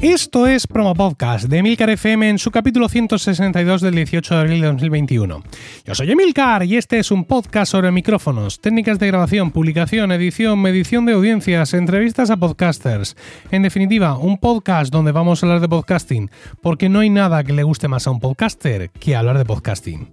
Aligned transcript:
Esto 0.00 0.46
es 0.46 0.66
Promo 0.66 0.94
Podcast 0.94 1.46
de 1.46 1.58
Emilcar 1.58 1.88
FM 1.88 2.28
en 2.28 2.38
su 2.38 2.50
capítulo 2.50 2.88
162 2.88 3.80
del 3.80 3.94
18 3.94 4.34
de 4.34 4.40
abril 4.40 4.60
de 4.60 4.66
2021. 4.66 5.42
Yo 5.86 5.94
soy 5.94 6.10
Emilcar 6.10 6.64
y 6.64 6.76
este 6.76 6.98
es 6.98 7.10
un 7.10 7.24
podcast 7.24 7.72
sobre 7.72 7.90
micrófonos, 7.90 8.60
técnicas 8.60 8.98
de 8.98 9.06
grabación, 9.06 9.50
publicación, 9.50 10.12
edición, 10.12 10.60
medición 10.60 11.06
de 11.06 11.14
audiencias, 11.14 11.72
entrevistas 11.72 12.30
a 12.30 12.36
podcasters. 12.36 13.16
En 13.50 13.62
definitiva, 13.62 14.18
un 14.18 14.38
podcast 14.38 14.92
donde 14.92 15.12
vamos 15.12 15.42
a 15.42 15.46
hablar 15.46 15.60
de 15.62 15.68
podcasting, 15.68 16.30
porque 16.60 16.90
no 16.90 16.98
hay 16.98 17.08
nada 17.08 17.42
que 17.44 17.54
le 17.54 17.62
guste 17.62 17.88
más 17.88 18.06
a 18.06 18.10
un 18.10 18.20
podcaster 18.20 18.90
que 18.90 19.16
hablar 19.16 19.38
de 19.38 19.46
podcasting. 19.46 20.12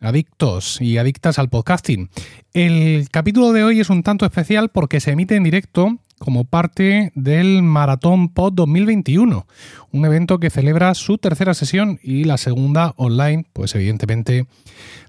adictos 0.00 0.80
y 0.80 0.98
adictas 0.98 1.38
al 1.38 1.48
podcasting. 1.48 2.10
El 2.52 3.08
capítulo 3.10 3.52
de 3.52 3.64
hoy 3.64 3.80
es 3.80 3.90
un 3.90 4.02
tanto 4.02 4.24
especial 4.24 4.70
porque 4.70 5.00
se 5.00 5.12
emite 5.12 5.36
en 5.36 5.44
directo 5.44 5.98
como 6.18 6.44
parte 6.44 7.12
del 7.14 7.62
Maratón 7.62 8.28
Pod 8.28 8.52
2021, 8.52 9.46
un 9.90 10.04
evento 10.04 10.38
que 10.38 10.50
celebra 10.50 10.94
su 10.94 11.16
tercera 11.16 11.54
sesión 11.54 11.98
y 12.02 12.24
la 12.24 12.36
segunda 12.36 12.92
online, 12.96 13.46
pues 13.54 13.74
evidentemente, 13.74 14.46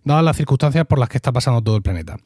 dadas 0.06 0.24
las 0.24 0.38
circunstancias 0.38 0.86
por 0.88 1.00
las 1.00 1.10
que 1.10 1.18
está 1.18 1.34
pasando 1.34 1.62
todo 1.62 1.76
el 1.76 1.82
planeta. 1.82 2.18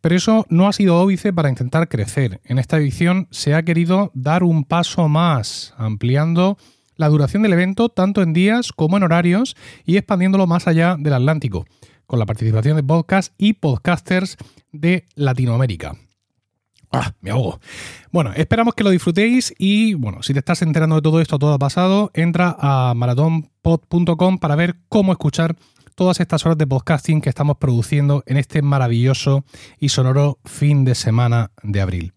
Pero 0.00 0.16
eso 0.16 0.46
no 0.48 0.68
ha 0.68 0.72
sido 0.72 0.98
óbice 0.98 1.34
para 1.34 1.50
intentar 1.50 1.88
crecer. 1.90 2.40
En 2.44 2.58
esta 2.58 2.78
edición 2.78 3.28
se 3.30 3.54
ha 3.54 3.62
querido 3.62 4.10
dar 4.14 4.42
un 4.42 4.64
paso 4.64 5.06
más, 5.10 5.74
ampliando 5.76 6.56
la 6.96 7.08
duración 7.08 7.42
del 7.42 7.52
evento 7.52 7.90
tanto 7.90 8.22
en 8.22 8.32
días 8.32 8.72
como 8.72 8.96
en 8.96 9.02
horarios 9.02 9.54
y 9.84 9.98
expandiéndolo 9.98 10.46
más 10.46 10.66
allá 10.66 10.96
del 10.98 11.12
Atlántico 11.12 11.66
con 12.10 12.18
la 12.18 12.26
participación 12.26 12.74
de 12.74 12.82
podcasts 12.82 13.32
y 13.38 13.52
podcasters 13.52 14.36
de 14.72 15.04
Latinoamérica. 15.14 15.94
Ah, 16.90 17.14
me 17.20 17.30
ahogo. 17.30 17.60
Bueno, 18.10 18.32
esperamos 18.34 18.74
que 18.74 18.82
lo 18.82 18.90
disfrutéis 18.90 19.54
y 19.56 19.94
bueno, 19.94 20.20
si 20.24 20.32
te 20.32 20.40
estás 20.40 20.60
enterando 20.62 20.96
de 20.96 21.02
todo 21.02 21.20
esto, 21.20 21.38
todo 21.38 21.54
ha 21.54 21.58
pasado, 21.58 22.10
entra 22.12 22.56
a 22.58 22.94
maratonpod.com 22.96 24.38
para 24.38 24.56
ver 24.56 24.74
cómo 24.88 25.12
escuchar 25.12 25.54
todas 25.94 26.18
estas 26.18 26.44
horas 26.44 26.58
de 26.58 26.66
podcasting 26.66 27.20
que 27.20 27.28
estamos 27.28 27.58
produciendo 27.58 28.24
en 28.26 28.38
este 28.38 28.60
maravilloso 28.60 29.44
y 29.78 29.90
sonoro 29.90 30.40
fin 30.44 30.84
de 30.84 30.96
semana 30.96 31.52
de 31.62 31.80
abril. 31.80 32.12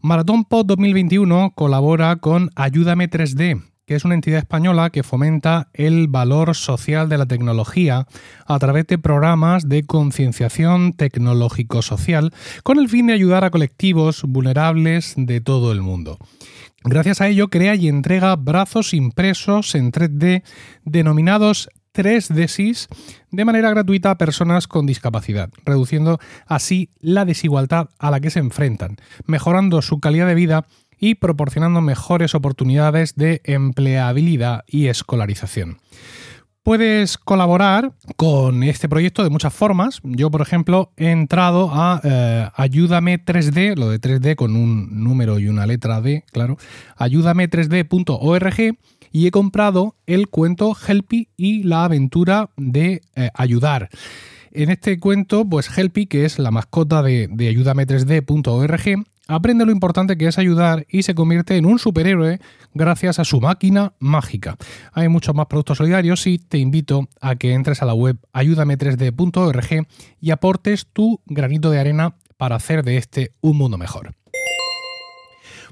Maratón 0.00 0.44
Pod 0.44 0.66
2021 0.66 1.50
colabora 1.56 2.14
con 2.14 2.50
Ayúdame 2.54 3.10
3D, 3.10 3.60
que 3.86 3.94
es 3.94 4.04
una 4.04 4.14
entidad 4.14 4.40
española 4.40 4.90
que 4.90 5.04
fomenta 5.04 5.68
el 5.72 6.08
valor 6.08 6.56
social 6.56 7.08
de 7.08 7.18
la 7.18 7.26
tecnología 7.26 8.06
a 8.44 8.58
través 8.58 8.88
de 8.88 8.98
programas 8.98 9.68
de 9.68 9.84
concienciación 9.84 10.92
tecnológico-social 10.92 12.32
con 12.64 12.80
el 12.80 12.88
fin 12.88 13.06
de 13.06 13.12
ayudar 13.12 13.44
a 13.44 13.50
colectivos 13.50 14.24
vulnerables 14.24 15.14
de 15.16 15.40
todo 15.40 15.70
el 15.70 15.82
mundo. 15.82 16.18
Gracias 16.82 17.20
a 17.20 17.28
ello 17.28 17.48
crea 17.48 17.76
y 17.76 17.86
entrega 17.86 18.34
brazos 18.34 18.92
impresos 18.92 19.74
en 19.76 19.92
3D 19.92 20.42
denominados 20.84 21.68
3DSIS 21.94 22.88
de 23.30 23.44
manera 23.44 23.70
gratuita 23.70 24.10
a 24.10 24.18
personas 24.18 24.66
con 24.66 24.86
discapacidad, 24.86 25.50
reduciendo 25.64 26.18
así 26.46 26.90
la 27.00 27.24
desigualdad 27.24 27.88
a 27.98 28.10
la 28.10 28.20
que 28.20 28.30
se 28.30 28.40
enfrentan, 28.40 28.96
mejorando 29.24 29.80
su 29.80 30.00
calidad 30.00 30.26
de 30.26 30.34
vida 30.34 30.66
y 30.98 31.16
proporcionando 31.16 31.80
mejores 31.80 32.34
oportunidades 32.34 33.14
de 33.16 33.40
empleabilidad 33.44 34.64
y 34.66 34.86
escolarización. 34.86 35.78
Puedes 36.66 37.16
colaborar 37.16 37.92
con 38.16 38.64
este 38.64 38.88
proyecto 38.88 39.22
de 39.22 39.30
muchas 39.30 39.54
formas. 39.54 40.00
Yo, 40.02 40.32
por 40.32 40.40
ejemplo, 40.40 40.90
he 40.96 41.12
entrado 41.12 41.70
a 41.72 42.00
eh, 42.02 42.48
Ayúdame 42.56 43.24
3D, 43.24 43.76
lo 43.76 43.88
de 43.88 44.00
3D 44.00 44.34
con 44.34 44.56
un 44.56 45.04
número 45.04 45.38
y 45.38 45.46
una 45.46 45.64
letra 45.64 46.00
D, 46.00 46.24
claro, 46.32 46.56
ayúdame3d.org 46.96 48.78
y 49.12 49.26
he 49.28 49.30
comprado 49.30 49.94
el 50.06 50.26
cuento 50.26 50.76
Helpy 50.76 51.28
y 51.36 51.62
la 51.62 51.84
aventura 51.84 52.50
de 52.56 53.02
eh, 53.14 53.30
ayudar. 53.34 53.88
En 54.50 54.70
este 54.70 54.98
cuento, 54.98 55.48
pues 55.48 55.70
Helpy, 55.78 56.06
que 56.06 56.24
es 56.24 56.40
la 56.40 56.50
mascota 56.50 57.00
de, 57.00 57.28
de 57.30 57.48
ayúdame3d.org, 57.48 59.04
aprende 59.28 59.64
lo 59.64 59.72
importante 59.72 60.16
que 60.16 60.26
es 60.26 60.38
ayudar 60.38 60.86
y 60.88 61.02
se 61.02 61.14
convierte 61.14 61.56
en 61.56 61.66
un 61.66 61.78
superhéroe 61.78 62.40
gracias 62.74 63.18
a 63.18 63.24
su 63.24 63.40
máquina 63.40 63.94
mágica. 63.98 64.56
Hay 64.92 65.08
muchos 65.08 65.34
más 65.34 65.46
productos 65.46 65.78
solidarios 65.78 66.26
y 66.26 66.38
te 66.38 66.58
invito 66.58 67.08
a 67.20 67.36
que 67.36 67.52
entres 67.52 67.82
a 67.82 67.86
la 67.86 67.94
web 67.94 68.18
ayúdame3d.org 68.32 69.86
y 70.20 70.30
aportes 70.30 70.86
tu 70.92 71.20
granito 71.26 71.70
de 71.70 71.80
arena 71.80 72.16
para 72.36 72.56
hacer 72.56 72.82
de 72.82 72.96
este 72.98 73.32
un 73.40 73.56
mundo 73.56 73.78
mejor. 73.78 74.14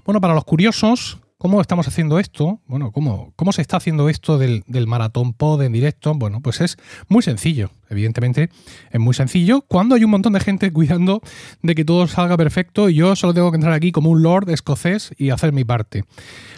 Bueno, 0.05 0.21
para 0.21 0.35
los 0.35 0.45
curiosos, 0.45 1.19
¿Cómo 1.45 1.61
estamos 1.61 1.87
haciendo 1.87 2.19
esto? 2.19 2.63
Bueno, 2.67 2.91
¿cómo, 2.91 3.35
cómo 3.37 3.53
se 3.53 3.61
está 3.61 3.77
haciendo 3.77 4.09
esto 4.09 4.39
del, 4.39 4.65
maratón 4.87 5.35
pod 5.35 5.61
en 5.61 5.75
directo? 5.75 6.15
Bueno, 6.15 6.41
pues 6.41 6.63
es 6.63 6.79
muy 7.09 7.23
sencillo. 7.23 7.71
Evidentemente, 7.91 8.49
es 8.91 8.99
muy 8.99 9.13
sencillo 9.13 9.61
cuando 9.61 9.95
hay 9.95 10.05
un 10.05 10.11
montón 10.11 10.33
de 10.33 10.41
gente 10.41 10.73
cuidando 10.73 11.21
de 11.61 11.75
que 11.75 11.85
todo 11.85 12.07
salga 12.07 12.39
perfecto 12.39 12.89
y 12.89 12.95
yo 12.95 13.15
solo 13.15 13.35
tengo 13.35 13.51
que 13.51 13.57
entrar 13.57 13.75
aquí 13.75 13.93
como 13.93 14.09
un 14.09 14.23
lord 14.23 14.49
escocés 14.49 15.15
y 15.19 15.29
hacer 15.29 15.53
mi 15.53 15.65
parte. 15.65 16.07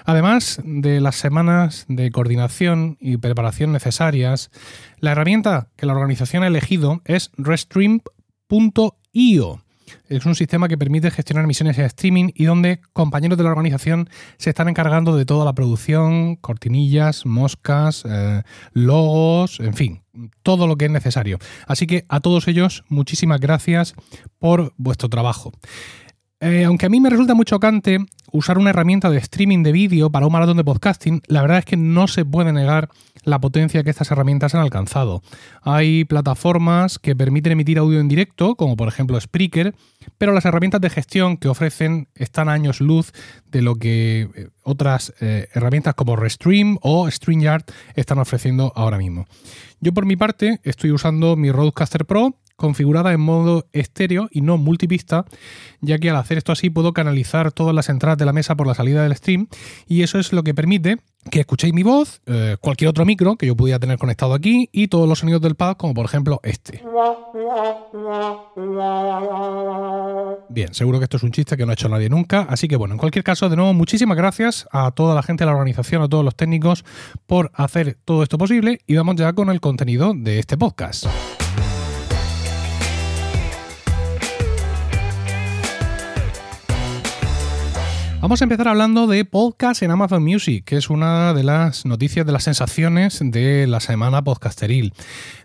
Además 0.05 0.61
de 0.65 1.01
las 1.01 1.17
semanas 1.17 1.85
de 1.89 2.13
coordinación 2.13 2.97
y 3.01 3.17
preparación 3.17 3.73
necesarias, 3.73 4.53
la 5.01 5.11
herramienta 5.11 5.67
que 5.75 5.87
la 5.87 5.95
organización 5.95 6.45
ha 6.45 6.47
elegido 6.47 7.03
es 7.07 7.33
restream.io 7.37 8.07
es 10.09 10.27
un 10.27 10.35
sistema 10.35 10.69
que 10.69 10.79
permite 10.79 11.11
gestionar 11.11 11.47
misiones 11.47 11.79
en 11.79 11.85
streaming 11.85 12.31
y 12.35 12.45
donde 12.45 12.81
compañeros 12.93 13.39
de 13.39 13.45
la 13.45 13.51
organización 13.51 14.09
se 14.39 14.51
están 14.51 14.69
encargando 14.69 15.17
de 15.17 15.25
toda 15.25 15.45
la 15.45 15.55
producción, 15.55 16.37
cortinillas, 16.37 17.27
moscas, 17.27 18.05
eh, 18.09 18.43
logos, 18.73 19.61
en 19.61 19.75
fin, 19.75 20.03
todo 20.43 20.67
lo 20.67 20.77
que 20.77 20.87
es 20.87 20.91
necesario. 20.91 21.39
Así 21.67 21.87
que 21.87 22.05
a 22.09 22.21
todos 22.21 22.49
ellos, 22.49 22.85
muchísimas 22.89 23.41
gracias 23.41 23.95
por 24.39 24.73
vuestro 24.77 25.09
trabajo. 25.09 25.53
Eh, 26.41 26.65
aunque 26.65 26.87
a 26.87 26.89
mí 26.91 27.01
me 27.01 27.09
resulta 27.09 27.35
muy 27.35 27.47
chocante 27.47 27.99
usar 28.37 28.59
una 28.59 28.71
herramienta 28.71 29.11
de 29.11 29.19
streaming 29.19 29.63
de 29.63 29.73
vídeo 29.73 30.11
para 30.11 30.27
un 30.27 30.33
maratón 30.33 30.59
de 30.59 30.65
podcasting, 30.65 31.23
la 31.27 31.41
verdad 31.41 31.59
es 31.59 31.65
que 31.65 31.77
no 31.77 32.07
se 32.07 32.25
puede 32.25 32.53
negar 32.53 32.91
la 33.25 33.41
potencia 33.41 33.83
que 33.83 33.91
estas 33.91 34.11
herramientas 34.11 34.55
han 34.55 34.61
alcanzado. 34.61 35.23
Hay 35.63 36.05
plataformas 36.05 36.99
que 36.99 37.17
permiten 37.17 37.53
emitir 37.53 37.79
audio 37.79 37.99
en 37.99 38.09
directo, 38.09 38.55
como 38.55 38.77
por 38.77 38.89
ejemplo 38.89 39.21
Spreaker, 39.21 39.75
pero 40.19 40.33
las 40.33 40.45
herramientas 40.45 40.81
de 40.81 40.91
gestión 40.91 41.37
que 41.39 41.49
ofrecen 41.49 42.09
están 42.15 42.49
a 42.49 42.53
años 42.53 42.81
luz 42.81 43.13
de 43.51 43.63
lo 43.63 43.77
que 43.77 44.29
eh, 44.35 44.49
otras 44.63 45.13
eh, 45.21 45.49
herramientas 45.55 45.95
como 45.95 46.17
Restream 46.17 46.79
o 46.83 47.11
StreamYard 47.11 47.65
están 47.95 48.19
ofreciendo 48.19 48.73
ahora 48.77 48.99
mismo. 48.99 49.27
Yo 49.81 49.93
por 49.93 50.07
mi 50.07 50.17
parte 50.17 50.61
estoy 50.63 50.93
usando 50.93 51.37
mi 51.37 51.51
Roadcaster 51.51 52.05
Pro 52.07 52.37
configurada 52.57 53.13
en 53.13 53.21
modo 53.21 53.67
estéreo 53.73 54.29
y 54.31 54.41
no 54.41 54.57
multipista, 54.57 55.25
ya 55.81 55.99
que 55.99 56.11
al 56.11 56.17
hacer 56.17 56.39
esto 56.39 56.53
así 56.53 56.71
puedo 56.71 56.93
canalizar 56.93 57.53
todas 57.53 57.75
las 57.75 57.89
entradas 57.89 58.19
de 58.19 58.25
la 58.25 58.33
mesa 58.33 58.57
por 58.57 58.67
la 58.67 58.75
salida 58.75 59.03
del 59.03 59.15
stream 59.15 59.49
y 59.87 60.03
eso 60.03 60.19
es 60.19 60.33
lo 60.33 60.43
que 60.43 60.55
permite 60.55 60.99
que 61.31 61.41
escuchéis 61.41 61.75
mi 61.75 61.83
voz, 61.83 62.21
eh, 62.27 62.57
cualquier 62.61 62.89
otro 62.89 63.05
micro 63.05 63.37
que 63.37 63.47
yo 63.47 63.57
pudiera 63.57 63.79
tener 63.79 63.99
conectado 63.99 64.35
aquí 64.35 64.69
y 64.73 64.89
todos 64.89 65.09
los 65.09 65.19
sonidos 65.19 65.41
del 65.43 65.55
pad, 65.55 65.77
como 65.77 65.95
por 65.95 66.05
ejemplo 66.05 66.41
este. 66.43 66.83
Bien, 70.49 70.75
seguro 70.75 70.99
que 70.99 71.05
esto 71.05 71.17
es 71.17 71.23
un 71.23 71.33
chiste 71.33 71.57
que 71.57 71.65
no 71.67 71.71
ha 71.71 71.75
hecho 71.75 71.89
nadie 71.89 72.09
nunca, 72.09 72.47
así 72.49 72.69
que 72.69 72.77
bueno, 72.77 72.95
en 72.95 72.99
cualquier 72.99 73.25
caso, 73.25 73.49
de 73.49 73.57
nuevo, 73.57 73.75
muchísimas 73.75 74.17
gracias 74.17 74.67
a 74.71 74.91
toda 74.93 75.15
la 75.15 75.23
gente 75.23 75.45
de 75.45 75.47
la 75.47 75.57
organización, 75.57 76.03
a 76.03 76.09
todos 76.09 76.25
los 76.25 76.37
técnicos 76.37 76.85
por 77.27 77.51
hacer 77.55 77.97
todo 78.05 78.23
esto 78.23 78.39
posible 78.39 78.81
y 78.87 78.97
vamos 78.97 79.17
ya 79.17 79.33
con 79.33 79.51
el 79.51 79.61
contenido 79.61 80.13
de 80.15 80.39
este 80.39 80.57
podcast. 80.57 81.07
Vamos 88.27 88.41
a 88.43 88.45
empezar 88.45 88.67
hablando 88.67 89.07
de 89.07 89.25
podcast 89.25 89.85
en 89.85 89.93
Amazon 89.93 90.25
Music, 90.25 90.65
que 90.65 90.77
es 90.77 90.91
una 90.91 91.33
de 91.33 91.45
las 91.45 91.87
noticias 91.87 92.27
de 92.27 92.33
las 92.33 92.43
sensaciones 92.43 93.21
de 93.23 93.69
la 93.69 93.79
semana 93.79 94.25
podcasteril. 94.25 94.95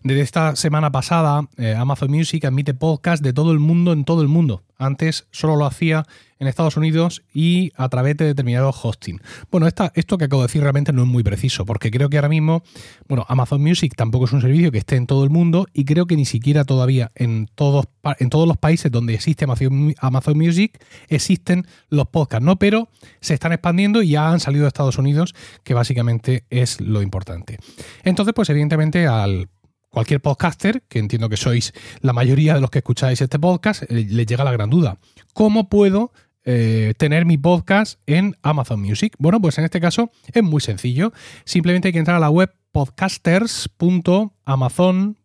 Desde 0.04 0.22
esta 0.22 0.56
semana 0.56 0.92
pasada, 0.92 1.48
eh, 1.58 1.76
Amazon 1.78 2.10
Music 2.10 2.44
admite 2.44 2.74
podcast 2.74 3.24
de 3.24 3.34
todo 3.34 3.52
el 3.52 3.60
mundo 3.60 3.94
en 3.94 4.04
todo 4.04 4.24
el 4.24 4.30
mundo. 4.30 4.64
Antes 4.80 5.28
solo 5.30 5.58
lo 5.58 5.68
hacía 5.68 6.08
en 6.42 6.48
Estados 6.48 6.76
Unidos 6.76 7.22
y 7.34 7.72
a 7.76 7.88
través 7.88 8.18
de 8.18 8.26
determinados 8.26 8.76
hosting. 8.84 9.22
Bueno, 9.52 9.68
esta, 9.68 9.92
esto 9.96 10.18
que 10.18 10.26
acabo 10.26 10.42
de 10.42 10.48
decir 10.48 10.62
realmente 10.62 10.92
no 10.92 11.04
es 11.04 11.08
muy 11.08 11.22
preciso, 11.24 11.66
porque 11.66 11.92
creo 11.92 12.10
que 12.10 12.18
ahora 12.18 12.30
mismo, 12.30 12.64
bueno, 13.08 13.26
Amazon 13.30 13.62
Music 13.62 13.94
tampoco 13.96 14.26
es 14.26 14.34
un 14.34 14.42
servicio 14.42 14.72
que 14.72 14.80
esté 14.80 14.96
en 14.96 15.06
todo 15.06 15.24
el 15.24 15.30
mundo 15.30 15.68
y 15.72 15.86
creo 15.86 16.08
que 16.08 16.16
ni 16.16 16.26
siquiera 16.26 16.66
todavía 16.66 17.12
en 17.14 17.48
todos, 17.54 17.86
en 18.18 18.32
todos 18.32 18.48
los 18.48 18.58
países 18.58 18.92
donde 18.92 19.14
existe 19.14 19.46
Amazon, 19.46 20.38
Music 20.38 20.84
existen 21.10 21.68
los 21.90 22.08
podcasts, 22.08 22.44
¿no? 22.44 22.58
Pero 22.58 22.90
se 23.20 23.36
están 23.36 23.54
expandiendo 23.54 24.02
y 24.02 24.10
ya 24.10 24.32
han 24.32 24.40
salido 24.40 24.64
de 24.64 24.70
Estados 24.70 24.98
Unidos, 24.98 25.36
que 25.64 25.76
básicamente 25.76 26.46
es 26.50 26.82
lo 26.82 27.04
importante. 27.04 27.60
Entonces, 28.04 28.34
pues 28.34 28.50
evidentemente 28.50 29.06
al 29.06 29.48
cualquier 29.92 30.22
podcaster, 30.22 30.82
que 30.88 30.98
entiendo 30.98 31.30
que 31.30 31.38
sois 31.38 31.74
la 32.00 32.14
mayoría 32.14 32.56
de 32.56 32.62
los 32.62 32.72
que 32.72 32.80
escucháis 32.80 33.22
este 33.22 33.38
podcast, 33.38 33.84
eh, 33.84 34.08
le 34.10 34.26
llega 34.26 34.44
la 34.44 34.52
gran 34.52 34.72
duda. 34.72 34.98
¿Cómo 35.34 35.70
puedo 35.70 36.12
eh, 36.44 36.94
tener 36.98 37.26
mi 37.26 37.38
podcast 37.38 38.00
en 38.06 38.36
Amazon 38.42 38.82
Music? 38.82 39.16
Bueno, 39.20 39.40
pues 39.42 39.58
en 39.58 39.66
este 39.66 39.80
caso 39.80 40.12
es 40.34 40.44
muy 40.44 40.62
sencillo. 40.62 41.14
Simplemente 41.46 41.90
hay 41.90 41.94
que 41.94 42.00
entrar 42.00 42.18
a 42.18 42.22
la 42.22 42.30
web 42.30 42.52
podcasters.amazon.com 42.72 45.18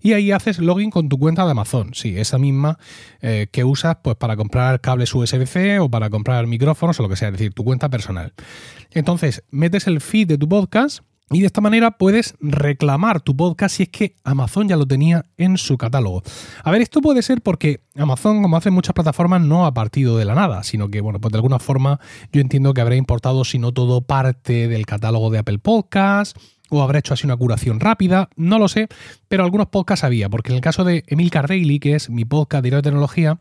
y 0.00 0.12
ahí 0.12 0.32
haces 0.32 0.58
login 0.58 0.90
con 0.90 1.08
tu 1.08 1.18
cuenta 1.18 1.44
de 1.44 1.50
Amazon. 1.50 1.94
Sí, 1.94 2.18
esa 2.18 2.38
misma 2.38 2.78
eh, 3.20 3.48
que 3.50 3.64
usas 3.64 3.96
pues, 4.02 4.16
para 4.16 4.36
comprar 4.36 4.80
cables 4.80 5.14
USB-C 5.14 5.80
o 5.80 5.90
para 5.90 6.10
comprar 6.10 6.46
micrófonos 6.46 6.98
o 7.00 7.02
lo 7.02 7.08
que 7.08 7.16
sea, 7.16 7.28
es 7.28 7.32
decir, 7.32 7.54
tu 7.54 7.64
cuenta 7.64 7.88
personal. 7.88 8.34
Entonces, 8.90 9.44
metes 9.50 9.86
el 9.86 10.00
feed 10.00 10.28
de 10.28 10.38
tu 10.38 10.48
podcast 10.48 11.00
y 11.32 11.40
de 11.40 11.46
esta 11.46 11.60
manera 11.60 11.92
puedes 11.92 12.34
reclamar 12.40 13.20
tu 13.20 13.36
podcast 13.36 13.76
si 13.76 13.84
es 13.84 13.88
que 13.88 14.16
Amazon 14.24 14.68
ya 14.68 14.76
lo 14.76 14.86
tenía 14.86 15.24
en 15.36 15.56
su 15.56 15.76
catálogo. 15.78 16.22
A 16.62 16.70
ver, 16.70 16.82
esto 16.82 17.00
puede 17.00 17.22
ser 17.22 17.42
porque 17.42 17.80
Amazon, 17.96 18.42
como 18.42 18.56
hace 18.56 18.70
muchas 18.70 18.94
plataformas, 18.94 19.40
no 19.40 19.66
ha 19.66 19.74
partido 19.74 20.16
de 20.16 20.24
la 20.24 20.34
nada, 20.34 20.62
sino 20.62 20.88
que, 20.88 21.00
bueno, 21.00 21.20
pues 21.20 21.32
de 21.32 21.38
alguna 21.38 21.58
forma 21.58 22.00
yo 22.32 22.40
entiendo 22.40 22.74
que 22.74 22.80
habrá 22.80 22.96
importado, 22.96 23.44
si 23.44 23.58
no 23.58 23.72
todo, 23.72 24.02
parte 24.02 24.68
del 24.68 24.86
catálogo 24.86 25.30
de 25.30 25.38
Apple 25.38 25.58
Podcasts 25.58 26.38
o 26.70 26.82
habrá 26.82 26.98
hecho 26.98 27.14
así 27.14 27.26
una 27.26 27.36
curación 27.36 27.80
rápida, 27.80 28.30
no 28.36 28.58
lo 28.58 28.66
sé, 28.66 28.88
pero 29.28 29.44
algunos 29.44 29.66
podcasts 29.66 30.04
había, 30.04 30.30
porque 30.30 30.52
en 30.52 30.56
el 30.56 30.62
caso 30.62 30.84
de 30.84 31.04
Emil 31.06 31.30
Daily, 31.30 31.78
que 31.78 31.94
es 31.94 32.08
mi 32.08 32.24
podcast 32.24 32.64
de 32.64 32.82
tecnología, 32.82 33.38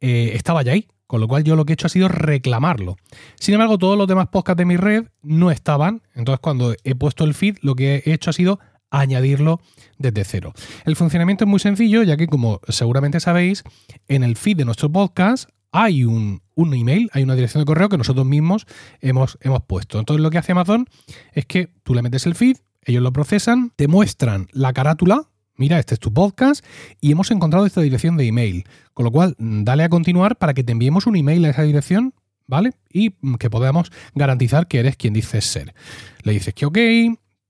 eh, 0.00 0.32
estaba 0.34 0.62
ya 0.62 0.72
ahí, 0.72 0.86
con 1.10 1.20
lo 1.20 1.26
cual 1.26 1.42
yo 1.42 1.56
lo 1.56 1.64
que 1.64 1.72
he 1.72 1.74
hecho 1.74 1.88
ha 1.88 1.90
sido 1.90 2.06
reclamarlo. 2.06 2.96
Sin 3.34 3.54
embargo, 3.54 3.78
todos 3.78 3.98
los 3.98 4.06
demás 4.06 4.28
podcasts 4.28 4.58
de 4.58 4.64
mi 4.64 4.76
red 4.76 5.08
no 5.22 5.50
estaban. 5.50 6.02
Entonces, 6.14 6.38
cuando 6.38 6.76
he 6.84 6.94
puesto 6.94 7.24
el 7.24 7.34
feed, 7.34 7.56
lo 7.62 7.74
que 7.74 8.04
he 8.06 8.12
hecho 8.12 8.30
ha 8.30 8.32
sido 8.32 8.60
añadirlo 8.92 9.60
desde 9.98 10.22
cero. 10.22 10.52
El 10.84 10.94
funcionamiento 10.94 11.42
es 11.42 11.50
muy 11.50 11.58
sencillo, 11.58 12.04
ya 12.04 12.16
que 12.16 12.28
como 12.28 12.60
seguramente 12.68 13.18
sabéis, 13.18 13.64
en 14.06 14.22
el 14.22 14.36
feed 14.36 14.58
de 14.58 14.64
nuestro 14.64 14.88
podcast 14.88 15.50
hay 15.72 16.04
un, 16.04 16.42
email, 16.56 17.10
hay 17.12 17.24
una 17.24 17.34
dirección 17.34 17.60
de 17.62 17.66
correo 17.66 17.88
que 17.88 17.98
nosotros 17.98 18.24
mismos 18.24 18.68
hemos, 19.00 19.36
hemos 19.40 19.64
puesto. 19.64 19.98
Entonces 19.98 20.22
lo 20.22 20.30
que 20.30 20.38
hace 20.38 20.52
Amazon 20.52 20.86
es 21.32 21.44
que 21.44 21.70
tú 21.82 21.92
le 21.92 22.02
metes 22.02 22.24
el 22.26 22.36
feed, 22.36 22.58
ellos 22.84 23.02
lo 23.02 23.12
procesan, 23.12 23.72
te 23.74 23.88
muestran 23.88 24.46
la 24.52 24.72
carátula 24.72 25.29
mira, 25.60 25.78
este 25.78 25.94
es 25.94 26.00
tu 26.00 26.12
podcast 26.12 26.64
y 27.02 27.12
hemos 27.12 27.30
encontrado 27.30 27.66
esta 27.66 27.82
dirección 27.82 28.16
de 28.16 28.26
email. 28.26 28.64
Con 28.94 29.04
lo 29.04 29.12
cual, 29.12 29.36
mm, 29.38 29.62
dale 29.62 29.84
a 29.84 29.90
continuar 29.90 30.36
para 30.36 30.54
que 30.54 30.64
te 30.64 30.72
enviemos 30.72 31.06
un 31.06 31.16
email 31.16 31.44
a 31.44 31.50
esa 31.50 31.62
dirección, 31.62 32.14
¿vale? 32.46 32.72
Y 32.90 33.14
mm, 33.20 33.34
que 33.34 33.50
podamos 33.50 33.92
garantizar 34.14 34.66
que 34.66 34.80
eres 34.80 34.96
quien 34.96 35.12
dices 35.12 35.44
ser. 35.44 35.74
Le 36.22 36.32
dices 36.32 36.54
que 36.54 36.64
ok, 36.64 36.78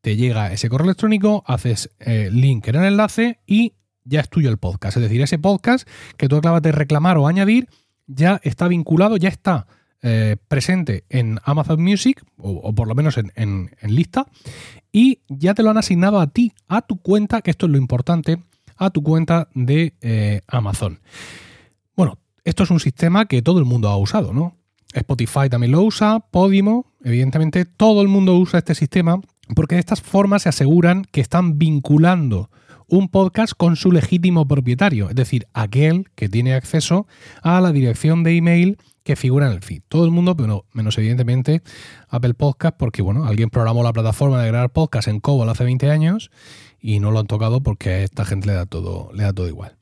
te 0.00 0.16
llega 0.16 0.52
ese 0.52 0.68
correo 0.68 0.86
electrónico, 0.86 1.44
haces 1.46 1.90
eh, 2.00 2.30
link 2.32 2.66
en 2.66 2.76
el 2.76 2.84
enlace 2.84 3.38
y 3.46 3.74
ya 4.04 4.20
es 4.20 4.28
tuyo 4.28 4.50
el 4.50 4.58
podcast. 4.58 4.96
Es 4.96 5.04
decir, 5.04 5.22
ese 5.22 5.38
podcast 5.38 5.88
que 6.16 6.28
tú 6.28 6.36
acabas 6.36 6.62
de 6.62 6.72
reclamar 6.72 7.16
o 7.16 7.28
añadir 7.28 7.68
ya 8.08 8.40
está 8.42 8.66
vinculado, 8.66 9.18
ya 9.18 9.28
está 9.28 9.68
eh, 10.02 10.36
presente 10.48 11.04
en 11.10 11.38
Amazon 11.44 11.82
Music, 11.82 12.24
o, 12.38 12.74
por 12.74 12.88
lo 12.88 12.94
menos 12.94 13.18
en, 13.18 13.70
lista, 13.82 14.26
y 14.92 15.20
ya 15.28 15.54
te 15.54 15.62
lo 15.62 15.70
han 15.70 15.78
asignado 15.78 16.20
a 16.20 16.28
ti, 16.28 16.52
a 16.68 16.82
tu 16.82 16.96
cuenta, 17.00 17.42
que 17.42 17.50
esto 17.50 17.66
es 17.66 17.72
lo 17.72 17.78
importante, 17.78 18.42
a 18.76 18.90
tu 18.90 19.02
cuenta 19.02 19.48
de 19.54 19.94
eh, 20.00 20.42
Amazon. 20.48 21.00
Bueno, 21.96 22.18
esto 22.44 22.62
es 22.64 22.70
un 22.70 22.80
sistema 22.80 23.26
que 23.26 23.42
todo 23.42 23.58
el 23.58 23.64
mundo 23.64 23.88
ha 23.88 23.96
usado, 23.96 24.32
¿no? 24.32 24.56
Spotify 24.92 25.48
también 25.48 25.72
lo 25.72 25.82
usa, 25.82 26.20
Podimo, 26.30 26.86
evidentemente 27.04 27.64
todo 27.64 28.02
el 28.02 28.08
mundo 28.08 28.36
usa 28.36 28.58
este 28.58 28.74
sistema 28.74 29.20
porque 29.54 29.76
de 29.76 29.80
estas 29.80 30.00
formas 30.00 30.42
se 30.42 30.48
aseguran 30.48 31.04
que 31.04 31.20
están 31.20 31.58
vinculando 31.58 32.50
un 32.88 33.08
podcast 33.08 33.52
con 33.56 33.76
su 33.76 33.92
legítimo 33.92 34.48
propietario, 34.48 35.08
es 35.08 35.14
decir, 35.14 35.46
aquel 35.52 36.10
que 36.16 36.28
tiene 36.28 36.54
acceso 36.54 37.06
a 37.42 37.60
la 37.60 37.70
dirección 37.70 38.24
de 38.24 38.36
email 38.36 38.78
que 39.10 39.16
figura 39.16 39.48
en 39.48 39.54
el 39.54 39.60
feed. 39.60 39.82
Todo 39.88 40.04
el 40.04 40.12
mundo, 40.12 40.36
pero 40.36 40.66
menos 40.72 40.96
evidentemente 40.96 41.62
Apple 42.08 42.34
Podcast, 42.34 42.76
porque 42.76 43.02
bueno, 43.02 43.26
alguien 43.26 43.50
programó 43.50 43.82
la 43.82 43.92
plataforma 43.92 44.40
de 44.40 44.46
grabar 44.46 44.70
podcast 44.70 45.08
en 45.08 45.18
COBOL 45.18 45.48
hace 45.48 45.64
20 45.64 45.90
años 45.90 46.30
y 46.78 47.00
no 47.00 47.10
lo 47.10 47.18
han 47.18 47.26
tocado 47.26 47.60
porque 47.60 47.90
a 47.90 48.04
esta 48.04 48.24
gente 48.24 48.46
le 48.46 48.52
da 48.52 48.66
todo, 48.66 49.10
le 49.12 49.24
da 49.24 49.32
todo 49.32 49.48
igual. 49.48 49.76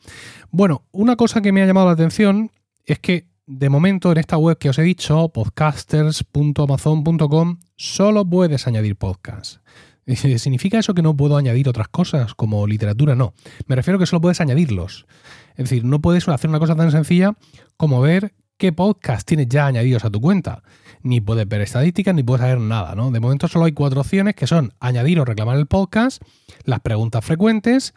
Bueno, 0.50 0.86
una 0.92 1.16
cosa 1.16 1.42
que 1.42 1.52
me 1.52 1.60
ha 1.60 1.66
llamado 1.66 1.88
la 1.88 1.92
atención 1.92 2.52
es 2.86 3.00
que 3.00 3.26
de 3.46 3.68
momento 3.68 4.10
en 4.12 4.16
esta 4.16 4.38
web 4.38 4.56
que 4.56 4.70
os 4.70 4.78
he 4.78 4.82
dicho, 4.82 5.28
podcasters.amazon.com, 5.28 7.58
solo 7.76 8.24
puedes 8.24 8.66
añadir 8.66 8.96
podcasts. 8.96 9.60
¿Significa 10.38 10.78
eso 10.78 10.94
que 10.94 11.02
no 11.02 11.14
puedo 11.14 11.36
añadir 11.36 11.68
otras 11.68 11.88
cosas 11.88 12.34
como 12.34 12.66
literatura? 12.66 13.14
No. 13.14 13.34
Me 13.66 13.76
refiero 13.76 13.98
a 13.98 14.00
que 14.00 14.06
solo 14.06 14.22
puedes 14.22 14.40
añadirlos. 14.40 15.04
Es 15.50 15.68
decir, 15.68 15.84
no 15.84 16.00
puedes 16.00 16.26
hacer 16.28 16.48
una 16.48 16.60
cosa 16.60 16.76
tan 16.76 16.90
sencilla 16.90 17.34
como 17.76 18.00
ver 18.00 18.32
qué 18.58 18.72
podcast 18.72 19.26
tienes 19.26 19.48
ya 19.48 19.66
añadidos 19.66 20.04
a 20.04 20.10
tu 20.10 20.20
cuenta. 20.20 20.62
Ni 21.02 21.20
puedes 21.20 21.48
ver 21.48 21.60
estadísticas, 21.60 22.14
ni 22.14 22.24
puedes 22.24 22.42
saber 22.42 22.58
nada, 22.58 22.96
¿no? 22.96 23.12
De 23.12 23.20
momento 23.20 23.46
solo 23.46 23.66
hay 23.66 23.72
cuatro 23.72 24.00
opciones 24.00 24.34
que 24.34 24.48
son 24.48 24.74
añadir 24.80 25.20
o 25.20 25.24
reclamar 25.24 25.56
el 25.56 25.66
podcast, 25.66 26.20
las 26.64 26.80
preguntas 26.80 27.24
frecuentes, 27.24 27.94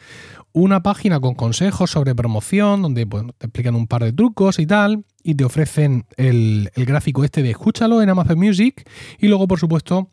una 0.54 0.84
página 0.84 1.20
con 1.20 1.34
consejos 1.34 1.90
sobre 1.90 2.14
promoción, 2.14 2.84
donde 2.84 3.08
pues, 3.08 3.26
te 3.40 3.48
explican 3.48 3.76
un 3.76 3.88
par 3.88 4.04
de 4.04 4.14
trucos 4.14 4.60
y 4.60 4.68
tal, 4.68 5.04
y 5.24 5.34
te 5.34 5.44
ofrecen 5.44 6.06
el, 6.16 6.70
el 6.76 6.86
gráfico 6.86 7.24
este 7.24 7.42
de 7.42 7.52
escúchalo 7.52 8.02
en 8.02 8.10
Amazon 8.10 8.38
Music, 8.38 8.88
y 9.18 9.28
luego, 9.28 9.48
por 9.48 9.60
supuesto, 9.60 10.10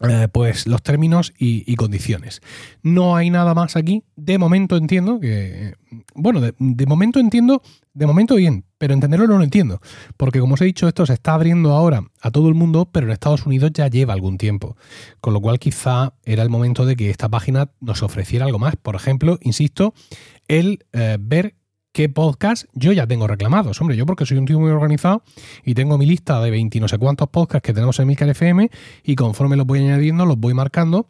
eh, 0.00 0.26
pues 0.32 0.66
los 0.66 0.82
términos 0.82 1.32
y, 1.38 1.76
condiciones. 1.76 2.42
No 2.82 3.14
hay 3.14 3.30
nada 3.30 3.54
más 3.54 3.76
aquí. 3.76 4.02
De 4.16 4.38
momento 4.38 4.76
entiendo 4.76 5.20
que. 5.20 5.74
Bueno, 6.14 6.40
de, 6.40 6.86
momento 6.86 7.20
entiendo. 7.20 7.62
De 7.92 8.06
momento 8.06 8.34
bien, 8.34 8.64
pero 8.76 8.92
entenderlo 8.92 9.28
no 9.28 9.38
lo 9.38 9.44
entiendo. 9.44 9.80
Porque 10.16 10.40
como 10.40 10.54
os 10.54 10.60
he 10.60 10.64
dicho, 10.64 10.88
esto 10.88 11.06
se 11.06 11.12
está 11.12 11.34
abriendo 11.34 11.72
ahora 11.72 12.02
a 12.20 12.32
todo 12.32 12.48
el 12.48 12.54
mundo, 12.54 12.88
pero 12.90 13.06
en 13.06 13.12
Estados 13.12 13.46
Unidos 13.46 13.70
ya 13.72 13.86
lleva 13.86 14.14
algún 14.14 14.36
tiempo. 14.36 14.76
Con 15.20 15.32
lo 15.32 15.40
cual, 15.40 15.60
quizá 15.60 16.14
era 16.24 16.42
el 16.42 16.50
momento 16.50 16.84
de 16.86 16.96
que 16.96 17.10
esta 17.10 17.28
página 17.28 17.70
nos 17.80 18.02
ofreciera 18.02 18.46
algo 18.46 18.58
más. 18.58 18.74
Por 18.74 18.96
ejemplo, 18.96 19.38
insisto, 19.42 19.94
el 20.48 20.84
eh, 20.92 21.18
ver 21.20 21.54
qué 21.94 22.08
podcast 22.08 22.64
yo 22.72 22.92
ya 22.92 23.06
tengo 23.06 23.28
reclamados. 23.28 23.80
Hombre, 23.80 23.96
yo 23.96 24.04
porque 24.04 24.26
soy 24.26 24.36
un 24.36 24.46
tío 24.46 24.58
muy 24.58 24.70
organizado 24.72 25.22
y 25.64 25.74
tengo 25.74 25.96
mi 25.96 26.06
lista 26.06 26.42
de 26.42 26.50
20 26.50 26.80
no 26.80 26.88
sé 26.88 26.98
cuántos 26.98 27.28
podcasts 27.28 27.64
que 27.64 27.72
tenemos 27.72 27.98
en 28.00 28.08
Milcar 28.08 28.28
FM 28.28 28.68
y 29.04 29.14
conforme 29.14 29.56
los 29.56 29.64
voy 29.64 29.78
añadiendo 29.78 30.26
los 30.26 30.36
voy 30.36 30.54
marcando. 30.54 31.06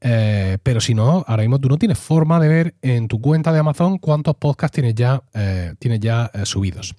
Eh, 0.00 0.56
pero 0.62 0.80
si 0.80 0.94
no, 0.94 1.22
ahora 1.28 1.42
mismo 1.42 1.60
tú 1.60 1.68
no 1.68 1.76
tienes 1.76 1.98
forma 1.98 2.40
de 2.40 2.48
ver 2.48 2.74
en 2.80 3.08
tu 3.08 3.20
cuenta 3.20 3.52
de 3.52 3.58
Amazon 3.58 3.98
cuántos 3.98 4.34
podcasts 4.36 4.74
tienes 4.74 4.94
ya, 4.94 5.22
eh, 5.34 5.74
tienes 5.78 6.00
ya 6.00 6.30
eh, 6.32 6.46
subidos. 6.46 6.94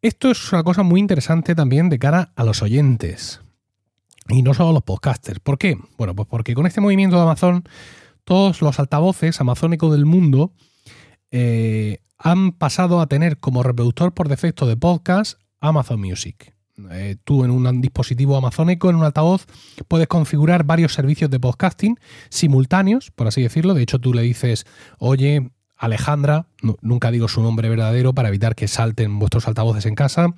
Esto 0.00 0.30
es 0.30 0.50
una 0.50 0.64
cosa 0.64 0.82
muy 0.82 0.98
interesante 0.98 1.54
también 1.54 1.90
de 1.90 1.98
cara 1.98 2.32
a 2.34 2.44
los 2.44 2.62
oyentes 2.62 3.42
y 4.30 4.40
no 4.40 4.54
solo 4.54 4.70
a 4.70 4.72
los 4.72 4.82
podcasters. 4.82 5.40
¿Por 5.40 5.58
qué? 5.58 5.76
Bueno, 5.98 6.16
pues 6.16 6.26
porque 6.26 6.54
con 6.54 6.66
este 6.66 6.80
movimiento 6.80 7.16
de 7.16 7.22
Amazon, 7.22 7.64
todos 8.24 8.62
los 8.62 8.80
altavoces 8.80 9.38
amazónicos 9.42 9.92
del 9.92 10.06
mundo 10.06 10.54
han 12.22 12.52
pasado 12.52 13.00
a 13.00 13.06
tener 13.06 13.38
como 13.38 13.62
reproductor 13.62 14.12
por 14.12 14.28
defecto 14.28 14.66
de 14.66 14.76
podcast 14.76 15.40
Amazon 15.60 16.00
Music. 16.00 16.54
Eh, 16.90 17.16
tú 17.24 17.44
en 17.44 17.50
un 17.50 17.80
dispositivo 17.80 18.36
amazónico, 18.36 18.90
en 18.90 18.96
un 18.96 19.04
altavoz, 19.04 19.46
puedes 19.88 20.06
configurar 20.06 20.64
varios 20.64 20.92
servicios 20.92 21.30
de 21.30 21.40
podcasting 21.40 21.98
simultáneos, 22.28 23.10
por 23.10 23.26
así 23.26 23.42
decirlo. 23.42 23.74
De 23.74 23.82
hecho, 23.82 23.98
tú 23.98 24.12
le 24.12 24.22
dices, 24.22 24.66
oye, 24.98 25.50
Alejandra, 25.76 26.46
nunca 26.82 27.10
digo 27.10 27.26
su 27.26 27.42
nombre 27.42 27.70
verdadero 27.70 28.12
para 28.12 28.28
evitar 28.28 28.54
que 28.54 28.68
salten 28.68 29.18
vuestros 29.18 29.48
altavoces 29.48 29.86
en 29.86 29.94
casa. 29.94 30.34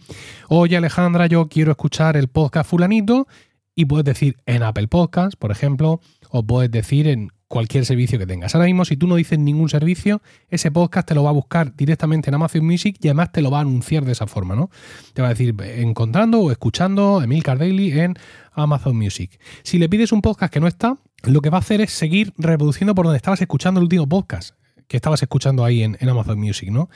Oye, 0.49 0.77
Alejandra, 0.77 1.27
yo 1.27 1.49
quiero 1.49 1.73
escuchar 1.73 2.17
el 2.17 2.29
podcast 2.29 2.71
fulanito 2.71 3.27
y 3.75 3.87
puedes 3.87 4.05
decir 4.05 4.37
en 4.47 4.63
Apple 4.63 4.87
Podcast, 4.87 5.35
por 5.37 5.51
ejemplo, 5.51 6.01
o 6.31 6.45
puedes 6.45 6.71
decir 6.71 7.09
en 7.09 7.33
cualquier 7.53 7.85
servicio 7.85 8.19
que 8.19 8.27
tengas. 8.27 8.55
Ahora 8.55 8.65
mismo, 8.65 8.87
si 8.87 8.97
tú 8.97 9.07
no 9.07 9.17
dices 9.17 9.39
ningún 9.39 9.69
servicio, 9.69 10.23
ese 10.49 10.71
podcast 10.71 11.07
te 11.07 11.15
lo 11.15 11.23
va 11.23 11.29
a 11.29 11.35
buscar 11.35 11.77
directamente 11.77 12.31
en 12.31 12.35
Amazon 12.35 12.65
Music 12.65 12.97
y 12.99 13.09
además 13.09 13.31
te 13.31 13.43
lo 13.43 13.51
va 13.51 13.59
a 13.59 13.61
anunciar 13.61 14.07
de 14.07 14.13
esa 14.13 14.27
forma, 14.27 14.57
¿no? 14.57 14.71
Te 15.13 15.21
va 15.21 15.29
a 15.29 15.35
decir 15.35 15.55
encontrando 15.61 16.41
o 16.41 16.51
escuchando 16.51 17.21
Emil 17.23 17.43
Daily 17.43 18.01
en 18.01 18.15
Amazon 18.53 18.97
Music. 18.97 19.39
Si 19.65 19.79
le 19.79 19.91
pides 19.91 20.13
un 20.13 20.23
podcast 20.23 20.51
que 20.51 20.61
no 20.61 20.67
está, 20.67 20.97
lo 21.25 21.43
que 21.43 21.51
va 21.51 21.59
a 21.59 21.61
hacer 21.61 21.83
es 21.83 21.93
seguir 21.93 22.33
reproduciendo 22.39 22.95
por 22.95 23.05
donde 23.05 23.19
estabas 23.19 23.43
escuchando 23.43 23.81
el 23.81 23.85
último 23.85 24.09
podcast 24.09 24.57
que 24.89 24.97
estabas 24.97 25.23
escuchando 25.23 25.63
ahí 25.63 25.83
en, 25.83 25.99
en 26.01 26.09
Amazon 26.09 26.39
Music, 26.39 26.71
¿no? 26.71 26.89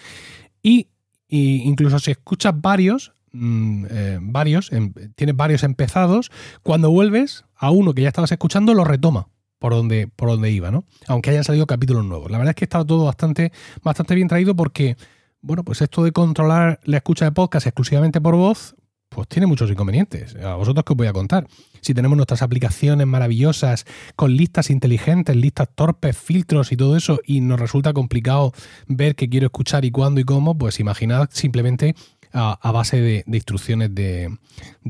Y 0.63 0.89
e 1.29 1.37
incluso 1.37 1.99
si 1.99 2.13
escuchas 2.13 2.55
varios, 2.59 3.13
mm, 3.33 3.85
eh, 3.91 4.19
varios, 4.23 4.73
em, 4.73 4.95
tienes 5.17 5.37
varios 5.37 5.65
empezados, 5.65 6.31
cuando 6.63 6.91
vuelves 6.91 7.45
a 7.57 7.71
uno 7.71 7.93
que 7.93 8.01
ya 8.01 8.09
estabas 8.09 8.33
escuchando, 8.33 8.73
lo 8.73 8.85
retoma 8.85 9.29
por 9.59 9.73
donde, 9.73 10.09
por 10.09 10.29
donde 10.29 10.51
iba, 10.51 10.71
¿no? 10.71 10.85
Aunque 11.07 11.31
hayan 11.31 11.45
salido 11.45 11.67
capítulos 11.67 12.05
nuevos. 12.05 12.31
La 12.31 12.39
verdad 12.39 12.51
es 12.51 12.57
que 12.57 12.65
está 12.65 12.85
todo 12.85 13.05
bastante, 13.05 13.53
bastante 13.83 14.15
bien 14.15 14.29
traído 14.29 14.55
porque, 14.55 14.97
bueno, 15.41 15.65
pues 15.65 15.81
esto 15.83 16.05
de 16.05 16.13
controlar 16.13 16.81
la 16.85 16.99
escucha 16.99 17.25
de 17.25 17.33
podcast 17.33 17.67
exclusivamente 17.67 18.21
por 18.21 18.37
voz, 18.37 18.77
pues 19.09 19.29
tiene 19.29 19.47
muchos 19.47 19.71
inconvenientes. 19.71 20.37
A 20.37 20.57
vosotros 20.57 20.85
que 20.85 20.93
os 20.93 20.97
voy 20.97 21.07
a 21.07 21.13
contar. 21.13 21.47
Si 21.81 21.95
tenemos 21.95 22.17
nuestras 22.17 22.43
aplicaciones 22.43 23.07
maravillosas 23.07 23.87
con 24.15 24.37
listas 24.37 24.71
inteligentes, 24.71 25.35
listas 25.37 25.69
torpes, 25.75 26.17
filtros 26.17 26.73
y 26.73 26.77
todo 26.77 26.97
eso, 26.97 27.21
y 27.25 27.41
nos 27.41 27.59
resulta 27.59 27.93
complicado 27.93 28.53
ver 28.89 29.15
qué 29.15 29.29
quiero 29.29 29.47
escuchar 29.47 29.85
y 29.85 29.91
cuándo 29.91 30.21
y 30.21 30.25
cómo, 30.25 30.59
pues 30.59 30.81
imaginad 30.81 31.29
simplemente 31.33 31.95
a, 32.33 32.73
base 32.73 33.01
de, 33.01 33.25
instrucciones 33.27 33.95
de, 33.95 34.37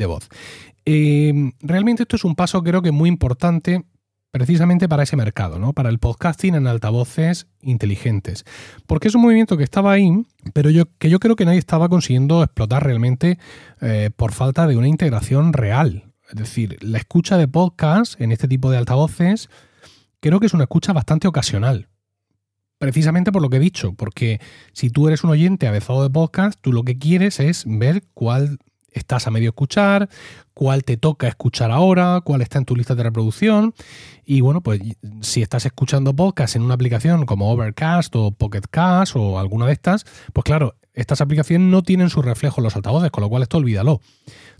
voz. 0.07 0.29
Eh, 0.85 1.53
realmente 1.61 2.03
esto 2.03 2.17
es 2.17 2.25
un 2.25 2.35
paso 2.35 2.63
creo 2.63 2.83
que 2.83 2.93
muy 2.93 3.09
importante 3.09 3.85
precisamente 4.31 4.89
para 4.89 5.05
ese 5.05 5.17
mercado, 5.17 5.59
¿no? 5.59 5.73
Para 5.73 5.89
el 5.89 5.99
podcasting 5.99 6.55
en 6.55 6.67
altavoces 6.67 7.47
inteligentes. 7.61 8.45
Porque 8.87 9.09
es 9.09 9.15
un 9.15 9.23
movimiento 9.23 9.57
que 9.57 9.65
estaba 9.65 9.93
ahí, 9.93 10.11
pero 10.53 10.71
yo, 10.71 10.85
que 10.99 11.11
yo 11.11 11.21
creo 11.21 11.37
que 11.37 11.45
nadie 11.45 11.59
estaba 11.59 11.89
consiguiendo 11.89 12.43
explotar 12.43 12.85
realmente 12.85 13.39
eh, 13.81 14.11
por 14.15 14.33
falta 14.33 14.67
de 14.67 14.77
una 14.77 14.89
integración 14.89 15.53
real. 15.53 16.13
Es 16.29 16.37
decir, 16.37 16.77
la 16.81 16.99
escucha 16.99 17.37
de 17.37 17.49
podcast 17.49 18.21
en 18.21 18.33
este 18.33 18.49
tipo 18.49 18.71
de 18.71 18.79
altavoces 18.79 19.49
creo 20.21 20.41
que 20.41 20.47
es 20.47 20.55
una 20.55 20.65
escucha 20.65 20.93
bastante 20.93 21.29
ocasional. 21.29 21.89
Precisamente 22.79 23.33
por 23.33 23.41
lo 23.41 23.49
que 23.49 23.57
he 23.57 23.61
dicho, 23.61 23.95
porque 23.95 24.41
si 24.73 24.91
tú 24.91 25.09
eres 25.09 25.25
un 25.25 25.31
oyente 25.31 25.67
avezado 25.67 26.03
de 26.03 26.11
podcast, 26.11 26.59
tú 26.61 26.73
lo 26.73 26.83
que 26.83 26.99
quieres 26.99 27.41
es 27.41 27.65
ver 27.67 28.03
cuál 28.13 28.59
estás 28.99 29.27
a 29.27 29.31
medio 29.31 29.51
escuchar, 29.51 30.09
cuál 30.55 30.85
te 30.85 30.97
toca 30.97 31.29
escuchar 31.29 31.71
ahora, 31.71 32.21
cuál 32.25 32.43
está 32.43 32.59
en 32.59 32.65
tu 32.65 32.75
lista 32.75 32.95
de 32.95 33.03
reproducción. 33.03 33.75
Y 34.25 34.41
bueno, 34.41 34.63
pues 34.63 34.81
si 35.21 35.43
estás 35.43 35.67
escuchando 35.67 36.15
podcast 36.15 36.57
en 36.57 36.63
una 36.63 36.75
aplicación 36.75 37.27
como 37.27 37.51
Overcast 37.51 38.15
o 38.17 38.33
Pocket 38.33 38.63
Cast 38.71 39.17
o 39.17 39.39
alguna 39.39 39.67
de 39.67 39.73
estas, 39.73 40.05
pues 40.33 40.45
claro, 40.45 40.75
estas 40.95 41.21
aplicaciones 41.21 41.69
no 41.71 41.83
tienen 41.83 42.11
su 42.11 42.23
reflejo 42.23 42.61
en 42.61 42.65
los 42.65 42.77
altavoces, 42.77 43.11
con 43.11 43.23
lo 43.23 43.29
cual 43.29 43.43
esto 43.43 43.59
olvídalo. 43.59 44.01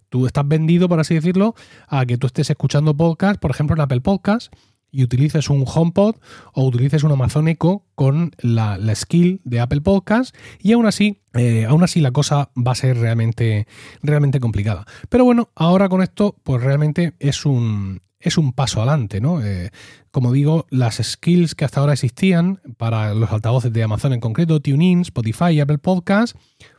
Tú 0.09 0.27
estás 0.27 0.47
vendido, 0.47 0.89
por 0.89 1.01
así 1.01 1.15
decirlo, 1.15 1.55
a 1.89 2.07
que 2.07 2.17
tú 2.17 2.27
estés 2.27 2.51
escuchando 2.51 2.97
podcast, 2.97 3.41
por 3.41 3.51
ejemplo, 3.51 3.75
en 3.75 3.81
Apple 3.81 4.03
Podcast, 4.03 4.53
y 4.97 5.05
utilices 5.05 5.51
un 5.51 5.67
HomePod 5.67 6.17
o 6.55 6.65
utilices 6.65 7.05
un 7.05 7.13
Amazon 7.13 7.49
Echo 7.49 7.85
con 7.95 8.35
la, 8.39 8.79
skill 8.95 9.43
de 9.45 9.61
Apple 9.61 9.83
Podcast 9.83 10.35
y 10.59 10.73
aún 10.73 10.87
así, 10.87 11.21
eh, 11.35 11.67
aún 11.67 11.85
así 11.85 12.01
la 12.01 12.13
cosa 12.13 12.51
va 12.57 12.73
a 12.73 12.77
ser 12.77 12.97
realmente, 12.97 13.67
realmente 14.03 14.41
complicada. 14.41 14.87
Pero 15.11 15.25
bueno, 15.25 15.51
ahora 15.55 15.91
con 15.91 16.01
esto, 16.01 16.35
pues 16.43 16.63
realmente 16.63 17.13
es 17.19 17.45
un, 17.45 18.01
es 18.21 18.39
un 18.39 18.55
paso 18.55 18.81
adelante, 18.81 19.21
¿no? 19.21 19.45
Eh, 19.45 19.71
como 20.11 20.33
digo, 20.33 20.65
las 20.71 20.97
skills 20.97 21.55
que 21.55 21.67
hasta 21.67 21.81
ahora 21.81 21.93
existían 21.93 22.63
para 22.79 23.13
los 23.13 23.31
altavoces 23.31 23.75
de 23.75 23.83
Amazon 23.83 24.15
en 24.15 24.21
concreto, 24.21 24.61
TuneIn, 24.61 25.03
Spotify 25.03 25.51
y 25.51 25.61
Apple 25.61 25.77
Podcast, 25.77 26.39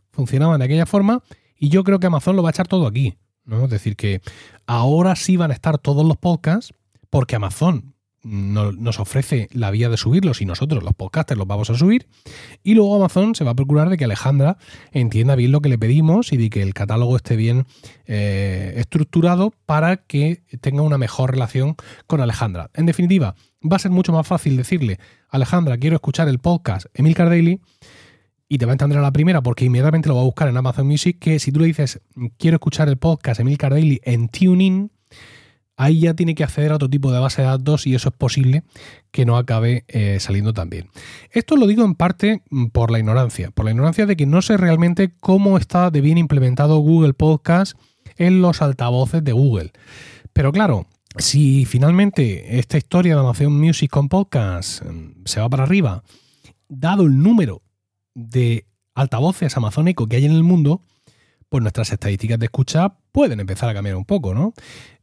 funcionaban 0.10 0.58
de 0.58 0.66
aquella 0.66 0.88
forma 0.88 1.22
y 1.56 1.70
yo 1.70 1.84
creo 1.84 2.00
que 2.00 2.08
Amazon 2.08 2.36
lo 2.36 2.42
va 2.42 2.50
a 2.50 2.52
echar 2.52 2.68
todo 2.68 2.88
aquí, 2.88 3.20
¿no? 3.46 3.66
Es 3.66 3.70
decir, 3.70 3.96
que 3.96 4.22
ahora 4.66 5.16
sí 5.16 5.38
van 5.38 5.52
a 5.52 5.54
estar 5.54 5.78
todos 5.78 6.04
los 6.04 6.18
podcasts 6.18 6.74
porque 7.12 7.36
Amazon 7.36 7.94
nos 8.24 9.00
ofrece 9.00 9.48
la 9.52 9.72
vía 9.72 9.90
de 9.90 9.98
subirlos 9.98 10.42
y 10.42 10.46
nosotros 10.46 10.84
los 10.84 10.94
podcasters 10.94 11.38
los 11.38 11.48
vamos 11.48 11.70
a 11.70 11.76
subir. 11.76 12.08
Y 12.64 12.74
luego 12.74 12.96
Amazon 12.96 13.36
se 13.36 13.44
va 13.44 13.52
a 13.52 13.56
procurar 13.56 13.90
de 13.90 13.98
que 13.98 14.06
Alejandra 14.06 14.58
entienda 14.92 15.36
bien 15.36 15.52
lo 15.52 15.62
que 15.62 15.70
le 15.70 15.78
pedimos 15.78 16.34
y 16.34 16.38
de 16.38 16.50
que 16.50 16.62
el 16.62 16.74
catálogo 16.74 17.16
esté 17.16 17.36
bien 17.36 17.66
eh, 18.06 18.74
estructurado 18.78 19.54
para 19.66 19.98
que 19.98 20.44
tenga 20.62 20.82
una 20.82 20.98
mejor 20.98 21.32
relación 21.32 21.76
con 22.08 22.22
Alejandra. 22.22 22.70
En 22.74 22.86
definitiva, 22.86 23.36
va 23.64 23.78
a 23.78 23.80
ser 23.80 23.92
mucho 23.92 24.12
más 24.12 24.28
fácil 24.28 24.58
decirle, 24.58 25.00
Alejandra, 25.30 25.78
quiero 25.78 25.96
escuchar 25.96 26.28
el 26.28 26.40
podcast 26.40 26.88
Emil 26.94 27.14
Daily 27.14 27.62
y 28.50 28.58
te 28.58 28.66
va 28.66 28.72
a 28.72 28.76
entender 28.76 28.98
a 28.98 29.02
la 29.02 29.12
primera 29.12 29.42
porque 29.42 29.66
inmediatamente 29.66 30.10
lo 30.10 30.16
va 30.16 30.22
a 30.22 30.26
buscar 30.26 30.48
en 30.48 30.58
Amazon 30.58 30.88
Music, 30.88 31.18
que 31.20 31.40
si 31.40 31.52
tú 31.52 31.60
le 31.60 31.68
dices, 31.68 32.02
quiero 32.38 32.56
escuchar 32.56 32.88
el 32.88 32.98
podcast 32.98 33.40
Emil 33.40 33.58
Daily 33.58 34.00
en 34.04 34.30
TuneIn, 34.30 34.92
ahí 35.78 36.02
ya 36.02 36.16
tiene 36.16 36.36
que 36.36 36.44
acceder 36.44 36.72
a 36.72 36.76
otro 36.76 36.90
tipo 36.90 37.12
de 37.12 37.20
base 37.20 37.44
de 37.44 37.48
datos 37.48 37.88
y 37.88 37.96
eso 37.96 38.10
es 38.10 38.16
posible 38.16 38.64
que 39.12 39.26
no 39.26 39.38
acabe 39.38 39.86
eh, 39.88 40.18
saliendo 40.20 40.52
tan 40.52 40.70
bien. 40.70 40.90
Esto 41.32 41.56
lo 41.56 41.68
digo 41.68 41.86
en 41.86 41.96
parte 41.96 42.42
mm, 42.50 42.68
por 42.68 42.92
la 42.92 43.00
ignorancia, 43.00 43.52
por 43.52 43.64
la 43.64 43.72
ignorancia 43.72 44.06
de 44.06 44.18
que 44.18 44.26
no 44.26 44.42
sé 44.42 44.58
realmente 44.58 45.14
cómo 45.20 45.58
está 45.58 45.92
de 45.92 46.02
bien 46.02 46.18
implementado 46.18 46.80
Google 46.80 47.14
Podcast 47.14 47.78
en 48.18 48.42
los 48.42 48.62
altavoces 48.62 49.24
de 49.24 49.32
Google. 49.32 49.72
Pero 50.34 50.52
claro, 50.52 50.88
si 51.18 51.66
finalmente 51.66 52.60
esta 52.60 52.78
historia 52.78 53.14
de 53.14 53.22
Amazon 53.22 53.58
Music 53.58 53.90
con 53.92 54.10
Podcast 54.10 54.84
mm, 54.84 55.26
se 55.26 55.40
va 55.40 55.48
para 55.48 55.64
arriba, 55.64 56.04
dado 56.68 57.04
el 57.04 57.22
número 57.22 57.62
de 58.16 58.66
altavoces 58.96 59.56
amazónicos 59.56 60.08
que 60.08 60.16
hay 60.16 60.26
en 60.26 60.32
el 60.32 60.44
mundo, 60.44 60.82
pues 61.50 61.62
nuestras 61.62 61.92
estadísticas 61.92 62.40
de 62.40 62.46
escucha 62.48 62.98
pueden 63.12 63.40
empezar 63.40 63.70
a 63.70 63.74
cambiar 63.74 63.96
un 63.96 64.06
poco, 64.06 64.34
¿no? 64.34 64.54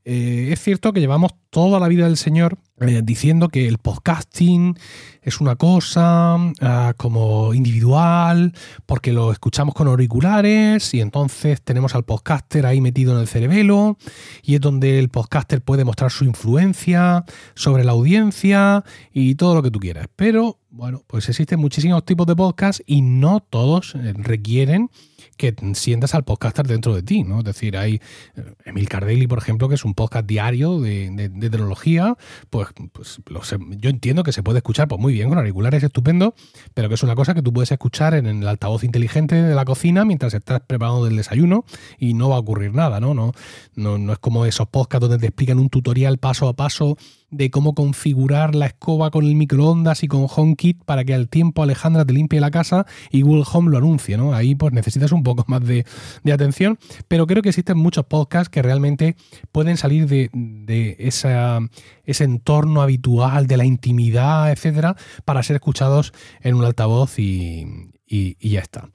Eh, 0.04 0.48
es 0.52 0.60
cierto 0.60 0.92
que 0.92 1.00
llevamos 1.00 1.32
toda 1.48 1.80
la 1.80 1.88
vida 1.88 2.04
del 2.04 2.18
Señor 2.18 2.58
eh, 2.80 3.00
diciendo 3.02 3.48
que 3.48 3.66
el 3.68 3.78
podcasting 3.78 4.76
es 5.22 5.40
una 5.40 5.56
cosa 5.56 6.34
ah, 6.60 6.92
como 6.96 7.54
individual, 7.54 8.52
porque 8.84 9.12
lo 9.12 9.32
escuchamos 9.32 9.74
con 9.74 9.88
auriculares 9.88 10.92
y 10.92 11.00
entonces 11.00 11.62
tenemos 11.62 11.94
al 11.94 12.04
podcaster 12.04 12.66
ahí 12.66 12.80
metido 12.82 13.14
en 13.14 13.20
el 13.20 13.28
cerebelo 13.28 13.96
y 14.42 14.56
es 14.56 14.60
donde 14.60 14.98
el 14.98 15.08
podcaster 15.08 15.62
puede 15.62 15.84
mostrar 15.84 16.10
su 16.10 16.24
influencia 16.24 17.24
sobre 17.54 17.84
la 17.84 17.92
audiencia 17.92 18.84
y 19.12 19.36
todo 19.36 19.54
lo 19.54 19.62
que 19.62 19.70
tú 19.70 19.78
quieras. 19.78 20.08
Pero 20.16 20.58
bueno, 20.70 21.02
pues 21.06 21.28
existen 21.28 21.60
muchísimos 21.60 22.04
tipos 22.04 22.26
de 22.26 22.36
podcast 22.36 22.80
y 22.84 23.00
no 23.00 23.40
todos 23.40 23.94
eh, 23.94 24.12
requieren 24.16 24.90
que 25.36 25.54
sientas 25.74 26.14
al 26.14 26.24
podcaster 26.24 26.66
dentro 26.66 26.94
de 26.94 27.02
ti, 27.02 27.22
¿no? 27.24 27.38
Es 27.40 27.44
decir, 27.44 27.76
hay 27.76 28.00
eh, 28.36 28.54
Emil 28.64 28.88
Cardelli, 28.88 29.26
por 29.26 29.38
ejemplo, 29.38 29.68
que 29.68 29.74
es 29.74 29.84
un 29.84 29.94
podcast 29.94 30.26
diario 30.26 30.80
de, 30.80 31.10
de, 31.10 31.50
pues, 32.50 32.68
pues 33.24 33.54
yo 33.78 33.90
entiendo 33.90 34.22
que 34.22 34.32
se 34.32 34.42
puede 34.42 34.58
escuchar 34.58 34.88
pues 34.88 35.00
muy 35.00 35.12
bien 35.12 35.28
con 35.28 35.38
auriculares, 35.38 35.82
estupendo, 35.82 36.34
pero 36.74 36.88
que 36.88 36.94
es 36.94 37.02
una 37.02 37.14
cosa 37.14 37.34
que 37.34 37.42
tú 37.42 37.52
puedes 37.52 37.72
escuchar 37.72 38.14
en 38.14 38.26
el 38.26 38.46
altavoz 38.48 38.84
inteligente 38.84 39.34
de 39.34 39.54
la 39.54 39.64
cocina 39.64 40.04
mientras 40.04 40.34
estás 40.34 40.60
preparando 40.66 41.06
el 41.06 41.16
desayuno 41.16 41.64
y 41.98 42.14
no 42.14 42.28
va 42.28 42.36
a 42.36 42.40
ocurrir 42.40 42.72
nada, 42.72 43.00
¿no? 43.00 43.14
No, 43.14 43.32
no, 43.74 43.98
no 43.98 44.12
es 44.12 44.18
como 44.18 44.46
esos 44.46 44.68
podcasts 44.68 45.08
donde 45.08 45.18
te 45.18 45.26
explican 45.26 45.58
un 45.58 45.68
tutorial 45.68 46.18
paso 46.18 46.48
a 46.48 46.54
paso 46.54 46.96
de 47.36 47.50
cómo 47.50 47.74
configurar 47.74 48.54
la 48.54 48.66
escoba 48.66 49.10
con 49.10 49.24
el 49.24 49.34
microondas 49.34 50.02
y 50.02 50.08
con 50.08 50.26
HomeKit 50.28 50.84
para 50.84 51.04
que 51.04 51.14
al 51.14 51.28
tiempo 51.28 51.62
Alejandra 51.62 52.04
te 52.04 52.12
limpie 52.12 52.40
la 52.40 52.50
casa 52.50 52.86
y 53.10 53.22
Google 53.22 53.44
Home 53.52 53.70
lo 53.70 53.78
anuncie, 53.78 54.16
¿no? 54.16 54.34
Ahí 54.34 54.54
pues 54.54 54.72
necesitas 54.72 55.12
un 55.12 55.22
poco 55.22 55.44
más 55.48 55.62
de, 55.64 55.84
atención, 56.32 56.78
pero 57.08 57.26
creo 57.26 57.42
que 57.42 57.50
existen 57.50 57.76
muchos 57.76 58.06
podcasts 58.06 58.48
que 58.48 58.62
realmente 58.62 59.16
pueden 59.52 59.76
salir 59.76 60.06
de, 60.06 60.96
ese 60.98 62.24
entorno 62.24 62.82
habitual, 62.82 63.46
de 63.46 63.56
la 63.56 63.64
intimidad, 63.64 64.50
etcétera, 64.50 64.96
para 65.24 65.42
ser 65.42 65.56
escuchados 65.56 66.12
en 66.40 66.54
un 66.54 66.64
altavoz 66.64 67.18
y, 67.18 67.90
ya 68.40 68.60
está. 68.60 68.90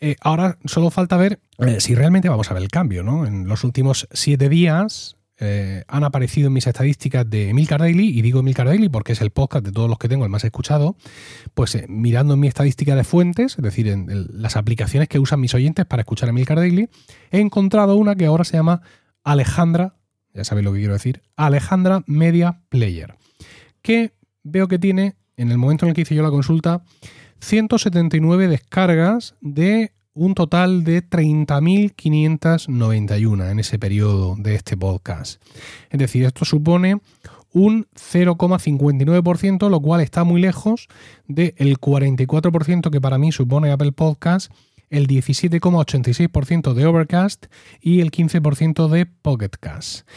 Eh, 0.00 0.16
ahora 0.20 0.58
solo 0.66 0.90
falta 0.90 1.16
ver 1.16 1.40
eh, 1.58 1.80
si 1.80 1.94
realmente 1.94 2.28
vamos 2.28 2.50
a 2.50 2.54
ver 2.54 2.62
el 2.62 2.68
cambio, 2.68 3.02
¿no? 3.02 3.26
En 3.26 3.48
los 3.48 3.64
últimos 3.64 4.06
siete 4.12 4.48
días 4.48 5.16
eh, 5.38 5.84
han 5.88 6.04
aparecido 6.04 6.46
en 6.46 6.54
mis 6.54 6.66
estadísticas 6.66 7.28
de 7.28 7.50
Emil 7.50 7.66
Daily, 7.66 8.08
y 8.08 8.22
digo 8.22 8.40
Emil 8.40 8.54
Daily 8.54 8.88
porque 8.88 9.12
es 9.12 9.20
el 9.20 9.30
podcast 9.30 9.64
de 9.64 9.72
todos 9.72 9.88
los 9.88 9.98
que 9.98 10.08
tengo 10.08 10.24
el 10.24 10.30
más 10.30 10.44
escuchado, 10.44 10.96
pues 11.54 11.74
eh, 11.74 11.86
mirando 11.88 12.34
en 12.34 12.40
mi 12.40 12.48
estadística 12.48 12.96
de 12.96 13.04
fuentes, 13.04 13.56
es 13.58 13.62
decir, 13.62 13.88
en, 13.88 14.06
las 14.30 14.56
aplicaciones 14.56 15.08
que 15.08 15.18
usan 15.18 15.40
mis 15.40 15.54
oyentes 15.54 15.84
para 15.84 16.00
escuchar 16.00 16.30
Emil 16.30 16.46
Daily, 16.46 16.88
he 17.30 17.40
encontrado 17.40 17.96
una 17.96 18.14
que 18.16 18.26
ahora 18.26 18.44
se 18.44 18.56
llama 18.56 18.80
Alejandra, 19.24 19.96
ya 20.32 20.44
sabéis 20.44 20.64
lo 20.64 20.72
que 20.72 20.78
quiero 20.78 20.94
decir, 20.94 21.22
Alejandra 21.36 22.02
Media 22.06 22.62
Player, 22.70 23.14
que 23.82 24.12
veo 24.42 24.68
que 24.68 24.78
tiene, 24.78 25.16
en 25.36 25.50
el 25.50 25.58
momento 25.58 25.84
en 25.84 25.90
el 25.90 25.94
que 25.94 26.02
hice 26.02 26.14
yo 26.14 26.22
la 26.22 26.30
consulta, 26.30 26.82
179 27.40 28.48
descargas 28.48 29.34
de 29.40 29.92
un 30.16 30.34
total 30.34 30.82
de 30.82 31.08
30.591 31.08 33.50
en 33.50 33.58
ese 33.58 33.78
periodo 33.78 34.34
de 34.36 34.54
este 34.54 34.74
podcast. 34.76 35.42
Es 35.90 35.98
decir, 35.98 36.24
esto 36.24 36.44
supone 36.46 37.00
un 37.52 37.86
0,59%, 37.94 39.68
lo 39.68 39.80
cual 39.80 40.00
está 40.00 40.24
muy 40.24 40.40
lejos 40.40 40.88
del 41.28 41.78
44% 41.78 42.90
que 42.90 43.00
para 43.00 43.18
mí 43.18 43.30
supone 43.30 43.70
Apple 43.70 43.92
Podcast, 43.92 44.50
el 44.88 45.06
17,86% 45.06 46.72
de 46.72 46.86
Overcast 46.86 47.46
y 47.80 48.00
el 48.00 48.10
15% 48.10 48.88
de 48.88 49.06
Pocketcast. 49.06 50.08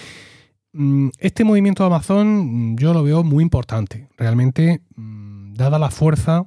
Mm, 0.72 1.10
este 1.18 1.44
movimiento 1.44 1.84
de 1.84 1.88
Amazon 1.88 2.72
mm, 2.72 2.78
yo 2.78 2.94
lo 2.94 3.04
veo 3.04 3.24
muy 3.24 3.44
importante, 3.44 4.08
realmente, 4.18 4.82
mm, 4.96 5.56
dada 5.56 5.78
la 5.80 5.92
fuerza 5.92 6.46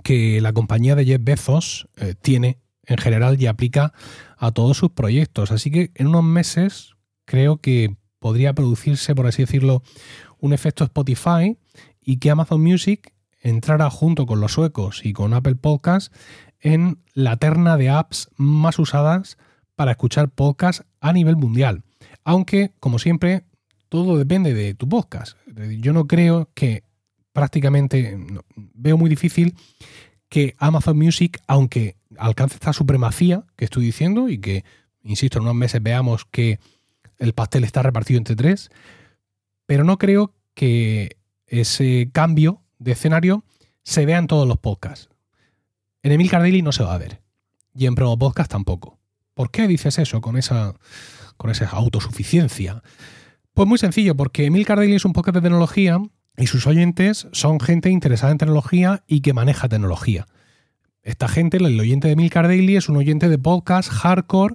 que 0.00 0.40
la 0.40 0.52
compañía 0.52 0.94
de 0.94 1.04
Jeff 1.04 1.20
Bezos 1.22 1.88
eh, 1.96 2.14
tiene 2.20 2.58
en 2.86 2.98
general 2.98 3.40
y 3.40 3.46
aplica 3.46 3.92
a 4.36 4.50
todos 4.50 4.76
sus 4.76 4.90
proyectos. 4.90 5.52
Así 5.52 5.70
que 5.70 5.90
en 5.94 6.08
unos 6.08 6.24
meses 6.24 6.94
creo 7.24 7.58
que 7.58 7.96
podría 8.18 8.54
producirse, 8.54 9.14
por 9.14 9.26
así 9.26 9.42
decirlo, 9.42 9.82
un 10.38 10.52
efecto 10.52 10.84
Spotify 10.84 11.56
y 12.00 12.18
que 12.18 12.30
Amazon 12.30 12.62
Music 12.62 13.12
entrara 13.40 13.90
junto 13.90 14.26
con 14.26 14.40
los 14.40 14.52
suecos 14.52 15.04
y 15.04 15.12
con 15.12 15.34
Apple 15.34 15.56
Podcasts 15.56 16.10
en 16.60 17.02
la 17.12 17.36
terna 17.36 17.76
de 17.76 17.90
apps 17.90 18.28
más 18.36 18.78
usadas 18.78 19.36
para 19.74 19.92
escuchar 19.92 20.28
podcasts 20.30 20.84
a 21.00 21.12
nivel 21.12 21.36
mundial. 21.36 21.82
Aunque, 22.24 22.72
como 22.78 22.98
siempre, 22.98 23.44
todo 23.88 24.16
depende 24.16 24.54
de 24.54 24.74
tu 24.74 24.88
podcast. 24.88 25.36
Yo 25.80 25.92
no 25.92 26.06
creo 26.06 26.50
que 26.54 26.84
prácticamente, 27.32 28.18
veo 28.54 28.96
muy 28.96 29.10
difícil 29.10 29.54
que 30.28 30.54
Amazon 30.58 30.96
Music, 30.96 31.40
aunque 31.46 31.96
alcance 32.18 32.54
esta 32.54 32.72
supremacía 32.72 33.44
que 33.56 33.64
estoy 33.64 33.84
diciendo 33.84 34.28
y 34.28 34.38
que, 34.38 34.64
insisto, 35.02 35.38
en 35.38 35.44
unos 35.44 35.54
meses 35.54 35.82
veamos 35.82 36.24
que 36.24 36.58
el 37.18 37.34
pastel 37.34 37.64
está 37.64 37.82
repartido 37.82 38.18
entre 38.18 38.36
tres, 38.36 38.70
pero 39.66 39.84
no 39.84 39.98
creo 39.98 40.34
que 40.54 41.16
ese 41.46 42.10
cambio 42.12 42.62
de 42.78 42.92
escenario 42.92 43.44
se 43.82 44.06
vea 44.06 44.18
en 44.18 44.26
todos 44.26 44.48
los 44.48 44.58
podcasts. 44.58 45.08
En 46.02 46.12
Emil 46.12 46.30
Daily 46.30 46.62
no 46.62 46.72
se 46.72 46.82
va 46.82 46.94
a 46.94 46.98
ver. 46.98 47.20
Y 47.74 47.86
en 47.86 47.94
Promo 47.94 48.18
Podcast 48.18 48.50
tampoco. 48.50 48.98
¿Por 49.34 49.50
qué 49.50 49.66
dices 49.68 49.98
eso 49.98 50.20
con 50.20 50.36
esa, 50.36 50.74
con 51.36 51.50
esa 51.50 51.68
autosuficiencia? 51.70 52.82
Pues 53.54 53.68
muy 53.68 53.78
sencillo, 53.78 54.16
porque 54.16 54.46
Emil 54.46 54.64
Daily 54.64 54.94
es 54.94 55.04
un 55.04 55.12
podcast 55.12 55.36
de 55.36 55.42
tecnología 55.42 55.98
y 56.36 56.46
sus 56.46 56.66
oyentes 56.66 57.28
son 57.32 57.60
gente 57.60 57.90
interesada 57.90 58.32
en 58.32 58.38
tecnología 58.38 59.02
y 59.06 59.20
que 59.20 59.32
maneja 59.32 59.68
tecnología. 59.68 60.26
Esta 61.02 61.26
gente, 61.28 61.56
el 61.56 61.80
oyente 61.80 62.08
de 62.08 62.16
Milcar 62.16 62.46
Daily, 62.46 62.76
es 62.76 62.88
un 62.88 62.96
oyente 62.96 63.28
de 63.28 63.38
podcast 63.38 63.90
hardcore 63.90 64.54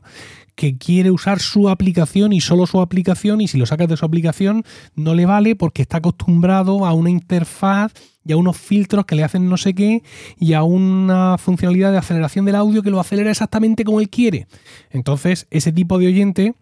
que 0.55 0.77
quiere 0.77 1.11
usar 1.11 1.39
su 1.39 1.69
aplicación 1.69 2.33
y 2.33 2.41
solo 2.41 2.65
su 2.65 2.81
aplicación 2.81 3.41
y 3.41 3.47
si 3.47 3.59
lo 3.59 3.67
sacas 3.67 3.87
de 3.89 3.95
su 3.95 4.05
aplicación 4.05 4.63
no 4.95 5.13
le 5.13 5.27
vale 5.27 5.55
porque 5.55 5.83
está 5.83 5.97
acostumbrado 5.97 6.85
a 6.85 6.93
una 6.93 7.11
interfaz 7.11 7.93
y 8.25 8.31
a 8.31 8.37
unos 8.37 8.57
filtros 8.57 9.05
que 9.05 9.15
le 9.15 9.23
hacen 9.23 9.49
no 9.49 9.57
sé 9.57 9.75
qué 9.75 10.01
y 10.39 10.53
a 10.53 10.63
una 10.63 11.37
funcionalidad 11.37 11.91
de 11.91 11.99
aceleración 11.99 12.45
del 12.45 12.55
audio 12.55 12.81
que 12.81 12.89
lo 12.89 12.99
acelera 12.99 13.29
exactamente 13.29 13.83
como 13.83 13.99
él 13.99 14.09
quiere. 14.09 14.47
Entonces, 14.89 15.45
ese 15.51 15.71
tipo 15.71 15.99
de 15.99 16.07
oyente 16.07 16.55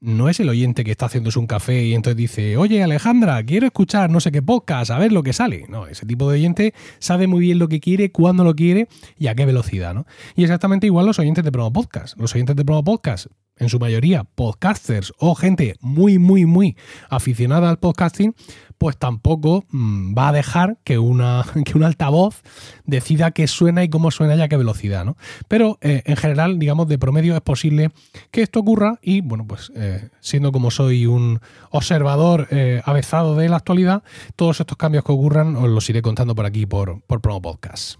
no 0.00 0.28
es 0.28 0.40
el 0.40 0.48
oyente 0.48 0.84
que 0.84 0.90
está 0.90 1.06
haciéndose 1.06 1.38
un 1.38 1.46
café 1.46 1.84
y 1.84 1.94
entonces 1.94 2.16
dice, 2.16 2.56
oye 2.56 2.82
Alejandra, 2.82 3.42
quiero 3.44 3.66
escuchar 3.66 4.10
no 4.10 4.20
sé 4.20 4.32
qué 4.32 4.42
podcast, 4.42 4.90
a 4.90 4.98
ver 4.98 5.12
lo 5.12 5.22
que 5.22 5.32
sale. 5.32 5.66
No, 5.68 5.86
ese 5.86 6.06
tipo 6.06 6.28
de 6.30 6.38
oyente 6.38 6.74
sabe 6.98 7.26
muy 7.26 7.40
bien 7.40 7.58
lo 7.58 7.68
que 7.68 7.80
quiere, 7.80 8.10
cuándo 8.12 8.44
lo 8.44 8.54
quiere 8.54 8.88
y 9.18 9.28
a 9.28 9.34
qué 9.34 9.46
velocidad, 9.46 9.94
¿no? 9.94 10.06
Y 10.34 10.42
exactamente 10.42 10.86
igual 10.86 11.06
los 11.06 11.18
oyentes 11.18 11.44
de 11.44 11.52
Promo 11.52 11.72
Podcast. 11.72 12.18
Los 12.18 12.34
oyentes 12.34 12.56
de 12.56 12.64
Promo 12.64 12.84
Podcast, 12.84 13.26
en 13.58 13.68
su 13.68 13.78
mayoría 13.78 14.24
podcasters 14.24 15.12
o 15.18 15.34
gente 15.34 15.76
muy, 15.80 16.18
muy, 16.18 16.46
muy 16.46 16.76
aficionada 17.08 17.70
al 17.70 17.78
podcasting, 17.78 18.34
pues 18.78 18.96
tampoco 18.96 19.64
mm, 19.70 20.16
va 20.16 20.28
a 20.28 20.32
dejar 20.32 20.78
que, 20.84 20.98
una, 20.98 21.44
que 21.64 21.76
un 21.76 21.84
altavoz 21.84 22.42
decida 22.84 23.30
qué 23.30 23.46
suena 23.46 23.84
y 23.84 23.88
cómo 23.88 24.10
suena 24.10 24.36
y 24.36 24.40
a 24.40 24.48
qué 24.48 24.56
velocidad, 24.56 25.04
¿no? 25.04 25.16
Pero 25.48 25.78
eh, 25.80 26.02
en 26.04 26.16
general, 26.16 26.58
digamos, 26.58 26.88
de 26.88 26.98
promedio 26.98 27.34
es 27.34 27.40
posible 27.40 27.90
que 28.30 28.42
esto 28.42 28.60
ocurra 28.60 28.98
y, 29.02 29.20
bueno, 29.20 29.46
pues 29.46 29.72
eh, 29.74 30.08
siendo 30.20 30.52
como 30.52 30.70
soy 30.70 31.06
un 31.06 31.40
observador 31.70 32.48
eh, 32.50 32.82
avezado 32.84 33.36
de 33.36 33.48
la 33.48 33.56
actualidad, 33.56 34.02
todos 34.36 34.60
estos 34.60 34.76
cambios 34.76 35.04
que 35.04 35.12
ocurran 35.12 35.56
os 35.56 35.68
los 35.68 35.88
iré 35.88 36.02
contando 36.02 36.34
por 36.34 36.46
aquí 36.46 36.66
por, 36.66 37.00
por 37.02 37.20
Promo 37.20 37.42
Podcast. 37.42 37.98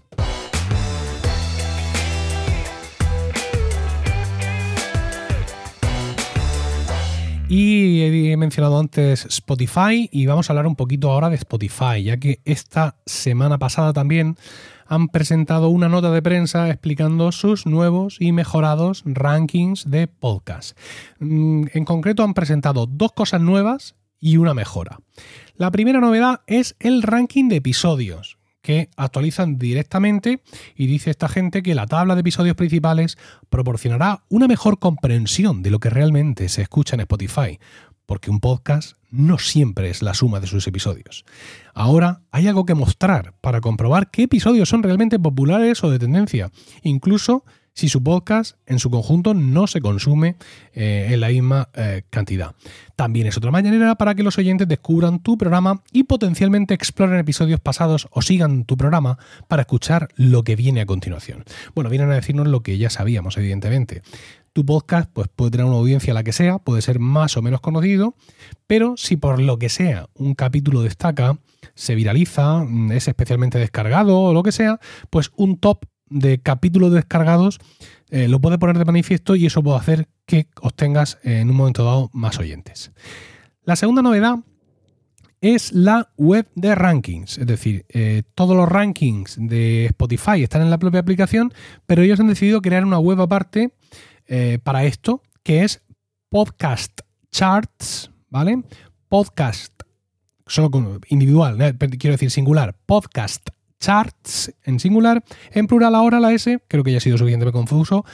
Y 7.49 8.01
he 8.01 8.35
mencionado 8.35 8.77
antes 8.77 9.25
Spotify 9.25 10.09
y 10.11 10.25
vamos 10.25 10.49
a 10.49 10.53
hablar 10.53 10.67
un 10.67 10.75
poquito 10.75 11.09
ahora 11.09 11.29
de 11.29 11.37
Spotify, 11.37 12.03
ya 12.03 12.17
que 12.17 12.41
esta 12.43 12.97
semana 13.05 13.57
pasada 13.57 13.93
también 13.93 14.35
han 14.85 15.07
presentado 15.07 15.69
una 15.69 15.87
nota 15.87 16.11
de 16.11 16.21
prensa 16.21 16.69
explicando 16.69 17.31
sus 17.31 17.65
nuevos 17.65 18.17
y 18.19 18.33
mejorados 18.33 19.03
rankings 19.05 19.89
de 19.89 20.07
podcast. 20.07 20.77
Mm, 21.19 21.67
en 21.73 21.85
concreto 21.85 22.23
han 22.23 22.33
presentado 22.33 22.85
dos 22.85 23.13
cosas 23.13 23.39
nuevas 23.39 23.95
y 24.19 24.35
una 24.35 24.53
mejora. 24.53 24.99
La 25.55 25.71
primera 25.71 26.01
novedad 26.01 26.41
es 26.47 26.75
el 26.79 27.01
ranking 27.01 27.47
de 27.47 27.55
episodios 27.57 28.36
que 28.67 28.89
actualizan 28.97 29.57
directamente 29.57 30.41
y 30.75 30.87
dice 30.87 31.09
esta 31.09 31.29
gente 31.29 31.63
que 31.63 31.73
la 31.73 31.87
tabla 31.87 32.15
de 32.15 32.19
episodios 32.19 32.57
principales 32.57 33.17
proporcionará 33.49 34.25
una 34.27 34.49
mejor 34.49 34.77
comprensión 34.77 35.63
de 35.63 35.69
lo 35.69 35.79
que 35.79 35.89
realmente 35.89 36.49
se 36.49 36.63
escucha 36.63 36.95
en 36.95 36.99
Spotify, 36.99 37.59
porque 38.05 38.29
un 38.29 38.41
podcast 38.41 38.97
no 39.09 39.37
siempre 39.39 39.89
es 39.89 40.01
la 40.01 40.13
suma 40.13 40.41
de 40.41 40.47
sus 40.47 40.67
episodios. 40.67 41.23
Ahora 41.73 42.23
hay 42.29 42.49
algo 42.49 42.65
que 42.65 42.75
mostrar 42.75 43.35
para 43.39 43.61
comprobar 43.61 44.11
qué 44.11 44.23
episodios 44.23 44.67
son 44.67 44.83
realmente 44.83 45.17
populares 45.17 45.81
o 45.85 45.89
de 45.89 45.99
tendencia, 45.99 46.51
incluso 46.83 47.45
si 47.77 47.89
su 47.89 48.01
podcast 48.01 48.57
en 48.65 48.79
su 48.79 48.89
conjunto 48.89 49.35
no 49.35 49.67
se 49.67 49.81
consume 49.81 50.35
eh, 50.73 51.09
en 51.11 51.19
la 51.19 51.27
misma 51.27 51.69
eh, 51.75 52.01
cantidad. 52.09 52.55
También 52.95 53.27
es 53.27 53.37
otra 53.37 53.51
manera 53.51 53.93
para 53.93 54.15
que 54.15 54.23
los 54.23 54.39
oyentes 54.39 54.67
descubran 54.67 55.21
tu 55.21 55.37
programa 55.37 55.83
y 55.91 56.05
potencialmente 56.05 56.73
exploren 56.73 57.19
episodios 57.19 57.59
pasados 57.59 58.07
o 58.09 58.23
sigan 58.23 58.65
tu 58.65 58.77
programa 58.77 59.19
para 59.47 59.61
escuchar 59.61 60.07
lo 60.15 60.43
que 60.43 60.55
viene 60.55 60.81
a 60.81 60.87
continuación. 60.87 61.43
Bueno, 61.75 61.91
vienen 61.91 62.09
a 62.09 62.15
decirnos 62.15 62.47
lo 62.47 62.61
que 62.61 62.79
ya 62.79 62.89
sabíamos, 62.89 63.37
evidentemente. 63.37 64.01
Tu 64.53 64.65
podcast 64.65 65.11
pues, 65.13 65.27
puede 65.27 65.51
tener 65.51 65.67
una 65.67 65.75
audiencia 65.75 66.15
la 66.15 66.23
que 66.23 66.33
sea, 66.33 66.57
puede 66.57 66.81
ser 66.81 66.97
más 66.97 67.37
o 67.37 67.43
menos 67.43 67.61
conocido, 67.61 68.15
pero 68.65 68.97
si 68.97 69.17
por 69.17 69.39
lo 69.39 69.59
que 69.59 69.69
sea 69.69 70.09
un 70.15 70.33
capítulo 70.33 70.81
destaca, 70.81 71.37
se 71.75 71.93
viraliza, 71.93 72.65
es 72.91 73.07
especialmente 73.07 73.59
descargado 73.59 74.19
o 74.19 74.33
lo 74.33 74.41
que 74.41 74.51
sea, 74.51 74.79
pues 75.11 75.29
un 75.35 75.59
top 75.59 75.85
de 76.09 76.39
capítulos 76.39 76.93
descargados 76.93 77.59
eh, 78.09 78.27
lo 78.27 78.39
puede 78.39 78.57
poner 78.57 78.77
de 78.77 78.85
manifiesto 78.85 79.35
y 79.35 79.45
eso 79.45 79.61
puede 79.61 79.77
hacer 79.77 80.07
que 80.25 80.47
obtengas 80.61 81.19
eh, 81.23 81.39
en 81.39 81.49
un 81.49 81.57
momento 81.57 81.83
dado 81.83 82.09
más 82.13 82.39
oyentes. 82.39 82.91
La 83.63 83.75
segunda 83.75 84.01
novedad 84.01 84.37
es 85.41 85.73
la 85.73 86.09
web 86.17 86.47
de 86.55 86.73
rankings, 86.73 87.37
es 87.37 87.45
decir, 87.45 87.85
eh, 87.89 88.23
todos 88.33 88.55
los 88.55 88.67
rankings 88.67 89.35
de 89.39 89.85
Spotify 89.87 90.41
están 90.41 90.61
en 90.61 90.69
la 90.69 90.79
propia 90.79 91.01
aplicación, 91.01 91.53
pero 91.85 92.01
ellos 92.01 92.19
han 92.19 92.27
decidido 92.27 92.61
crear 92.61 92.85
una 92.85 92.99
web 92.99 93.21
aparte 93.21 93.73
para 94.63 94.83
esto, 94.83 95.21
que 95.41 95.63
es 95.63 95.81
Podcast 96.27 96.99
Charts, 97.31 98.11
¿vale? 98.29 98.61
Podcast, 99.07 99.71
solo 100.45 100.99
individual, 101.07 101.77
quiero 101.97 102.15
decir 102.15 102.29
singular, 102.29 102.75
Podcast 102.85 103.47
charts 103.79 104.53
en 104.63 104.79
singular, 104.79 105.23
en 105.51 105.67
plural 105.67 105.95
ahora 105.95 106.19
la 106.19 106.33
S, 106.33 106.59
creo 106.67 106.83
que 106.83 106.91
ya 106.91 106.97
ha 106.97 107.01
sido 107.01 107.17
suficientemente 107.17 107.57
confuso, 107.57 108.05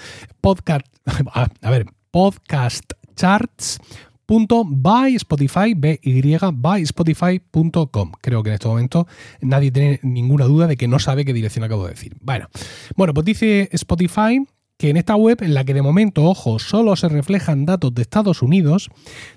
podcast, 0.41 0.85
a 1.61 1.69
ver, 1.69 1.85
podcast 2.11 2.93
charts 3.15 3.79
by 4.25 5.15
Spotify, 5.15 5.73
by 5.75 6.81
Spotify.com. 6.81 8.11
Creo 8.21 8.43
que 8.43 8.49
en 8.49 8.53
este 8.53 8.67
momento 8.67 9.07
nadie 9.41 9.71
tiene 9.71 9.99
ninguna 10.03 10.45
duda 10.45 10.67
de 10.67 10.77
que 10.77 10.87
no 10.87 10.99
sabe 10.99 11.25
qué 11.25 11.33
dirección 11.33 11.63
acabo 11.63 11.83
de 11.85 11.91
decir. 11.91 12.15
Bueno, 12.21 12.47
bueno, 12.95 13.13
pues 13.13 13.25
dice 13.25 13.69
Spotify 13.71 14.45
que 14.77 14.89
en 14.89 14.97
esta 14.97 15.15
web, 15.15 15.37
en 15.41 15.53
la 15.53 15.63
que 15.63 15.73
de 15.73 15.81
momento, 15.81 16.23
ojo, 16.23 16.59
solo 16.59 16.95
se 16.95 17.07
reflejan 17.07 17.65
datos 17.65 17.93
de 17.93 18.01
Estados 18.01 18.41
Unidos, 18.41 18.89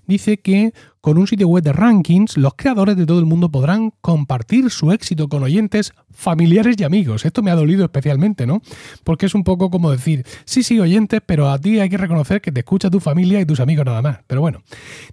dice 0.07 0.39
que 0.39 0.73
con 1.07 1.19
un 1.19 1.29
sitio 1.29 1.47
web 1.47 1.63
de 1.63 1.73
rankings, 1.73 2.37
los 2.37 2.55
creadores 2.57 2.97
de 2.97 3.07
todo 3.07 3.21
el 3.21 3.27
mundo 3.27 3.49
podrán 3.49 3.93
compartir 4.01 4.71
su 4.71 4.91
éxito 4.91 5.29
con 5.29 5.45
oyentes, 5.45 5.93
familiares 6.11 6.75
y 6.81 6.83
amigos. 6.83 7.25
Esto 7.25 7.45
me 7.45 7.53
ha 7.53 7.55
dolido 7.55 7.85
especialmente, 7.85 8.45
¿no? 8.45 8.61
Porque 9.05 9.27
es 9.27 9.35
un 9.37 9.45
poco 9.45 9.71
como 9.71 9.93
decir, 9.93 10.27
sí, 10.47 10.65
sí, 10.65 10.81
oyentes, 10.81 11.21
pero 11.25 11.49
a 11.49 11.61
ti 11.61 11.79
hay 11.79 11.89
que 11.89 11.97
reconocer 11.97 12.41
que 12.41 12.51
te 12.51 12.59
escucha 12.59 12.91
tu 12.91 12.99
familia 12.99 13.41
y 13.41 13.47
tus 13.47 13.61
amigos 13.61 13.87
nada 13.87 14.03
más. 14.03 14.19
Pero 14.27 14.41
bueno, 14.41 14.65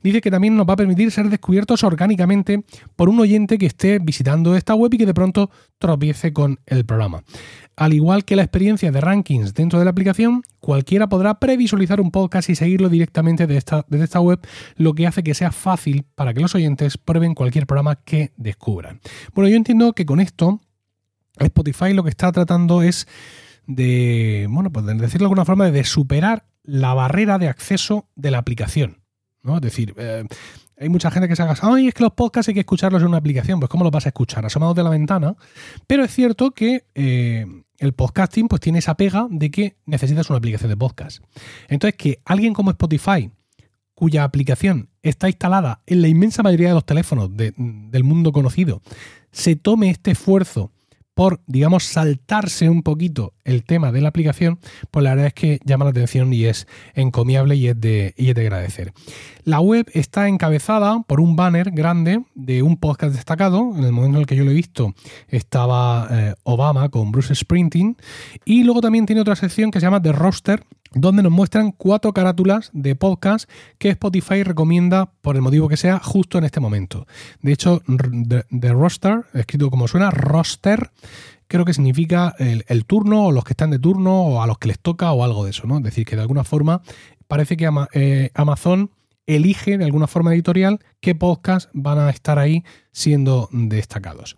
dice 0.01 0.19
que 0.19 0.31
también 0.31 0.57
nos 0.57 0.67
va 0.67 0.73
a 0.73 0.77
permitir 0.77 1.11
ser 1.11 1.29
descubiertos 1.29 1.83
orgánicamente 1.83 2.63
por 2.95 3.07
un 3.07 3.19
oyente 3.19 3.59
que 3.59 3.67
esté 3.67 3.99
visitando 3.99 4.55
esta 4.55 4.73
web 4.73 4.95
y 4.95 4.97
que 4.97 5.05
de 5.05 5.13
pronto 5.13 5.51
tropiece 5.77 6.33
con 6.33 6.59
el 6.65 6.85
programa. 6.85 7.23
Al 7.75 7.93
igual 7.93 8.23
que 8.23 8.35
la 8.35 8.43
experiencia 8.43 8.91
de 8.91 9.01
rankings 9.01 9.53
dentro 9.53 9.79
de 9.79 9.85
la 9.85 9.91
aplicación, 9.91 10.43
cualquiera 10.59 11.07
podrá 11.07 11.39
previsualizar 11.39 11.99
un 11.99 12.11
podcast 12.11 12.49
y 12.49 12.55
seguirlo 12.55 12.89
directamente 12.89 13.47
desde 13.47 13.57
esta, 14.03 14.19
web, 14.19 14.39
lo 14.75 14.93
que 14.93 15.07
hace 15.07 15.23
que 15.23 15.33
sea 15.33 15.51
fácil 15.51 16.05
para 16.15 16.33
que 16.33 16.41
los 16.41 16.53
oyentes 16.55 16.97
prueben 16.97 17.33
cualquier 17.33 17.65
programa 17.65 17.95
que 17.95 18.31
descubran. 18.37 19.01
Bueno, 19.33 19.49
yo 19.49 19.55
entiendo 19.55 19.93
que 19.93 20.05
con 20.05 20.19
esto 20.19 20.61
Spotify 21.39 21.93
lo 21.93 22.03
que 22.03 22.11
está 22.11 22.31
tratando 22.31 22.83
es 22.83 23.07
de, 23.65 24.47
bueno, 24.49 24.71
pues 24.71 24.85
de 24.85 24.93
decirlo 24.93 25.25
de 25.25 25.25
alguna 25.25 25.45
forma, 25.45 25.71
de 25.71 25.83
superar 25.83 26.45
la 26.63 26.93
barrera 26.93 27.39
de 27.39 27.47
acceso 27.47 28.07
de 28.15 28.31
la 28.31 28.37
aplicación. 28.37 28.99
¿no? 29.41 29.55
Es 29.55 29.61
decir, 29.61 29.93
eh, 29.97 30.25
hay 30.77 30.89
mucha 30.89 31.11
gente 31.11 31.27
que 31.27 31.35
se 31.35 31.43
haga, 31.43 31.55
ay, 31.61 31.87
es 31.87 31.93
que 31.93 32.03
los 32.03 32.13
podcasts 32.13 32.49
hay 32.49 32.53
que 32.53 32.61
escucharlos 32.61 33.01
en 33.01 33.07
una 33.07 33.17
aplicación. 33.17 33.59
Pues, 33.59 33.69
¿cómo 33.69 33.83
los 33.83 33.91
vas 33.91 34.05
a 34.05 34.09
escuchar? 34.09 34.45
Asomados 34.45 34.75
de 34.75 34.83
la 34.83 34.89
ventana. 34.89 35.35
Pero 35.87 36.03
es 36.03 36.13
cierto 36.13 36.51
que 36.51 36.85
eh, 36.95 37.45
el 37.83 37.93
podcasting 37.93 38.47
pues 38.47 38.61
tiene 38.61 38.79
esa 38.79 38.95
pega 38.95 39.27
de 39.29 39.51
que 39.51 39.75
necesitas 39.85 40.29
una 40.29 40.37
aplicación 40.37 40.69
de 40.69 40.77
podcast. 40.77 41.21
Entonces, 41.67 41.97
que 41.97 42.19
alguien 42.25 42.53
como 42.53 42.71
Spotify, 42.71 43.29
cuya 43.93 44.23
aplicación 44.23 44.89
está 45.01 45.27
instalada 45.27 45.81
en 45.85 46.01
la 46.01 46.07
inmensa 46.07 46.43
mayoría 46.43 46.69
de 46.69 46.75
los 46.75 46.85
teléfonos 46.85 47.29
del 47.35 48.03
mundo 48.03 48.31
conocido, 48.31 48.81
se 49.31 49.55
tome 49.55 49.89
este 49.89 50.11
esfuerzo 50.11 50.71
por, 51.13 51.41
digamos, 51.47 51.83
saltarse 51.83 52.69
un 52.69 52.83
poquito 52.83 53.33
el 53.43 53.63
tema 53.63 53.91
de 53.91 54.01
la 54.01 54.09
aplicación, 54.09 54.59
pues 54.89 55.03
la 55.03 55.11
verdad 55.11 55.27
es 55.27 55.33
que 55.33 55.59
llama 55.63 55.85
la 55.85 55.91
atención 55.91 56.33
y 56.33 56.45
es 56.45 56.67
encomiable 56.95 57.55
y 57.55 57.67
es 57.67 57.79
de, 57.79 58.13
y 58.17 58.29
es 58.29 58.35
de 58.35 58.41
agradecer. 58.41 58.93
La 59.43 59.59
web 59.59 59.89
está 59.93 60.27
encabezada 60.27 61.03
por 61.07 61.19
un 61.19 61.35
banner 61.35 61.71
grande 61.71 62.23
de 62.33 62.63
un 62.63 62.77
podcast 62.77 63.13
destacado. 63.15 63.73
En 63.75 63.83
el 63.83 63.91
momento 63.91 64.17
en 64.17 64.21
el 64.21 64.27
que 64.27 64.35
yo 64.35 64.45
lo 64.45 64.51
he 64.51 64.55
visto 64.55 64.93
estaba 65.27 66.07
eh, 66.09 66.33
Obama 66.43 66.89
con 66.89 67.11
Bruce 67.11 67.35
Sprinting. 67.35 67.97
Y 68.45 68.63
luego 68.63 68.81
también 68.81 69.05
tiene 69.05 69.21
otra 69.21 69.35
sección 69.35 69.71
que 69.71 69.79
se 69.79 69.85
llama 69.85 70.01
The 70.01 70.13
Roster, 70.13 70.63
donde 70.93 71.23
nos 71.23 71.31
muestran 71.31 71.71
cuatro 71.71 72.13
carátulas 72.13 72.69
de 72.73 72.95
podcast 72.95 73.49
que 73.77 73.89
Spotify 73.89 74.43
recomienda 74.43 75.11
por 75.21 75.35
el 75.35 75.41
motivo 75.41 75.67
que 75.67 75.77
sea 75.77 75.99
justo 75.99 76.37
en 76.37 76.43
este 76.43 76.59
momento. 76.59 77.07
De 77.41 77.51
hecho, 77.51 77.81
The, 77.87 78.69
Roster, 78.73 79.25
escrito 79.33 79.69
como 79.69 79.87
suena, 79.87 80.11
roster, 80.11 80.91
creo 81.47 81.65
que 81.65 81.73
significa 81.73 82.35
el, 82.39 82.85
turno 82.85 83.25
o 83.27 83.31
los 83.31 83.43
que 83.43 83.53
están 83.53 83.71
de 83.71 83.79
turno 83.79 84.23
o 84.23 84.41
a 84.41 84.47
los 84.47 84.57
que 84.57 84.67
les 84.67 84.79
toca 84.79 85.11
o 85.11 85.23
algo 85.23 85.43
de 85.43 85.51
eso, 85.51 85.67
¿no? 85.67 85.77
Es 85.77 85.83
decir, 85.83 86.05
que 86.05 86.15
de 86.15 86.21
alguna 86.21 86.43
forma 86.43 86.81
parece 87.27 87.57
que 87.57 87.69
eh, 87.93 88.29
Amazon 88.33 88.91
elige 89.25 89.77
de 89.77 89.85
alguna 89.85 90.07
forma 90.07 90.33
editorial 90.33 90.79
qué 90.99 91.15
podcasts 91.15 91.69
van 91.73 91.97
a 91.99 92.09
estar 92.09 92.39
ahí 92.39 92.63
siendo 92.91 93.49
destacados. 93.51 94.35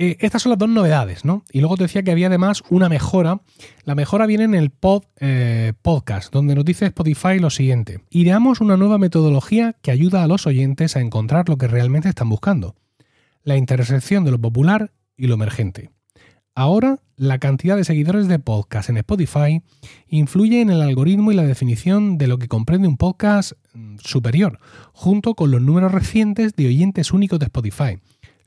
Eh, 0.00 0.16
estas 0.20 0.42
son 0.42 0.50
las 0.50 0.58
dos 0.60 0.68
novedades, 0.68 1.24
¿no? 1.24 1.42
Y 1.50 1.58
luego 1.58 1.76
te 1.76 1.82
decía 1.82 2.04
que 2.04 2.12
había 2.12 2.28
además 2.28 2.62
una 2.70 2.88
mejora. 2.88 3.40
La 3.84 3.96
mejora 3.96 4.26
viene 4.26 4.44
en 4.44 4.54
el 4.54 4.70
pod, 4.70 5.02
eh, 5.18 5.72
podcast, 5.82 6.32
donde 6.32 6.54
nos 6.54 6.64
dice 6.64 6.86
Spotify 6.86 7.40
lo 7.40 7.50
siguiente. 7.50 8.04
Ideamos 8.08 8.60
una 8.60 8.76
nueva 8.76 8.98
metodología 8.98 9.74
que 9.82 9.90
ayuda 9.90 10.22
a 10.22 10.28
los 10.28 10.46
oyentes 10.46 10.94
a 10.94 11.00
encontrar 11.00 11.48
lo 11.48 11.58
que 11.58 11.66
realmente 11.66 12.08
están 12.08 12.28
buscando. 12.28 12.76
La 13.42 13.56
intersección 13.56 14.24
de 14.24 14.30
lo 14.30 14.40
popular 14.40 14.92
y 15.16 15.26
lo 15.26 15.34
emergente. 15.34 15.90
Ahora, 16.54 17.00
la 17.16 17.38
cantidad 17.38 17.76
de 17.76 17.84
seguidores 17.84 18.28
de 18.28 18.38
podcast 18.38 18.90
en 18.90 18.98
Spotify 18.98 19.62
influye 20.06 20.60
en 20.60 20.70
el 20.70 20.80
algoritmo 20.80 21.32
y 21.32 21.34
la 21.34 21.44
definición 21.44 22.18
de 22.18 22.28
lo 22.28 22.38
que 22.38 22.46
comprende 22.46 22.86
un 22.86 22.96
podcast 22.96 23.52
mm, 23.74 23.96
superior, 23.98 24.60
junto 24.92 25.34
con 25.34 25.50
los 25.50 25.60
números 25.60 25.90
recientes 25.90 26.54
de 26.54 26.68
oyentes 26.68 27.12
únicos 27.12 27.40
de 27.40 27.46
Spotify 27.46 27.98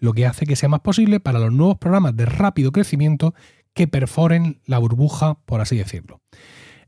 lo 0.01 0.13
que 0.13 0.25
hace 0.25 0.45
que 0.45 0.57
sea 0.57 0.67
más 0.67 0.81
posible 0.81 1.21
para 1.21 1.39
los 1.39 1.53
nuevos 1.53 1.77
programas 1.77 2.17
de 2.17 2.25
rápido 2.25 2.71
crecimiento 2.71 3.33
que 3.73 3.87
perforen 3.87 4.59
la 4.65 4.79
burbuja, 4.79 5.35
por 5.45 5.61
así 5.61 5.77
decirlo. 5.77 6.21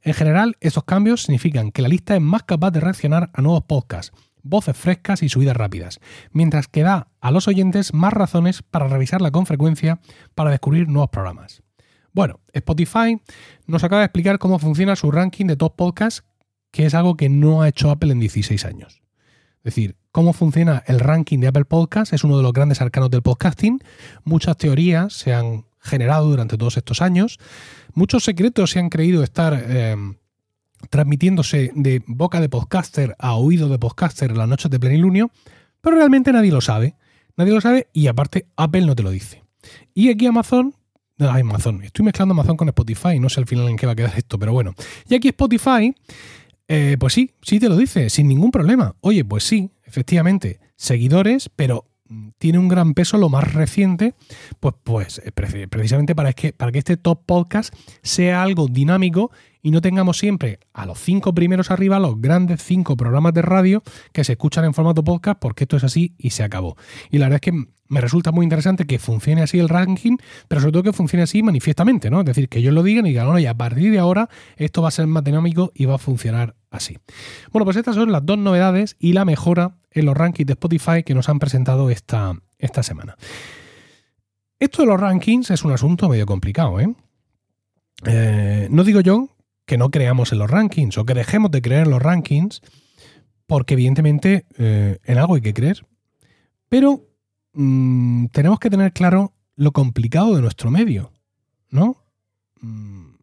En 0.02 0.14
general, 0.14 0.58
estos 0.60 0.84
cambios 0.84 1.22
significan 1.22 1.72
que 1.72 1.84
la 1.84 1.88
lista 1.88 2.16
es 2.16 2.22
más 2.22 2.44
capaz 2.44 2.72
de 2.72 2.82
reaccionar 2.82 3.30
a 3.34 3.42
nuevos 3.42 3.64
podcasts, 3.64 4.12
voces 4.42 4.76
frescas 4.76 5.24
y 5.24 5.30
subidas 5.30 5.56
rápidas, 5.56 6.00
mientras 6.32 6.68
que 6.68 6.82
da 6.82 7.08
a 7.22 7.32
los 7.32 7.48
oyentes 7.48 7.94
más 7.94 8.12
razones 8.12 8.64
para 8.64 8.88
revisarla 8.88 9.32
con 9.32 9.46
frecuencia 9.46 10.02
para 10.36 10.50
descubrir 10.50 10.90
nuevos 10.90 11.10
programas. 11.10 11.64
Bueno, 12.12 12.40
Spotify 12.52 13.22
nos 13.68 13.84
acaba 13.84 14.02
de 14.02 14.06
explicar 14.06 14.40
cómo 14.40 14.60
funciona 14.60 14.96
su 14.96 15.12
ranking 15.12 15.46
de 15.46 15.56
top 15.56 15.76
podcasts, 15.76 16.24
que 16.72 16.88
es 16.88 16.96
algo 16.96 17.16
que 17.16 17.30
no 17.30 17.62
ha 17.62 17.70
hecho 17.70 17.92
Apple 17.92 18.12
en 18.12 18.20
16 18.20 18.66
años. 18.66 19.02
Es 19.58 19.76
decir, 19.76 19.98
cómo 20.14 20.32
funciona 20.32 20.84
el 20.86 21.00
ranking 21.00 21.40
de 21.40 21.48
Apple 21.48 21.66
Podcasts 21.66 22.14
es 22.14 22.24
uno 22.24 22.38
de 22.38 22.44
los 22.44 22.54
grandes 22.54 22.82
arcanos 22.82 23.10
del 23.10 23.24
podcasting. 23.24 23.80
Muchas 24.24 24.56
teorías 24.58 25.12
se 25.12 25.34
han 25.34 25.66
generado 25.82 26.30
durante 26.30 26.56
todos 26.56 26.78
estos 26.78 27.02
años. 27.02 27.40
Muchos 27.96 28.24
secretos 28.24 28.70
se 28.70 28.80
han 28.80 28.90
creído 28.90 29.24
estar 29.24 29.60
eh, 29.68 29.98
transmitiéndose 30.92 31.72
de 31.74 32.04
boca 32.06 32.40
de 32.40 32.48
podcaster 32.48 33.16
a 33.18 33.34
oído 33.34 33.68
de 33.70 33.80
podcaster 33.80 34.30
en 34.30 34.38
las 34.38 34.48
noches 34.48 34.70
de 34.70 34.80
plenilunio, 34.80 35.32
pero 35.82 35.96
realmente 35.96 36.32
nadie 36.32 36.52
lo 36.52 36.62
sabe. 36.62 36.96
Nadie 37.36 37.52
lo 37.52 37.60
sabe 37.60 37.88
y 37.92 38.06
aparte 38.06 38.46
Apple 38.56 38.86
no 38.86 38.96
te 38.96 39.02
lo 39.02 39.10
dice. 39.10 39.44
Y 39.96 40.10
aquí 40.10 40.28
Amazon 40.28 40.76
Ay, 41.18 41.42
Amazon. 41.42 41.82
Estoy 41.84 42.06
mezclando 42.06 42.34
Amazon 42.34 42.58
con 42.58 42.68
Spotify. 42.68 43.20
No 43.20 43.30
sé 43.30 43.40
al 43.40 43.48
final 43.48 43.68
en 43.70 43.78
qué 43.78 43.86
va 43.86 43.94
a 43.94 43.96
quedar 43.96 44.14
esto, 44.18 44.38
pero 44.38 44.52
bueno. 44.52 44.76
Y 45.08 45.16
aquí 45.16 45.30
Spotify 45.30 45.96
eh, 46.68 46.98
pues 47.00 47.14
sí, 47.14 47.32
sí 47.42 47.60
te 47.60 47.70
lo 47.70 47.76
dice, 47.76 48.10
sin 48.10 48.28
ningún 48.28 48.52
problema. 48.52 48.96
Oye, 49.02 49.26
pues 49.26 49.44
sí, 49.44 49.70
efectivamente, 49.94 50.60
seguidores, 50.76 51.50
pero 51.56 51.86
mm, 52.10 52.30
tiene 52.40 52.58
un 52.58 52.68
gran 52.68 52.96
peso 52.96 53.20
lo 53.20 53.30
más 53.30 53.54
reciente, 53.54 54.16
pues, 54.60 54.74
pues 54.84 55.22
eh, 55.24 55.32
precisamente 55.32 56.16
para 56.16 56.34
que, 56.34 56.52
para 56.52 56.72
que 56.72 56.80
este 56.80 56.98
top 56.98 57.24
podcast 57.28 57.72
sea 58.02 58.42
algo 58.42 58.68
dinámico 58.68 59.30
y 59.62 59.70
no 59.70 59.82
tengamos 59.82 60.18
siempre 60.18 60.60
a 60.74 60.88
los 60.88 60.98
cinco 61.00 61.36
primeros 61.36 61.70
arriba 61.70 62.00
los 62.00 62.20
grandes 62.20 62.64
cinco 62.64 62.98
programas 62.98 63.36
de 63.36 63.44
radio 63.44 63.84
que 64.12 64.24
se 64.24 64.32
escuchan 64.32 64.66
en 64.66 64.74
formato 64.74 65.04
podcast, 65.04 65.40
porque 65.40 65.66
esto 65.66 65.78
es 65.78 65.84
así 65.84 66.16
y 66.18 66.32
se 66.32 66.42
acabó. 66.42 66.76
Y 67.12 67.20
la 67.20 67.28
verdad 67.28 67.36
es 67.44 67.52
que 67.52 67.68
me 67.88 68.02
resulta 68.02 68.32
muy 68.32 68.46
interesante 68.46 68.88
que 68.88 68.98
funcione 68.98 69.44
así 69.44 69.60
el 69.60 69.70
ranking, 69.70 70.18
pero 70.48 70.60
sobre 70.60 70.72
todo 70.72 70.84
que 70.84 70.94
funcione 70.94 71.22
así 71.22 71.44
manifiestamente, 71.44 72.10
¿no? 72.10 72.22
Es 72.22 72.26
decir, 72.26 72.50
que 72.50 72.58
ellos 72.58 72.74
lo 72.74 72.82
digan 72.82 73.06
y 73.06 73.10
digan, 73.10 73.28
bueno, 73.28 73.40
y 73.40 73.46
a 73.46 73.54
partir 73.54 73.92
de 73.92 74.00
ahora 74.00 74.28
esto 74.58 74.82
va 74.82 74.88
a 74.88 74.92
ser 74.92 75.06
más 75.06 75.24
dinámico 75.24 75.72
y 75.76 75.86
va 75.86 75.96
a 75.96 76.00
funcionar 76.00 76.56
así. 76.74 76.98
Bueno, 77.52 77.66
pues 77.66 77.78
estas 77.78 77.96
son 77.96 78.12
las 78.12 78.26
dos 78.26 78.38
novedades 78.38 78.98
y 79.00 79.14
la 79.14 79.26
mejora 79.26 79.78
en 79.92 80.06
los 80.06 80.18
rankings 80.18 80.48
de 80.48 80.54
Spotify 80.54 81.04
que 81.06 81.14
nos 81.14 81.30
han 81.30 81.40
presentado 81.40 81.90
esta, 81.90 82.34
esta 82.58 82.84
semana. 82.84 83.16
Esto 84.60 84.82
de 84.82 84.88
los 84.88 85.00
rankings 85.00 85.52
es 85.52 85.64
un 85.64 85.72
asunto 85.72 86.10
medio 86.10 86.26
complicado, 86.26 86.80
¿eh? 86.80 86.94
eh 88.06 88.68
no 88.72 88.84
digo 88.84 89.02
yo 89.02 89.30
que 89.66 89.78
no 89.78 89.92
creamos 89.92 90.32
en 90.32 90.40
los 90.40 90.50
rankings 90.50 90.98
o 90.98 91.06
que 91.06 91.14
dejemos 91.14 91.52
de 91.52 91.62
creer 91.62 91.84
en 91.84 91.92
los 91.92 92.02
rankings, 92.02 92.62
porque 93.46 93.76
evidentemente 93.76 94.46
eh, 94.58 94.98
en 95.04 95.18
algo 95.18 95.36
hay 95.36 95.42
que 95.42 95.54
creer. 95.54 95.86
Pero 96.70 97.06
mm, 97.54 98.28
tenemos 98.28 98.60
que 98.60 98.70
tener 98.70 98.94
claro 98.94 99.34
lo 99.56 99.72
complicado 99.72 100.36
de 100.36 100.42
nuestro 100.42 100.72
medio, 100.72 101.12
¿no? 101.70 102.04
Mm. 102.62 103.14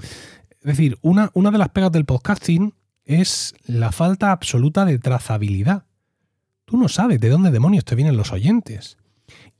Es 0.00 0.76
decir, 0.76 0.98
una, 1.02 1.30
una 1.34 1.50
de 1.50 1.58
las 1.58 1.68
pegas 1.68 1.92
del 1.92 2.04
podcasting 2.04 2.74
es 3.08 3.54
la 3.64 3.90
falta 3.90 4.32
absoluta 4.32 4.84
de 4.84 4.98
trazabilidad. 4.98 5.84
Tú 6.66 6.76
no 6.76 6.88
sabes 6.88 7.18
de 7.20 7.30
dónde 7.30 7.50
demonios 7.50 7.86
te 7.86 7.94
vienen 7.94 8.18
los 8.18 8.32
oyentes. 8.32 8.98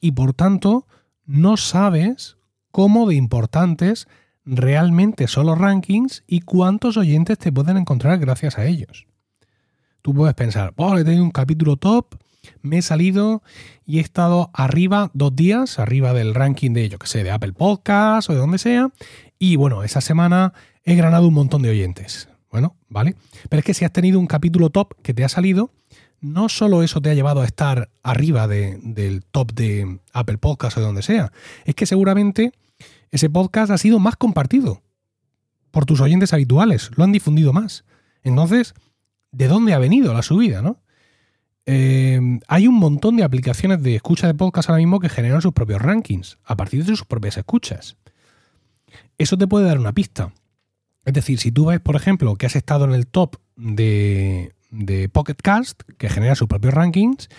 Y 0.01 0.13
por 0.13 0.35
tanto, 0.35 0.87
no 1.25 1.57
sabes 1.57 2.37
cómo 2.71 3.09
de 3.09 3.15
importantes 3.15 4.07
realmente 4.45 5.29
son 5.29 5.47
los 5.47 5.57
rankings 5.57 6.25
y 6.27 6.41
cuántos 6.41 6.99
oyentes 6.99 7.39
te 7.39 7.51
pueden 7.51 7.79
encontrar 7.79 8.19
gracias 8.19 8.59
a 8.59 8.67
ellos. 8.67 9.07
Tú 10.03 10.13
puedes 10.13 10.35
pensar, 10.35 10.75
oh, 10.77 10.99
he 10.99 11.05
tenido 11.05 11.25
un 11.25 11.31
capítulo 11.31 11.77
top, 11.77 12.17
me 12.61 12.79
he 12.79 12.83
salido 12.83 13.43
y 13.87 13.97
he 13.97 14.03
estado 14.03 14.51
arriba 14.53 15.11
dos 15.15 15.35
días, 15.35 15.79
arriba 15.79 16.13
del 16.13 16.35
ranking 16.35 16.73
de, 16.73 16.91
yo 16.91 16.99
que 16.99 17.07
sé, 17.07 17.25
de 17.25 17.31
Apple 17.31 17.55
Podcast 17.55 18.29
o 18.29 18.35
de 18.35 18.41
donde 18.41 18.59
sea, 18.59 18.91
y 19.39 19.57
bueno, 19.57 19.85
esa 19.85 20.03
semana 20.03 20.53
he 20.85 20.97
ganado 20.97 21.29
un 21.29 21.35
montón 21.35 21.63
de 21.63 21.71
oyentes. 21.71 22.29
Bueno, 22.59 22.75
vale. 22.89 23.15
Pero 23.49 23.61
es 23.61 23.65
que 23.65 23.73
si 23.73 23.85
has 23.85 23.93
tenido 23.93 24.19
un 24.19 24.27
capítulo 24.27 24.71
top 24.71 24.95
que 25.01 25.15
te 25.15 25.25
ha 25.25 25.29
salido, 25.29 25.71
no 26.21 26.49
solo 26.49 26.83
eso 26.83 27.01
te 27.01 27.09
ha 27.09 27.15
llevado 27.15 27.41
a 27.41 27.45
estar 27.45 27.89
arriba 28.03 28.49
del 28.49 29.23
top 29.31 29.53
de 29.53 30.01
Apple 30.13 30.39
Podcast 30.39 30.77
o 30.77 30.81
de 30.81 30.87
donde 30.87 31.03
sea, 31.03 31.31
es 31.67 31.77
que 31.77 31.87
seguramente 31.87 32.53
ese 33.13 33.31
podcast 33.31 33.71
ha 33.71 33.79
sido 33.79 34.01
más 34.01 34.17
compartido 34.17 34.83
por 35.71 35.87
tus 35.87 36.01
oyentes 36.01 36.33
habituales, 36.33 36.91
lo 36.97 37.05
han 37.05 37.13
difundido 37.13 37.53
más. 37.53 37.85
Entonces, 38.25 38.75
¿de 39.31 39.47
dónde 39.47 39.73
ha 39.73 39.79
venido 39.79 40.13
la 40.13 40.23
subida, 40.23 40.61
no? 40.61 40.81
Eh, 41.65 42.41
hay 42.49 42.67
un 42.67 42.75
montón 42.75 43.17
de 43.17 43.23
aplicaciones 43.23 43.85
de 43.85 43.95
escucha 43.95 44.27
de 44.27 44.35
podcast 44.35 44.69
ahora 44.69 44.81
mismo 44.81 44.99
que 44.99 45.09
generan 45.09 45.43
sus 45.43 45.53
propios 45.53 45.81
rankings 45.81 46.39
a 46.43 46.57
partir 46.57 46.85
de 46.85 46.97
sus 46.97 47.05
propias 47.05 47.37
escuchas. 47.37 47.97
Eso 49.17 49.39
te 49.39 49.47
puede 49.47 49.67
dar 49.67 49.79
una 49.79 49.93
pista. 49.93 50.33
Es 51.09 51.15
decir, 51.15 51.39
si 51.39 51.51
tú 51.51 51.65
ves, 51.65 51.81
por 51.81 51.97
ejemplo, 51.97 52.37
que 52.37 52.45
has 52.45 52.55
estado 52.55 52.85
en 52.85 52.93
el 52.93 53.07
top 53.07 53.37
de, 53.57 54.53
de 54.71 55.09
Pocket 55.09 55.37
Cast, 55.43 55.81
que 55.97 56.11
genera 56.11 56.35
sus 56.35 56.49
propios 56.49 56.75
rankings, 56.75 57.31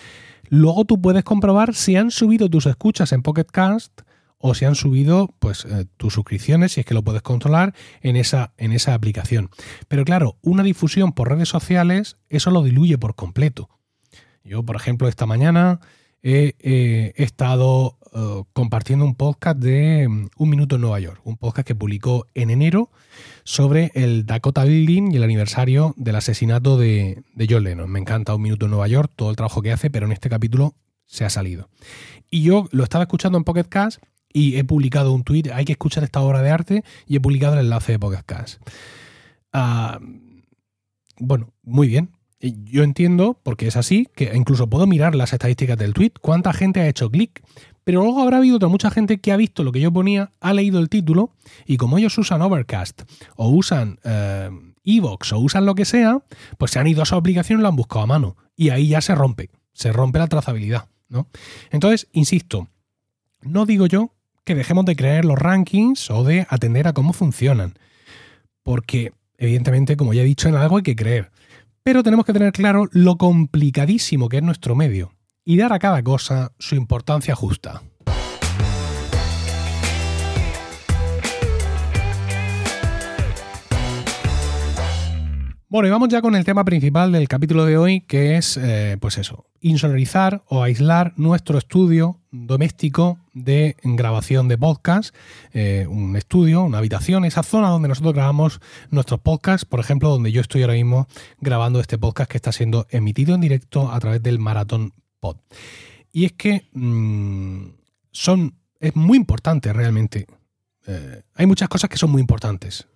luego 0.48 0.84
tú 0.86 1.00
puedes 1.00 1.22
comprobar 1.22 1.76
si 1.76 1.94
han 1.94 2.10
subido 2.10 2.50
tus 2.50 2.66
escuchas 2.66 3.12
en 3.12 3.22
Pocket 3.22 3.44
Cast 3.44 4.00
o 4.38 4.54
si 4.54 4.64
han 4.64 4.74
subido 4.74 5.32
pues, 5.38 5.66
eh, 5.66 5.86
tus 5.98 6.14
suscripciones, 6.14 6.72
si 6.72 6.80
es 6.80 6.86
que 6.86 6.94
lo 6.94 7.04
puedes 7.04 7.22
controlar 7.22 7.72
en 8.00 8.16
esa, 8.16 8.54
en 8.56 8.72
esa 8.72 8.92
aplicación. 8.92 9.50
Pero 9.86 10.04
claro, 10.04 10.36
una 10.42 10.64
difusión 10.64 11.12
por 11.12 11.28
redes 11.28 11.48
sociales, 11.48 12.16
eso 12.28 12.50
lo 12.50 12.64
diluye 12.64 12.98
por 12.98 13.14
completo. 13.14 13.70
Yo, 14.42 14.64
por 14.64 14.74
ejemplo, 14.74 15.06
esta 15.06 15.26
mañana 15.26 15.78
he, 16.24 17.12
estado 17.14 17.98
eh, 18.12 18.42
compartiendo 18.52 19.04
un 19.04 19.14
podcast 19.14 19.58
de 19.58 20.08
mm, 20.08 20.28
Un 20.36 20.50
Minuto 20.50 20.76
en 20.76 20.82
Nueva 20.82 21.00
York, 21.00 21.20
un 21.24 21.36
podcast 21.36 21.66
que 21.66 21.74
publicó 21.74 22.26
en 22.34 22.50
enero 22.50 22.90
sobre 23.44 23.92
el 23.94 24.26
Dakota 24.26 24.64
Building 24.64 25.12
y 25.12 25.16
el 25.16 25.22
aniversario 25.22 25.94
del 25.96 26.16
asesinato 26.16 26.78
de, 26.78 27.22
de 27.34 27.46
John 27.48 27.64
Lennon. 27.64 27.90
Me 27.90 28.00
encanta 28.00 28.34
Un 28.34 28.42
Minuto 28.42 28.66
en 28.66 28.70
Nueva 28.70 28.88
York, 28.88 29.12
todo 29.16 29.30
el 29.30 29.36
trabajo 29.36 29.62
que 29.62 29.72
hace, 29.72 29.90
pero 29.90 30.06
en 30.06 30.12
este 30.12 30.28
capítulo 30.28 30.74
se 31.06 31.24
ha 31.24 31.30
salido. 31.30 31.68
Y 32.30 32.42
yo 32.42 32.68
lo 32.70 32.84
estaba 32.84 33.04
escuchando 33.04 33.36
en 33.38 33.44
Pocket 33.44 33.64
Cast 33.64 34.02
y 34.32 34.56
he 34.56 34.64
publicado 34.64 35.12
un 35.12 35.24
tweet, 35.24 35.50
hay 35.52 35.64
que 35.64 35.72
escuchar 35.72 36.04
esta 36.04 36.20
obra 36.20 36.40
de 36.42 36.50
arte, 36.50 36.84
y 37.06 37.16
he 37.16 37.20
publicado 37.20 37.54
el 37.54 37.60
enlace 37.60 37.92
de 37.92 37.98
Pocket 37.98 38.22
Cast. 38.24 38.60
Ah, 39.52 39.98
bueno, 41.18 41.52
muy 41.62 41.88
bien. 41.88 42.10
Yo 42.40 42.84
entiendo, 42.84 43.38
porque 43.42 43.66
es 43.66 43.76
así, 43.76 44.08
que 44.14 44.32
incluso 44.34 44.68
puedo 44.68 44.86
mirar 44.86 45.14
las 45.14 45.32
estadísticas 45.32 45.76
del 45.76 45.92
tweet, 45.92 46.12
cuánta 46.22 46.52
gente 46.54 46.80
ha 46.80 46.88
hecho 46.88 47.10
clic, 47.10 47.42
pero 47.84 48.02
luego 48.02 48.20
habrá 48.20 48.38
habido 48.38 48.56
otra 48.56 48.68
mucha 48.68 48.90
gente 48.90 49.18
que 49.18 49.32
ha 49.32 49.36
visto 49.36 49.64
lo 49.64 49.72
que 49.72 49.80
yo 49.80 49.92
ponía, 49.92 50.32
ha 50.40 50.52
leído 50.52 50.78
el 50.78 50.88
título, 50.88 51.32
y 51.66 51.76
como 51.76 51.98
ellos 51.98 52.16
usan 52.18 52.42
Overcast, 52.42 53.02
o 53.36 53.48
usan 53.48 53.98
eh, 54.04 54.50
Evox, 54.84 55.32
o 55.32 55.38
usan 55.38 55.66
lo 55.66 55.74
que 55.74 55.84
sea, 55.84 56.22
pues 56.58 56.72
se 56.72 56.78
han 56.78 56.86
ido 56.86 57.02
a 57.02 57.06
su 57.06 57.14
aplicación 57.14 57.60
y 57.60 57.62
lo 57.62 57.68
han 57.68 57.76
buscado 57.76 58.02
a 58.02 58.06
mano. 58.06 58.36
Y 58.56 58.70
ahí 58.70 58.88
ya 58.88 59.00
se 59.00 59.14
rompe, 59.14 59.50
se 59.72 59.92
rompe 59.92 60.18
la 60.18 60.28
trazabilidad. 60.28 60.88
¿no? 61.08 61.28
Entonces, 61.70 62.08
insisto, 62.12 62.68
no 63.42 63.66
digo 63.66 63.86
yo 63.86 64.12
que 64.44 64.54
dejemos 64.54 64.84
de 64.84 64.96
creer 64.96 65.24
los 65.24 65.38
rankings 65.38 66.10
o 66.10 66.24
de 66.24 66.46
atender 66.50 66.86
a 66.86 66.92
cómo 66.92 67.12
funcionan, 67.12 67.74
porque 68.62 69.12
evidentemente, 69.38 69.96
como 69.96 70.12
ya 70.12 70.22
he 70.22 70.26
dicho, 70.26 70.48
en 70.48 70.56
algo 70.56 70.76
hay 70.76 70.82
que 70.82 70.96
creer. 70.96 71.30
Pero 71.82 72.02
tenemos 72.02 72.26
que 72.26 72.34
tener 72.34 72.52
claro 72.52 72.88
lo 72.92 73.16
complicadísimo 73.16 74.28
que 74.28 74.36
es 74.36 74.42
nuestro 74.42 74.74
medio 74.74 75.12
y 75.50 75.56
dar 75.56 75.72
a 75.72 75.80
cada 75.80 76.00
cosa 76.04 76.52
su 76.60 76.76
importancia 76.76 77.34
justa. 77.34 77.82
Bueno, 85.68 85.88
y 85.88 85.90
vamos 85.90 86.08
ya 86.08 86.22
con 86.22 86.36
el 86.36 86.44
tema 86.44 86.64
principal 86.64 87.10
del 87.10 87.26
capítulo 87.26 87.64
de 87.64 87.76
hoy, 87.76 88.02
que 88.02 88.36
es, 88.36 88.56
eh, 88.56 88.96
pues 89.00 89.18
eso, 89.18 89.46
insonorizar 89.60 90.44
o 90.46 90.62
aislar 90.62 91.14
nuestro 91.16 91.58
estudio 91.58 92.20
doméstico 92.30 93.18
de 93.34 93.74
grabación 93.82 94.46
de 94.46 94.56
podcast, 94.56 95.12
eh, 95.52 95.86
un 95.88 96.14
estudio, 96.16 96.62
una 96.62 96.78
habitación, 96.78 97.24
esa 97.24 97.42
zona 97.42 97.70
donde 97.70 97.88
nosotros 97.88 98.14
grabamos 98.14 98.60
nuestros 98.90 99.18
podcasts, 99.18 99.64
por 99.64 99.80
ejemplo, 99.80 100.10
donde 100.10 100.30
yo 100.30 100.40
estoy 100.40 100.62
ahora 100.62 100.74
mismo 100.74 101.08
grabando 101.40 101.80
este 101.80 101.98
podcast 101.98 102.30
que 102.30 102.38
está 102.38 102.52
siendo 102.52 102.86
emitido 102.90 103.34
en 103.34 103.40
directo 103.40 103.90
a 103.90 103.98
través 103.98 104.22
del 104.22 104.38
Maratón 104.38 104.92
Pod. 105.20 105.36
Y 106.12 106.24
es 106.24 106.32
que 106.32 106.68
mm, 106.72 107.66
son, 108.10 108.54
es 108.80 108.96
muy 108.96 109.16
importante 109.16 109.72
realmente. 109.72 110.26
Eh, 110.86 111.22
hay 111.34 111.46
muchas 111.46 111.68
cosas 111.68 111.88
que 111.88 111.96
son 111.96 112.10
muy 112.10 112.20
importantes 112.20 112.86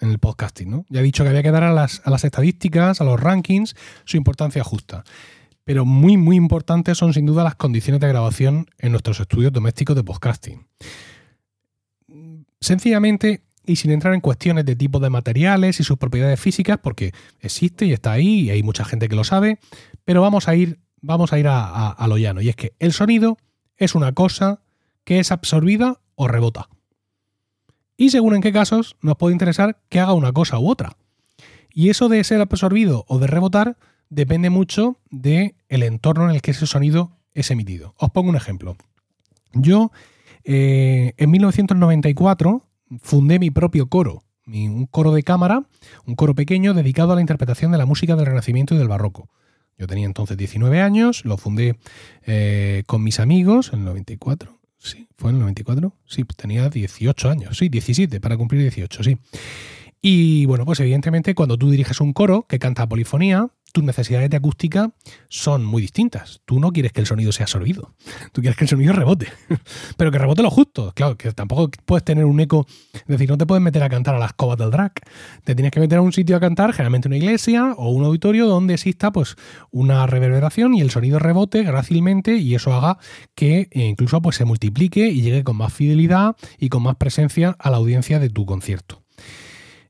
en 0.00 0.10
el 0.10 0.18
podcasting, 0.18 0.70
¿no? 0.70 0.86
Ya 0.88 1.00
he 1.00 1.02
dicho 1.04 1.24
que 1.24 1.30
había 1.30 1.42
que 1.42 1.50
dar 1.50 1.64
a 1.64 1.72
las, 1.72 2.00
a 2.04 2.10
las 2.10 2.24
estadísticas, 2.24 3.00
a 3.00 3.04
los 3.04 3.20
rankings, 3.20 3.74
su 4.04 4.16
importancia 4.16 4.62
justa. 4.62 5.04
Pero 5.64 5.84
muy, 5.84 6.16
muy 6.16 6.36
importantes 6.36 6.96
son 6.96 7.12
sin 7.12 7.26
duda 7.26 7.44
las 7.44 7.56
condiciones 7.56 8.00
de 8.00 8.08
grabación 8.08 8.70
en 8.78 8.92
nuestros 8.92 9.20
estudios 9.20 9.52
domésticos 9.52 9.96
de 9.96 10.04
podcasting. 10.04 10.66
Sencillamente, 12.60 13.42
y 13.66 13.76
sin 13.76 13.90
entrar 13.90 14.14
en 14.14 14.20
cuestiones 14.20 14.64
de 14.64 14.76
tipo 14.76 14.98
de 14.98 15.10
materiales 15.10 15.78
y 15.78 15.84
sus 15.84 15.98
propiedades 15.98 16.40
físicas, 16.40 16.78
porque 16.82 17.12
existe 17.40 17.84
y 17.84 17.92
está 17.92 18.12
ahí 18.12 18.40
y 18.40 18.50
hay 18.50 18.62
mucha 18.62 18.84
gente 18.84 19.08
que 19.08 19.16
lo 19.16 19.24
sabe, 19.24 19.58
pero 20.04 20.22
vamos 20.22 20.48
a 20.48 20.56
ir, 20.56 20.78
vamos 21.00 21.32
a, 21.32 21.38
ir 21.38 21.46
a, 21.48 22.06
lo 22.08 22.18
llano. 22.18 22.40
Y 22.40 22.48
es 22.48 22.56
que 22.56 22.74
el 22.78 22.92
sonido 22.92 23.38
es 23.76 23.94
una 23.94 24.12
cosa 24.12 24.60
que 25.04 25.18
es 25.18 25.32
absorbida 25.32 26.00
o 26.14 26.28
rebota 26.28 26.68
y 27.98 28.10
según 28.10 28.36
en 28.36 28.40
qué 28.40 28.52
casos 28.52 28.96
nos 29.02 29.16
puede 29.16 29.34
interesar 29.34 29.82
que 29.90 30.00
haga 30.00 30.14
una 30.14 30.32
cosa 30.32 30.58
u 30.58 30.70
otra. 30.70 30.96
Y 31.74 31.90
eso 31.90 32.08
de 32.08 32.24
ser 32.24 32.40
absorbido 32.40 33.04
o 33.08 33.18
de 33.18 33.26
rebotar 33.26 33.76
depende 34.08 34.48
mucho 34.48 34.96
del 35.10 35.56
el 35.68 35.82
entorno 35.82 36.30
en 36.30 36.34
el 36.34 36.40
que 36.40 36.52
ese 36.52 36.66
sonido 36.66 37.10
es 37.34 37.50
emitido. 37.50 37.94
Os 37.98 38.10
pongo 38.10 38.30
un 38.30 38.36
ejemplo. 38.36 38.76
Yo 39.52 39.90
eh, 40.44 41.12
en 41.16 41.30
1994 41.30 42.62
fundé 43.02 43.38
mi 43.38 43.50
propio 43.50 43.88
coro, 43.88 44.22
un 44.46 44.86
coro 44.86 45.12
de 45.12 45.24
cámara, 45.24 45.64
un 46.06 46.14
coro 46.14 46.34
pequeño 46.34 46.74
dedicado 46.74 47.12
a 47.12 47.16
la 47.16 47.20
interpretación 47.20 47.72
de 47.72 47.78
la 47.78 47.86
música 47.86 48.16
del 48.16 48.26
Renacimiento 48.26 48.74
y 48.74 48.78
del 48.78 48.88
Barroco. 48.88 49.28
Yo 49.78 49.86
tenía 49.86 50.06
entonces 50.06 50.36
19 50.36 50.80
años, 50.80 51.24
lo 51.24 51.36
fundé 51.36 51.78
eh, 52.26 52.82
con 52.86 53.02
mis 53.02 53.20
amigos 53.20 53.70
en 53.72 53.80
el 53.80 53.84
94. 53.86 54.58
Sí, 54.78 55.08
fue 55.16 55.30
en 55.30 55.36
el 55.36 55.40
94. 55.42 55.94
Sí, 56.06 56.24
tenía 56.36 56.68
18 56.68 57.30
años. 57.30 57.58
Sí, 57.58 57.68
17 57.68 58.20
para 58.20 58.36
cumplir 58.36 58.62
18, 58.62 59.02
sí. 59.02 59.18
Y 60.00 60.46
bueno, 60.46 60.64
pues 60.64 60.80
evidentemente 60.80 61.34
cuando 61.34 61.56
tú 61.56 61.70
diriges 61.70 62.00
un 62.00 62.12
coro 62.12 62.46
que 62.48 62.58
canta 62.58 62.88
polifonía, 62.88 63.48
tus 63.72 63.84
necesidades 63.84 64.30
de 64.30 64.36
acústica 64.36 64.90
son 65.28 65.64
muy 65.64 65.82
distintas. 65.82 66.40
Tú 66.44 66.60
no 66.60 66.72
quieres 66.72 66.92
que 66.92 67.00
el 67.00 67.06
sonido 67.06 67.32
sea 67.32 67.44
absorbido, 67.44 67.94
tú 68.32 68.40
quieres 68.40 68.56
que 68.56 68.64
el 68.64 68.68
sonido 68.68 68.92
rebote, 68.92 69.28
pero 69.96 70.10
que 70.10 70.18
rebote 70.18 70.42
lo 70.42 70.50
justo. 70.50 70.92
Claro, 70.94 71.16
que 71.16 71.32
tampoco 71.32 71.70
puedes 71.84 72.04
tener 72.04 72.24
un 72.24 72.40
eco, 72.40 72.66
es 72.94 73.06
decir, 73.06 73.28
no 73.28 73.38
te 73.38 73.46
puedes 73.46 73.62
meter 73.62 73.82
a 73.82 73.88
cantar 73.88 74.14
a 74.14 74.18
las 74.18 74.32
cobas 74.32 74.58
del 74.58 74.70
drag. 74.70 74.92
Te 75.44 75.54
tienes 75.54 75.72
que 75.72 75.80
meter 75.80 75.98
a 75.98 76.02
un 76.02 76.12
sitio 76.12 76.36
a 76.36 76.40
cantar, 76.40 76.72
generalmente 76.72 77.08
una 77.08 77.16
iglesia 77.16 77.74
o 77.76 77.90
un 77.90 78.04
auditorio 78.04 78.46
donde 78.46 78.74
exista 78.74 79.12
pues 79.12 79.36
una 79.70 80.06
reverberación 80.06 80.74
y 80.74 80.80
el 80.80 80.90
sonido 80.90 81.18
rebote 81.18 81.62
grácilmente 81.62 82.36
y 82.36 82.54
eso 82.54 82.72
haga 82.72 82.98
que 83.34 83.68
eh, 83.70 83.86
incluso 83.86 84.20
pues 84.22 84.36
se 84.36 84.44
multiplique 84.44 85.08
y 85.08 85.22
llegue 85.22 85.44
con 85.44 85.56
más 85.56 85.72
fidelidad 85.72 86.36
y 86.58 86.68
con 86.68 86.82
más 86.82 86.96
presencia 86.96 87.56
a 87.58 87.70
la 87.70 87.76
audiencia 87.76 88.18
de 88.18 88.30
tu 88.30 88.46
concierto. 88.46 89.02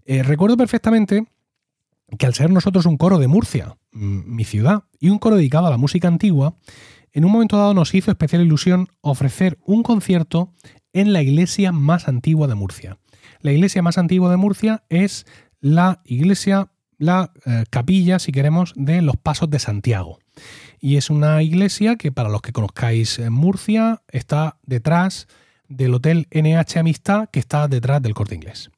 Eh, 0.04 0.22
recuerdo 0.22 0.56
perfectamente 0.56 1.26
que 2.16 2.26
al 2.26 2.34
ser 2.34 2.50
nosotros 2.50 2.86
un 2.86 2.96
coro 2.96 3.18
de 3.18 3.28
Murcia, 3.28 3.76
mi 3.90 4.44
ciudad, 4.44 4.84
y 4.98 5.10
un 5.10 5.18
coro 5.18 5.36
dedicado 5.36 5.66
a 5.66 5.70
la 5.70 5.76
música 5.76 6.08
antigua, 6.08 6.54
en 7.12 7.24
un 7.24 7.32
momento 7.32 7.56
dado 7.56 7.74
nos 7.74 7.94
hizo 7.94 8.10
especial 8.10 8.42
ilusión 8.42 8.88
ofrecer 9.00 9.58
un 9.64 9.82
concierto 9.82 10.54
en 10.92 11.12
la 11.12 11.22
iglesia 11.22 11.72
más 11.72 12.08
antigua 12.08 12.46
de 12.46 12.54
Murcia. 12.54 12.98
La 13.40 13.52
iglesia 13.52 13.82
más 13.82 13.98
antigua 13.98 14.30
de 14.30 14.36
Murcia 14.36 14.84
es 14.88 15.26
la 15.60 16.00
iglesia, 16.04 16.70
la 16.98 17.32
eh, 17.44 17.64
capilla, 17.70 18.18
si 18.18 18.32
queremos, 18.32 18.72
de 18.76 19.02
los 19.02 19.16
Pasos 19.16 19.50
de 19.50 19.58
Santiago. 19.58 20.18
Y 20.80 20.96
es 20.96 21.10
una 21.10 21.42
iglesia 21.42 21.96
que, 21.96 22.12
para 22.12 22.28
los 22.28 22.40
que 22.40 22.52
conozcáis 22.52 23.18
en 23.18 23.32
Murcia, 23.32 24.02
está 24.08 24.58
detrás 24.64 25.26
del 25.68 25.94
Hotel 25.94 26.26
NH 26.30 26.78
Amistad, 26.78 27.28
que 27.30 27.40
está 27.40 27.68
detrás 27.68 28.00
del 28.00 28.14
Corte 28.14 28.34
Inglés. 28.34 28.70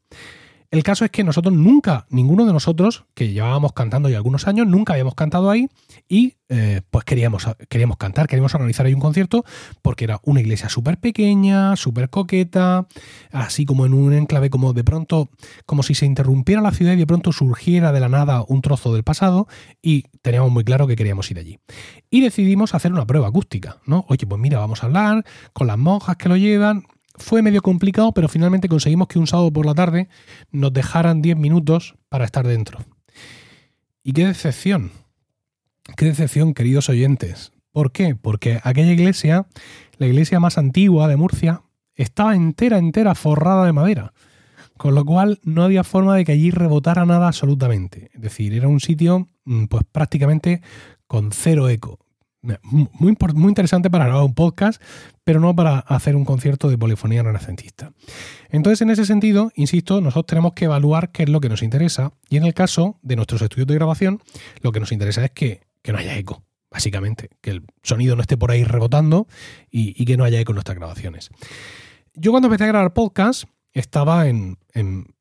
El 0.71 0.85
caso 0.85 1.05
es 1.05 1.11
que 1.11 1.25
nosotros 1.25 1.53
nunca, 1.53 2.07
ninguno 2.11 2.47
de 2.47 2.53
nosotros, 2.53 3.05
que 3.15 3.33
llevábamos 3.33 3.73
cantando 3.73 4.09
ya 4.09 4.19
algunos 4.19 4.47
años, 4.47 4.69
nunca 4.69 4.93
habíamos 4.93 5.17
cantado 5.17 5.51
ahí 5.51 5.69
y 6.09 6.35
eh, 6.49 6.83
pues 6.91 7.05
queríamos, 7.05 7.45
queríamos 7.69 7.97
cantar, 7.97 8.29
queríamos 8.29 8.55
organizar 8.55 8.87
ahí 8.87 8.95
un 8.95 9.01
concierto 9.01 9.45
porque 9.83 10.05
era 10.05 10.21
una 10.23 10.41
iglesia 10.41 10.69
súper 10.69 10.99
pequeña, 10.99 11.75
súper 11.75 12.09
coqueta, 12.09 12.87
así 13.33 13.67
como 13.67 13.85
en 13.85 13.95
un 13.95 14.13
enclave 14.13 14.49
como 14.49 14.73
de 14.73 14.85
pronto, 14.85 15.29
como 15.67 15.83
si 15.83 15.97
se 15.97 16.07
interrumpiera 16.07 16.63
la 16.63 16.71
ciudad 16.71 16.93
y 16.93 16.99
de 16.99 17.07
pronto 17.07 17.33
surgiera 17.33 17.91
de 17.91 17.99
la 17.99 18.09
nada 18.09 18.45
un 18.47 18.63
trozo 18.63 18.95
del 18.95 19.03
pasado 19.03 19.49
y 19.83 20.05
teníamos 20.23 20.53
muy 20.53 20.63
claro 20.63 20.87
que 20.87 20.95
queríamos 20.95 21.29
ir 21.33 21.41
allí. 21.41 21.59
Y 22.11 22.21
decidimos 22.21 22.77
hacer 22.77 22.93
una 22.93 23.07
prueba 23.07 23.27
acústica, 23.27 23.79
¿no? 23.87 24.05
Oye, 24.09 24.25
pues 24.25 24.41
mira, 24.41 24.61
vamos 24.61 24.85
a 24.85 24.87
hablar 24.87 25.25
con 25.53 25.67
las 25.67 25.79
monjas 25.79 26.17
que 26.17 26.29
lo 26.29 26.37
llevan, 26.37 26.85
fue 27.21 27.43
medio 27.43 27.63
complicado, 27.63 28.13
pero 28.13 28.29
finalmente 28.29 28.69
conseguimos 28.69 29.09
que 29.09 29.19
un 29.19 29.27
sábado 29.27 29.53
por 29.53 29.67
la 29.67 29.75
tarde 29.75 30.09
nos 30.51 30.73
dejaran 30.73 31.23
10 31.23 31.37
minutos 31.37 31.95
para 32.09 32.25
estar 32.25 32.47
dentro. 32.47 32.81
Y 34.03 34.13
qué 34.13 34.27
decepción, 34.27 34.91
qué 35.97 36.07
decepción, 36.07 36.55
queridos 36.55 36.89
oyentes. 36.89 37.53
¿Por 37.73 37.93
qué? 37.93 38.17
Porque 38.17 38.61
aquella 38.65 38.93
iglesia, 38.93 39.47
la 39.99 40.07
iglesia 40.07 40.41
más 40.41 40.59
antigua 40.59 41.07
de 41.07 41.17
Murcia, 41.17 41.63
estaba 41.95 42.35
entera, 42.35 42.79
entera 42.79 43.15
forrada 43.15 43.67
de 43.67 43.73
madera. 43.73 44.13
Con 44.77 44.95
lo 44.95 45.05
cual 45.05 45.41
no 45.45 45.63
había 45.63 45.85
forma 45.85 46.17
de 46.17 46.25
que 46.25 46.33
allí 46.33 46.51
rebotara 46.51 47.05
nada 47.05 47.29
absolutamente. 47.29 48.11
Es 48.15 48.23
decir, 48.23 48.55
era 48.55 48.67
un 48.67 48.81
sitio 48.81 49.29
mm, 49.45 49.67
pues 49.67 49.85
prácticamente 49.93 50.63
con 51.07 51.33
cero 51.33 51.69
eco. 51.69 51.99
Muy, 52.43 53.17
muy 53.35 53.49
interesante 53.51 53.91
para 53.91 54.07
grabar 54.07 54.25
un 54.25 54.35
podcast, 54.35 54.81
pero 55.25 55.41
no 55.41 55.55
para 55.55 55.81
hacer 55.81 56.17
un 56.17 56.25
concierto 56.25 56.71
de 56.71 56.79
polifonía 56.79 57.23
renacentista. 57.23 57.93
Entonces, 58.49 58.81
en 58.81 58.91
ese 58.91 59.05
sentido, 59.05 59.53
insisto, 59.57 60.01
nosotros 60.01 60.27
tenemos 60.27 60.55
que 60.55 60.65
evaluar 60.65 61.13
qué 61.13 61.25
es 61.25 61.29
lo 61.29 61.41
que 61.41 61.51
nos 61.51 61.63
interesa 61.63 62.13
y 62.31 62.39
en 62.39 62.45
el 62.45 62.55
caso 62.55 62.99
de 63.03 63.17
nuestros 63.17 63.43
estudios 63.43 63.67
de 63.67 63.75
grabación, 63.75 64.23
lo 64.63 64.73
que 64.73 64.81
nos 64.81 64.91
interesa 64.91 65.25
es 65.25 65.33
que, 65.33 65.61
no 65.87 65.99
haya 65.99 66.17
eco, 66.17 66.43
básicamente, 66.71 67.29
que 67.43 67.51
el 67.51 67.65
sonido 67.83 68.17
no 68.17 68.23
esté 68.23 68.39
por 68.39 68.51
ahí 68.51 68.65
rebotando 68.65 69.27
y, 69.71 70.05
que 70.07 70.17
no 70.17 70.25
haya 70.25 70.41
eco 70.41 70.53
en 70.53 70.57
nuestras 70.57 70.79
grabaciones. 70.79 71.31
Yo 72.15 72.31
cuando 72.31 72.47
empecé 72.47 72.65
a 72.65 72.69
grabar 72.69 72.95
podcast 72.95 73.45
estaba 73.73 74.29
en, 74.29 74.57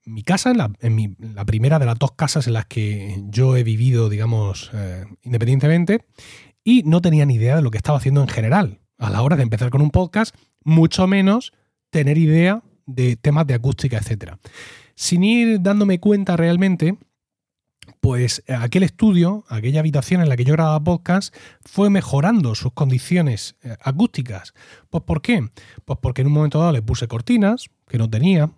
mi 0.06 0.24
casa, 0.24 0.52
en, 0.52 0.58
la, 0.58 1.46
primera 1.46 1.80
de 1.80 1.86
las 1.86 2.00
dos 2.00 2.14
casas 2.14 2.48
en 2.48 2.54
las 2.54 2.66
que 2.66 3.22
yo 3.28 3.58
he 3.58 3.64
vivido, 3.64 4.10
digamos, 4.10 4.72
eh, 4.74 5.06
independientemente, 5.24 6.06
y 6.64 6.84
no 6.84 7.02
tenía 7.02 7.26
ni 7.26 7.36
idea 7.36 7.56
de 7.56 7.62
lo 7.62 7.72
que 7.72 7.78
estaba 7.78 7.98
haciendo 7.98 8.22
en 8.22 8.28
general. 8.28 8.80
A 8.98 9.10
la 9.10 9.22
hora 9.22 9.38
de 9.38 9.44
empezar 9.44 9.70
con 9.70 9.82
un 9.82 9.92
podcast, 9.92 10.36
mucho 10.64 11.08
menos 11.08 11.54
tener 11.90 12.18
idea 12.18 12.64
de 12.86 13.16
temas 13.16 13.48
de 13.48 13.54
acústica, 13.54 13.98
etc. 13.98 14.34
Sin 14.96 15.24
ir 15.24 15.62
dándome 15.62 16.00
cuenta 16.00 16.36
realmente, 16.36 16.98
pues 18.02 18.44
aquel 18.48 18.84
estudio, 18.84 19.46
aquella 19.50 19.80
habitación 19.80 20.22
en 20.22 20.30
la 20.30 20.38
que 20.38 20.46
yo 20.46 20.54
grababa 20.54 20.84
podcast, 20.84 21.36
fue 21.66 21.90
mejorando 21.90 22.56
sus 22.56 22.74
condiciones 22.74 23.56
eh, 23.64 23.76
acústicas. 23.82 24.54
Pues 24.90 25.04
¿por 25.04 25.22
qué? 25.22 25.50
Pues 25.86 26.00
porque 26.02 26.22
en 26.22 26.28
un 26.28 26.34
momento 26.34 26.60
dado 26.60 26.72
le 26.72 26.82
puse 26.82 27.08
cortinas, 27.08 27.70
que 27.88 27.98
no 27.98 28.10
tenía. 28.10 28.52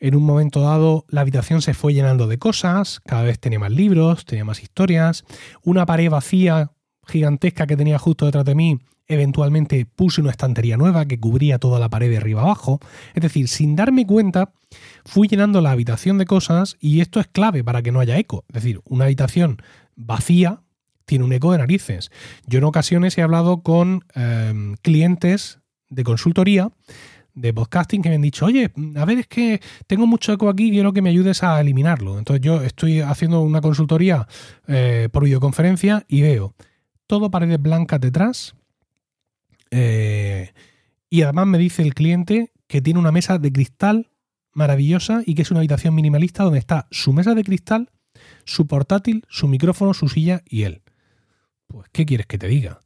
En 0.00 0.14
un 0.14 0.24
momento 0.24 0.60
dado 0.60 1.04
la 1.08 1.20
habitación 1.20 1.62
se 1.62 1.74
fue 1.74 1.94
llenando 1.94 2.26
de 2.26 2.38
cosas, 2.38 3.00
cada 3.06 3.22
vez 3.22 3.38
tenía 3.38 3.58
más 3.58 3.72
libros, 3.72 4.24
tenía 4.24 4.44
más 4.44 4.62
historias, 4.62 5.24
una 5.62 5.86
pared 5.86 6.10
vacía 6.10 6.72
gigantesca 7.08 7.66
que 7.66 7.76
tenía 7.76 7.98
justo 7.98 8.26
detrás 8.26 8.44
de 8.44 8.54
mí 8.54 8.78
Eventualmente 9.10 9.86
puse 9.86 10.20
una 10.20 10.30
estantería 10.30 10.76
nueva 10.76 11.06
que 11.06 11.18
cubría 11.18 11.58
toda 11.58 11.80
la 11.80 11.88
pared 11.88 12.10
de 12.10 12.18
arriba 12.18 12.42
abajo. 12.42 12.78
Es 13.14 13.22
decir, 13.22 13.48
sin 13.48 13.74
darme 13.74 14.06
cuenta, 14.06 14.52
fui 15.06 15.28
llenando 15.28 15.62
la 15.62 15.70
habitación 15.70 16.18
de 16.18 16.26
cosas 16.26 16.76
y 16.78 17.00
esto 17.00 17.18
es 17.18 17.26
clave 17.26 17.64
para 17.64 17.82
que 17.82 17.90
no 17.90 18.00
haya 18.00 18.18
eco. 18.18 18.44
Es 18.48 18.62
decir, 18.62 18.82
una 18.84 19.06
habitación 19.06 19.62
vacía 19.96 20.60
tiene 21.06 21.24
un 21.24 21.32
eco 21.32 21.52
de 21.52 21.58
narices. 21.58 22.10
Yo 22.46 22.58
en 22.58 22.64
ocasiones 22.64 23.16
he 23.16 23.22
hablado 23.22 23.62
con 23.62 24.04
em, 24.14 24.76
clientes 24.82 25.60
de 25.88 26.04
consultoría 26.04 26.70
de 27.32 27.54
podcasting 27.54 28.02
que 28.02 28.10
me 28.10 28.16
han 28.16 28.22
dicho, 28.22 28.44
oye, 28.44 28.70
a 28.96 29.04
ver, 29.06 29.20
es 29.20 29.26
que 29.26 29.62
tengo 29.86 30.06
mucho 30.06 30.34
eco 30.34 30.50
aquí, 30.50 30.70
quiero 30.70 30.92
que 30.92 31.00
me 31.00 31.08
ayudes 31.08 31.42
a 31.42 31.58
eliminarlo. 31.58 32.18
Entonces 32.18 32.44
yo 32.44 32.60
estoy 32.62 33.00
haciendo 33.00 33.40
una 33.40 33.62
consultoría 33.62 34.28
eh, 34.66 35.08
por 35.10 35.24
videoconferencia 35.24 36.04
y 36.08 36.20
veo 36.20 36.54
todo 37.08 37.32
paredes 37.32 37.60
blancas 37.60 38.00
detrás, 38.00 38.54
eh, 39.72 40.52
y 41.10 41.22
además 41.22 41.46
me 41.48 41.58
dice 41.58 41.82
el 41.82 41.94
cliente 41.94 42.52
que 42.68 42.80
tiene 42.80 43.00
una 43.00 43.10
mesa 43.10 43.38
de 43.38 43.50
cristal 43.50 44.10
maravillosa 44.52 45.22
y 45.24 45.34
que 45.34 45.42
es 45.42 45.50
una 45.50 45.60
habitación 45.60 45.94
minimalista 45.94 46.44
donde 46.44 46.58
está 46.58 46.86
su 46.90 47.12
mesa 47.12 47.34
de 47.34 47.44
cristal, 47.44 47.90
su 48.44 48.66
portátil, 48.66 49.24
su 49.28 49.48
micrófono, 49.48 49.94
su 49.94 50.08
silla 50.08 50.42
y 50.48 50.62
él. 50.62 50.82
Pues, 51.66 51.88
¿qué 51.92 52.06
quieres 52.06 52.26
que 52.26 52.38
te 52.38 52.46
diga? 52.46 52.80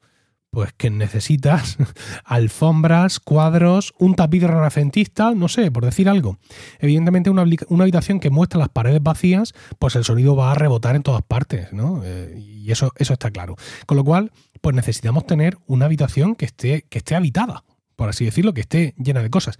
Pues 0.54 0.74
que 0.74 0.90
necesitas 0.90 1.78
alfombras, 2.26 3.20
cuadros, 3.20 3.94
un 3.98 4.14
tapiz 4.14 4.42
renacentista, 4.42 5.32
no 5.34 5.48
sé, 5.48 5.70
por 5.70 5.82
decir 5.82 6.10
algo. 6.10 6.36
Evidentemente, 6.78 7.30
una, 7.30 7.46
una, 7.68 7.84
habitación 7.84 8.20
que 8.20 8.28
muestra 8.28 8.60
las 8.60 8.68
paredes 8.68 9.02
vacías, 9.02 9.54
pues 9.78 9.96
el 9.96 10.04
sonido 10.04 10.36
va 10.36 10.52
a 10.52 10.54
rebotar 10.54 10.94
en 10.94 11.02
todas 11.02 11.22
partes, 11.22 11.72
¿no? 11.72 12.02
Eh, 12.04 12.38
y 12.38 12.70
eso, 12.70 12.92
eso 12.96 13.14
está 13.14 13.30
claro. 13.30 13.56
Con 13.86 13.96
lo 13.96 14.04
cual, 14.04 14.30
pues 14.60 14.76
necesitamos 14.76 15.26
tener 15.26 15.56
una 15.66 15.86
habitación 15.86 16.34
que 16.34 16.44
esté, 16.44 16.82
que 16.82 16.98
esté 16.98 17.14
habitada, 17.14 17.64
por 17.96 18.10
así 18.10 18.26
decirlo, 18.26 18.52
que 18.52 18.60
esté 18.60 18.94
llena 18.98 19.22
de 19.22 19.30
cosas. 19.30 19.58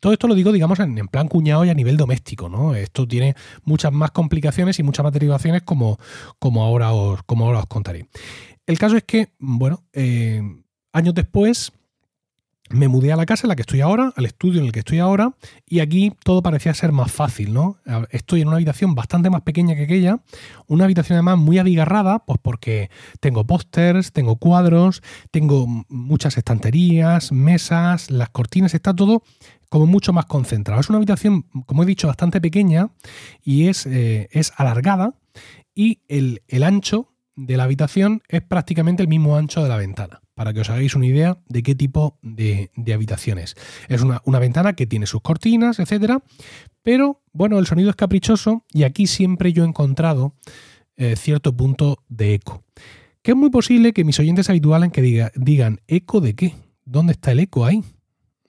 Todo 0.00 0.12
esto 0.12 0.26
lo 0.26 0.34
digo, 0.34 0.50
digamos, 0.50 0.80
en, 0.80 1.06
plan 1.06 1.28
cuñado 1.28 1.64
y 1.64 1.70
a 1.70 1.74
nivel 1.74 1.96
doméstico, 1.96 2.48
¿no? 2.48 2.74
Esto 2.74 3.06
tiene 3.06 3.36
muchas 3.62 3.92
más 3.92 4.10
complicaciones 4.10 4.80
y 4.80 4.82
muchas 4.82 5.04
más 5.04 5.12
derivaciones 5.12 5.62
como, 5.62 5.98
como, 6.40 6.64
ahora, 6.64 6.92
os, 6.92 7.22
como 7.22 7.46
ahora 7.46 7.60
os 7.60 7.66
contaré. 7.66 8.08
El 8.66 8.78
caso 8.78 8.96
es 8.96 9.04
que, 9.04 9.28
bueno, 9.38 9.84
eh, 9.92 10.42
años 10.92 11.14
después 11.14 11.72
me 12.70 12.88
mudé 12.88 13.12
a 13.12 13.16
la 13.16 13.26
casa 13.26 13.46
en 13.46 13.50
la 13.50 13.56
que 13.56 13.62
estoy 13.62 13.80
ahora, 13.80 14.12
al 14.16 14.26
estudio 14.26 14.60
en 14.60 14.66
el 14.66 14.72
que 14.72 14.80
estoy 14.80 14.98
ahora, 14.98 15.34
y 15.66 15.80
aquí 15.80 16.12
todo 16.24 16.42
parecía 16.42 16.74
ser 16.74 16.90
más 16.90 17.12
fácil, 17.12 17.54
¿no? 17.54 17.78
Estoy 18.10 18.40
en 18.40 18.48
una 18.48 18.56
habitación 18.56 18.94
bastante 18.94 19.30
más 19.30 19.42
pequeña 19.42 19.76
que 19.76 19.84
aquella, 19.84 20.20
una 20.66 20.84
habitación 20.84 21.16
además 21.16 21.38
muy 21.38 21.58
abigarrada, 21.58 22.24
pues 22.26 22.40
porque 22.42 22.90
tengo 23.20 23.46
pósters, 23.46 24.12
tengo 24.12 24.36
cuadros, 24.36 25.02
tengo 25.30 25.66
muchas 25.88 26.36
estanterías, 26.36 27.30
mesas, 27.30 28.10
las 28.10 28.30
cortinas, 28.30 28.74
está 28.74 28.94
todo 28.94 29.22
como 29.68 29.86
mucho 29.86 30.12
más 30.12 30.26
concentrado. 30.26 30.80
Es 30.80 30.88
una 30.88 30.98
habitación, 30.98 31.42
como 31.66 31.82
he 31.82 31.86
dicho, 31.86 32.08
bastante 32.08 32.40
pequeña 32.40 32.90
y 33.44 33.68
es, 33.68 33.86
eh, 33.86 34.28
es 34.32 34.52
alargada 34.56 35.14
y 35.74 36.00
el, 36.08 36.42
el 36.48 36.62
ancho 36.62 37.15
de 37.36 37.56
la 37.56 37.64
habitación 37.64 38.22
es 38.28 38.42
prácticamente 38.42 39.02
el 39.02 39.08
mismo 39.08 39.36
ancho 39.36 39.62
de 39.62 39.68
la 39.68 39.76
ventana 39.76 40.22
para 40.36 40.52
que 40.52 40.60
os 40.60 40.68
hagáis 40.68 40.94
una 40.94 41.06
idea 41.06 41.38
de 41.48 41.62
qué 41.62 41.74
tipo 41.74 42.18
de, 42.20 42.70
habitaciones. 42.94 43.56
Es 43.88 44.02
una, 44.02 44.38
ventana 44.38 44.74
que 44.74 44.86
tiene 44.86 45.06
sus 45.06 45.22
cortinas, 45.22 45.78
etcétera, 45.78 46.22
pero 46.82 47.22
bueno, 47.32 47.58
el 47.58 47.66
sonido 47.66 47.88
es 47.88 47.96
caprichoso 47.96 48.62
y 48.70 48.82
aquí 48.82 49.06
siempre 49.06 49.54
yo 49.54 49.64
he 49.64 49.66
encontrado 49.66 50.34
eh, 50.96 51.16
cierto 51.16 51.56
punto 51.56 52.04
de 52.08 52.34
eco. 52.34 52.62
Que 53.22 53.30
es 53.30 53.36
muy 53.36 53.48
posible 53.48 53.94
que 53.94 54.04
mis 54.04 54.20
oyentes 54.20 54.50
habituales 54.50 54.92
que 54.92 55.32
digan, 55.34 55.80
¿eco 55.88 56.20
de 56.20 56.34
qué? 56.34 56.54
¿Dónde 56.84 57.14
está 57.14 57.32
el 57.32 57.40
eco 57.40 57.64
ahí? 57.64 57.82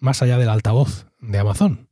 Más 0.01 0.21
allá 0.21 0.37
del 0.37 0.49
altavoz 0.49 1.07
de 1.21 1.39
Amazon. 1.39 1.87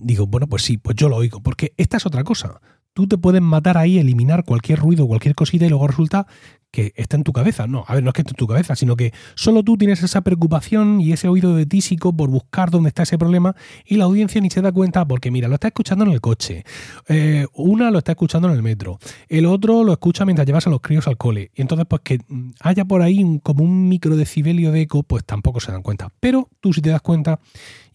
digo, 0.00 0.26
bueno, 0.26 0.46
pues 0.46 0.62
sí, 0.62 0.78
pues 0.78 0.96
yo 0.96 1.10
lo 1.10 1.16
oigo, 1.16 1.42
porque 1.42 1.74
esta 1.76 1.98
es 1.98 2.06
otra 2.06 2.24
cosa 2.24 2.62
tú 2.96 3.06
te 3.06 3.18
puedes 3.18 3.42
matar 3.42 3.76
ahí, 3.76 3.98
eliminar 3.98 4.46
cualquier 4.46 4.78
ruido, 4.78 5.06
cualquier 5.06 5.34
cosita 5.34 5.66
y 5.66 5.68
luego 5.68 5.86
resulta 5.86 6.26
que 6.70 6.94
está 6.96 7.18
en 7.18 7.24
tu 7.24 7.32
cabeza. 7.34 7.66
No, 7.66 7.84
a 7.86 7.94
ver, 7.94 8.02
no 8.02 8.08
es 8.08 8.14
que 8.14 8.22
esté 8.22 8.30
en 8.30 8.36
tu 8.36 8.46
cabeza, 8.46 8.74
sino 8.74 8.96
que 8.96 9.12
solo 9.34 9.62
tú 9.62 9.76
tienes 9.76 10.02
esa 10.02 10.22
preocupación 10.22 11.02
y 11.02 11.12
ese 11.12 11.28
oído 11.28 11.54
de 11.54 11.66
tísico 11.66 12.16
por 12.16 12.30
buscar 12.30 12.70
dónde 12.70 12.88
está 12.88 13.02
ese 13.02 13.18
problema 13.18 13.54
y 13.84 13.96
la 13.96 14.04
audiencia 14.04 14.40
ni 14.40 14.48
se 14.48 14.62
da 14.62 14.72
cuenta 14.72 15.06
porque, 15.06 15.30
mira, 15.30 15.46
lo 15.46 15.54
está 15.56 15.68
escuchando 15.68 16.06
en 16.06 16.12
el 16.12 16.22
coche, 16.22 16.64
eh, 17.08 17.46
una 17.52 17.90
lo 17.90 17.98
está 17.98 18.12
escuchando 18.12 18.48
en 18.48 18.54
el 18.54 18.62
metro, 18.62 18.98
el 19.28 19.44
otro 19.44 19.84
lo 19.84 19.92
escucha 19.92 20.24
mientras 20.24 20.46
llevas 20.46 20.66
a 20.66 20.70
los 20.70 20.80
críos 20.80 21.06
al 21.06 21.18
cole. 21.18 21.50
Y 21.54 21.60
entonces, 21.60 21.86
pues 21.86 22.00
que 22.00 22.20
haya 22.60 22.86
por 22.86 23.02
ahí 23.02 23.40
como 23.42 23.62
un 23.62 23.90
micro 23.90 24.16
decibelio 24.16 24.72
de 24.72 24.80
eco, 24.80 25.02
pues 25.02 25.22
tampoco 25.22 25.60
se 25.60 25.70
dan 25.70 25.82
cuenta. 25.82 26.10
Pero 26.18 26.48
tú 26.60 26.72
si 26.72 26.80
te 26.80 26.88
das 26.88 27.02
cuenta 27.02 27.40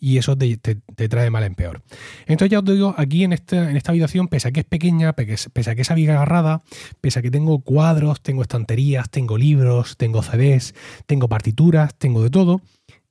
y 0.04 0.18
eso 0.18 0.36
te, 0.36 0.58
trae 0.58 1.30
mal 1.30 1.44
en 1.44 1.54
peor. 1.54 1.84
Entonces 2.26 2.50
ya 2.50 2.60
os 2.60 2.66
digo, 2.66 2.96
aquí 2.98 3.24
en, 3.24 3.34
este, 3.34 3.58
en 3.58 3.78
esta 3.78 3.92
habitación, 3.92 4.28
pese 4.28 4.48
a 4.48 4.52
que 4.52 4.62
es 4.62 4.66
pequeña, 4.66 5.14
pese 5.14 5.70
a 5.70 5.76
que 5.76 5.82
es 5.84 5.92
agarrada, 5.92 6.64
pese 7.00 7.20
a 7.20 7.22
que 7.22 7.30
tengo 7.30 7.60
cuadros, 7.60 8.20
tengo 8.22 8.42
estanterías, 8.42 9.12
tengo 9.12 9.38
libros, 9.38 9.98
tengo 9.98 10.24
CDs, 10.24 10.74
tengo 11.06 11.30
partituras, 11.30 11.94
tengo 11.94 12.24
de 12.24 12.32
todo, 12.32 12.62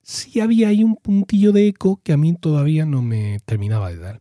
sí 0.02 0.40
había 0.40 0.68
ahí 0.68 0.82
un 0.82 0.96
puntillo 0.96 1.52
de 1.52 1.68
eco 1.68 2.00
que 2.02 2.12
a 2.12 2.16
mí 2.16 2.34
todavía 2.34 2.84
no 2.84 3.02
me 3.02 3.38
terminaba 3.44 3.90
de 3.90 3.98
dar. 3.98 4.20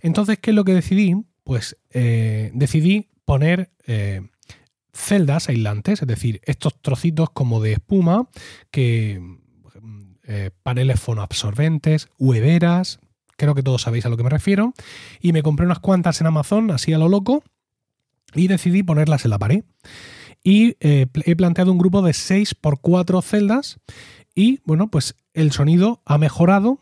Entonces, 0.00 0.38
¿qué 0.40 0.50
es 0.50 0.56
lo 0.56 0.64
que 0.64 0.74
decidí? 0.74 1.14
Pues 1.44 1.76
eh, 1.90 2.50
decidí 2.54 3.08
poner... 3.24 3.70
Eh, 3.86 4.22
celdas 4.92 5.48
aislantes, 5.48 6.02
es 6.02 6.08
decir, 6.08 6.40
estos 6.44 6.82
trocitos 6.82 7.30
como 7.30 7.62
de 7.62 7.74
espuma 7.74 8.28
que 8.70 9.20
eh, 10.32 10.50
paneles 10.62 11.00
fonoabsorbentes, 11.00 12.08
hueveras, 12.16 13.00
creo 13.36 13.56
que 13.56 13.64
todos 13.64 13.82
sabéis 13.82 14.06
a 14.06 14.08
lo 14.08 14.16
que 14.16 14.22
me 14.22 14.30
refiero, 14.30 14.74
y 15.20 15.32
me 15.32 15.42
compré 15.42 15.66
unas 15.66 15.80
cuantas 15.80 16.20
en 16.20 16.28
Amazon, 16.28 16.70
así 16.70 16.92
a 16.92 16.98
lo 16.98 17.08
loco, 17.08 17.42
y 18.36 18.46
decidí 18.46 18.84
ponerlas 18.84 19.24
en 19.24 19.32
la 19.32 19.40
pared. 19.40 19.64
Y 20.44 20.76
eh, 20.78 21.08
he 21.24 21.34
planteado 21.34 21.72
un 21.72 21.78
grupo 21.78 22.00
de 22.02 22.12
6 22.12 22.54
por 22.54 22.80
4 22.80 23.20
celdas 23.22 23.80
y 24.32 24.60
bueno, 24.64 24.88
pues 24.88 25.16
el 25.34 25.50
sonido 25.50 26.00
ha 26.04 26.16
mejorado, 26.16 26.78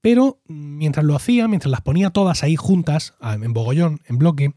pero 0.00 0.40
mientras 0.48 1.04
lo 1.04 1.14
hacía, 1.14 1.46
mientras 1.46 1.70
las 1.70 1.82
ponía 1.82 2.10
todas 2.10 2.42
ahí 2.42 2.56
juntas, 2.56 3.14
en 3.22 3.52
bogollón, 3.52 4.00
en 4.06 4.18
bloque, 4.18 4.54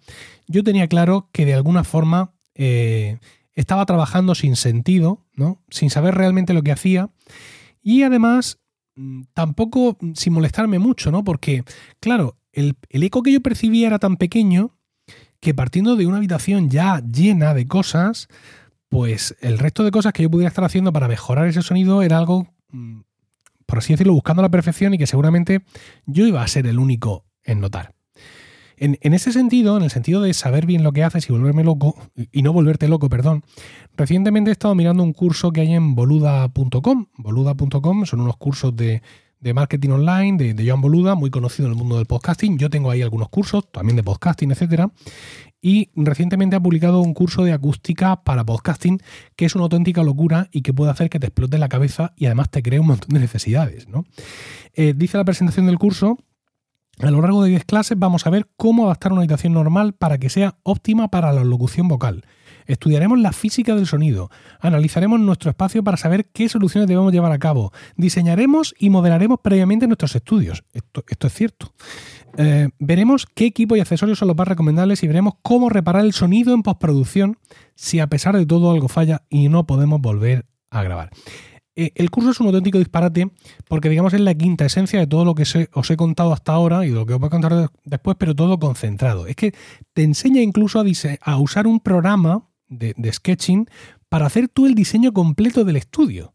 yo 0.48 0.64
tenía 0.64 0.88
claro 0.88 1.30
que 1.32 1.46
de 1.46 1.54
alguna 1.54 1.84
forma 1.84 2.32
eh, 2.56 3.20
estaba 3.54 3.86
trabajando 3.86 4.34
sin 4.34 4.56
sentido, 4.56 5.22
¿no? 5.36 5.62
sin 5.70 5.92
saber 5.92 6.16
realmente 6.16 6.56
lo 6.56 6.64
que 6.64 6.72
hacía 6.72 7.12
y 7.86 8.02
además, 8.02 8.60
mm, 8.96 9.26
tampoco 9.34 9.96
mm, 10.02 10.14
sin 10.16 10.34
molestarme 10.34 10.80
mucho, 10.80 11.12
¿no? 11.12 11.24
Porque, 11.24 11.64
claro, 12.00 12.36
el, 12.52 12.76
eco 12.90 13.22
que 13.22 13.32
yo 13.32 13.42
percibía 13.42 13.86
era 13.86 14.00
tan 14.00 14.18
pequeño 14.18 14.76
que 15.40 15.54
partiendo 15.54 15.96
de 15.96 16.08
una 16.08 16.18
habitación 16.18 16.72
ya 16.72 17.00
llena 17.02 17.54
de 17.54 17.68
cosas, 17.68 18.28
pues 18.90 19.38
el 19.40 19.60
resto 19.60 19.84
de 19.84 19.92
cosas 19.92 20.14
que 20.14 20.24
yo 20.24 20.32
pudiera 20.32 20.48
estar 20.48 20.64
haciendo 20.64 20.92
para 20.92 21.08
mejorar 21.08 21.48
ese 21.48 21.62
sonido 21.62 22.02
era 22.02 22.18
algo, 22.18 22.48
mm, 22.72 23.02
por 23.68 23.78
así 23.78 23.94
decirlo, 23.94 24.14
buscando 24.14 24.42
la 24.42 24.50
perfección 24.50 24.96
y 24.96 24.98
que 24.98 25.06
seguramente 25.06 25.64
yo 26.08 26.26
iba 26.26 26.42
a 26.42 26.48
ser 26.48 26.66
el 26.66 26.80
único 26.80 27.26
en 27.44 27.60
notar. 27.62 27.95
En, 28.78 29.14
ese 29.14 29.32
sentido, 29.32 29.78
en 29.78 29.84
el 29.84 29.90
sentido 29.90 30.22
de 30.22 30.34
saber 30.34 30.66
bien 30.66 30.84
lo 30.84 30.92
que 30.92 31.04
haces 31.04 31.30
y 31.30 31.34
volverme 31.34 31.64
loco, 31.64 31.96
y 32.32 32.42
no 32.42 32.54
volverte 32.54 32.88
loco, 32.88 33.10
perdón, 33.10 33.44
recientemente 33.96 34.52
he 34.52 34.54
estado 34.54 34.76
mirando 34.76 35.04
un 35.04 35.14
curso 35.14 35.52
que 35.52 35.62
hay 35.62 35.74
en 35.74 35.96
boluda.com. 35.96 37.08
Boluda.com 37.18 38.06
son 38.06 38.22
unos 38.22 38.38
cursos 38.38 38.76
de, 38.76 39.02
marketing 39.54 39.90
online 39.90 40.38
de, 40.38 40.54
de 40.54 40.68
Joan 40.68 40.82
Boluda, 40.82 41.16
muy 41.16 41.30
conocido 41.30 41.68
en 41.68 41.74
el 41.74 41.78
mundo 41.78 41.98
del 41.98 42.06
podcasting. 42.06 42.58
Yo 42.58 42.70
tengo 42.70 42.90
ahí 42.90 43.02
algunos 43.02 43.30
cursos, 43.30 43.72
también 43.72 43.96
de 43.96 44.04
podcasting, 44.04 44.52
etcétera. 44.52 44.92
Y 45.62 45.90
recientemente 45.96 46.56
ha 46.56 46.60
publicado 46.60 47.02
un 47.02 47.16
curso 47.16 47.44
de 47.44 47.52
acústica 47.52 48.24
para 48.24 48.46
podcasting 48.46 49.02
que 49.36 49.46
es 49.46 49.56
una 49.56 49.64
auténtica 49.64 50.04
locura 50.04 50.48
y 50.52 50.62
que 50.62 50.74
puede 50.74 50.92
hacer 50.92 51.10
que 51.10 51.20
te 51.20 51.26
explote 51.26 51.58
la 51.58 51.70
cabeza 51.70 52.14
y 52.16 52.28
además 52.28 52.52
te 52.52 52.62
cree 52.62 52.80
un 52.80 52.86
montón 52.86 53.10
de 53.10 53.20
necesidades. 53.20 53.88
¿no? 53.88 54.06
Eh, 54.76 54.94
dice 54.96 55.18
la 55.18 55.26
presentación 55.26 55.66
del 55.66 55.80
curso 55.80 56.20
a 57.00 57.12
lo 57.12 57.22
largo 57.22 57.44
de 57.44 57.50
10 57.50 57.66
clases 57.66 58.00
vamos 58.00 58.26
a 58.26 58.30
ver 58.30 58.48
cómo 58.58 58.86
adaptar 58.86 59.12
una 59.12 59.22
habitación 59.22 59.54
normal 59.54 59.94
para 59.94 60.18
que 60.18 60.30
sea 60.30 60.58
óptima 60.64 61.10
para 61.10 61.34
la 61.34 61.44
locución 61.44 61.88
vocal. 61.88 62.26
estudiaremos 62.68 63.20
la 63.20 63.32
física 63.32 63.76
del 63.76 63.86
sonido, 63.86 64.32
analizaremos 64.60 65.20
nuestro 65.20 65.52
espacio 65.52 65.84
para 65.84 65.98
saber 65.98 66.26
qué 66.34 66.50
soluciones 66.50 66.88
debemos 66.88 67.14
llevar 67.14 67.32
a 67.32 67.38
cabo, 67.38 67.72
diseñaremos 67.96 68.74
y 68.80 68.90
modelaremos 68.90 69.40
previamente 69.42 69.86
nuestros 69.86 70.16
estudios. 70.16 70.64
Esto, 70.74 71.04
es 71.28 71.34
cierto. 71.34 71.74
Eh, 72.38 72.70
veremos 72.80 73.28
qué 73.34 73.46
equipo 73.46 73.76
y 73.76 73.82
accesorios 73.82 74.18
son 74.18 74.28
los 74.28 74.38
más 74.38 74.48
recomendables 74.48 75.04
y 75.04 75.08
veremos 75.08 75.36
cómo 75.42 75.70
reparar 75.70 76.04
el 76.04 76.14
sonido 76.14 76.54
en 76.54 76.64
postproducción 76.64 77.38
si 77.76 78.00
a 78.00 78.08
pesar 78.08 78.36
de 78.36 78.46
todo 78.46 78.72
algo 78.72 78.88
falla 78.88 79.22
y 79.30 79.48
no 79.48 79.68
podemos 79.68 80.02
volver 80.02 80.48
a 80.72 80.84
grabar. 80.84 81.12
Eh, 81.76 81.92
el 81.96 82.10
curso 82.10 82.32
es 82.32 82.40
un 82.40 82.48
auténtico 82.48 82.78
disparate 82.78 83.30
porque, 83.68 83.90
digamos, 83.90 84.14
es 84.14 84.22
la 84.22 84.34
quinta 84.34 84.66
esencia 84.66 85.00
de 85.00 85.08
todo 85.08 85.26
lo 85.26 85.36
que 85.36 85.44
os 85.74 85.92
he 85.92 85.98
contado 85.98 86.32
hasta 86.32 86.54
ahora 86.54 86.86
y 86.86 86.90
de 86.90 86.96
lo 86.96 87.06
que 87.06 87.14
os 87.14 87.20
voy 87.20 87.28
a 87.28 87.32
contar 87.32 87.70
después, 87.84 88.16
pero 88.18 88.34
todo 88.34 88.60
concentrado. 88.60 89.28
Es 89.28 89.36
que 89.36 89.54
te 89.94 90.04
enseña 90.04 90.42
incluso 90.42 90.82
a, 91.22 91.38
usar 91.38 91.68
un 91.68 91.80
programa 91.80 92.48
de, 92.68 92.96
sketching 93.12 93.68
para 94.10 94.26
hacer 94.26 94.48
tú 94.48 94.66
el 94.66 94.76
diseño 94.76 95.14
completo 95.14 95.66
del 95.66 95.76
estudio. 95.76 96.34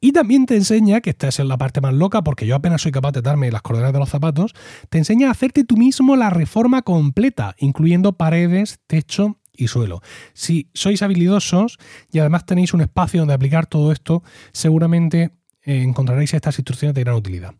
Y 0.00 0.12
también 0.12 0.46
te 0.46 0.54
enseña, 0.54 1.00
que 1.00 1.10
esta 1.10 1.28
es 1.28 1.38
la 1.40 1.58
parte 1.58 1.80
más 1.80 1.94
loca, 1.94 2.22
porque 2.22 2.46
yo 2.46 2.54
apenas 2.54 2.82
soy 2.82 2.92
capaz 2.92 3.12
de 3.12 3.22
darme 3.22 3.50
las 3.50 3.62
coordenadas 3.62 3.92
de 3.92 3.98
los 3.98 4.10
zapatos, 4.10 4.54
te 4.90 4.98
enseña 4.98 5.28
a 5.28 5.32
hacerte 5.32 5.64
tú 5.64 5.76
mismo 5.76 6.14
la 6.14 6.30
reforma 6.30 6.82
completa, 6.82 7.56
incluyendo 7.58 8.12
paredes, 8.12 8.78
techo 8.86 9.38
y 9.56 9.68
suelo. 9.68 10.00
Si 10.34 10.68
sois 10.74 11.02
habilidosos 11.02 11.78
y 12.10 12.18
además 12.18 12.46
tenéis 12.46 12.74
un 12.74 12.80
espacio 12.80 13.20
donde 13.20 13.34
aplicar 13.34 13.66
todo 13.66 13.92
esto, 13.92 14.22
seguramente 14.52 15.32
eh, 15.62 15.82
encontraréis 15.82 16.34
estas 16.34 16.58
instrucciones 16.58 16.94
de 16.94 17.04
gran 17.04 17.16
utilidad. 17.16 17.54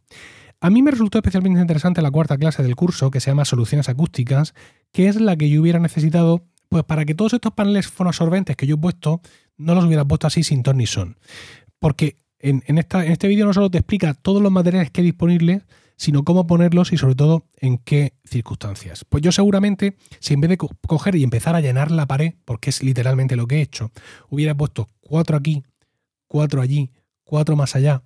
A 0.60 0.70
mí 0.70 0.80
me 0.82 0.92
resultó 0.92 1.18
especialmente 1.18 1.60
interesante 1.60 2.02
la 2.02 2.10
cuarta 2.10 2.38
clase 2.38 2.62
del 2.62 2.76
curso, 2.76 3.10
que 3.10 3.20
se 3.20 3.30
llama 3.30 3.44
Soluciones 3.44 3.88
Acústicas, 3.88 4.54
que 4.92 5.08
es 5.08 5.20
la 5.20 5.36
que 5.36 5.50
yo 5.50 5.60
hubiera 5.60 5.80
necesitado 5.80 6.44
pues 6.68 6.84
para 6.84 7.04
que 7.04 7.14
todos 7.14 7.34
estos 7.34 7.52
paneles 7.52 7.88
fonoabsorbentes 7.88 8.56
que 8.56 8.66
yo 8.66 8.76
he 8.76 8.78
puesto 8.78 9.20
no 9.58 9.74
los 9.74 9.84
hubiera 9.84 10.04
puesto 10.04 10.26
así 10.26 10.42
sin 10.42 10.62
ton 10.62 10.78
ni 10.78 10.86
son. 10.86 11.18
Porque 11.78 12.16
en, 12.38 12.62
en 12.66 12.78
este 12.78 13.28
vídeo 13.28 13.44
no 13.44 13.52
solo 13.52 13.70
te 13.70 13.78
explica 13.78 14.14
todos 14.14 14.40
los 14.40 14.50
materiales 14.50 14.90
que 14.90 15.02
hay 15.02 15.06
disponibles, 15.08 15.64
sino 15.96 16.24
cómo 16.24 16.46
ponerlos 16.46 16.92
y 16.92 16.98
sobre 16.98 17.14
todo 17.14 17.46
en 17.56 17.78
qué 17.78 18.14
circunstancias. 18.24 19.04
Pues 19.08 19.22
yo 19.22 19.32
seguramente, 19.32 19.96
si 20.20 20.34
en 20.34 20.40
vez 20.40 20.50
de 20.50 20.58
coger 20.58 21.14
y 21.16 21.22
empezar 21.22 21.54
a 21.54 21.60
llenar 21.60 21.90
la 21.90 22.06
pared, 22.06 22.34
porque 22.44 22.70
es 22.70 22.82
literalmente 22.82 23.36
lo 23.36 23.46
que 23.46 23.56
he 23.56 23.62
hecho, 23.62 23.90
hubiera 24.28 24.54
puesto 24.54 24.88
cuatro 25.00 25.36
aquí, 25.36 25.62
cuatro 26.26 26.60
allí, 26.60 26.90
cuatro 27.24 27.56
más 27.56 27.76
allá, 27.76 28.02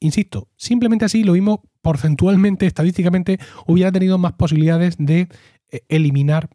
insisto, 0.00 0.48
simplemente 0.56 1.04
así 1.04 1.24
lo 1.24 1.32
mismo 1.32 1.62
porcentualmente, 1.82 2.66
estadísticamente, 2.66 3.38
hubiera 3.66 3.92
tenido 3.92 4.18
más 4.18 4.32
posibilidades 4.32 4.96
de 4.98 5.28
eh, 5.70 5.82
eliminar 5.88 6.50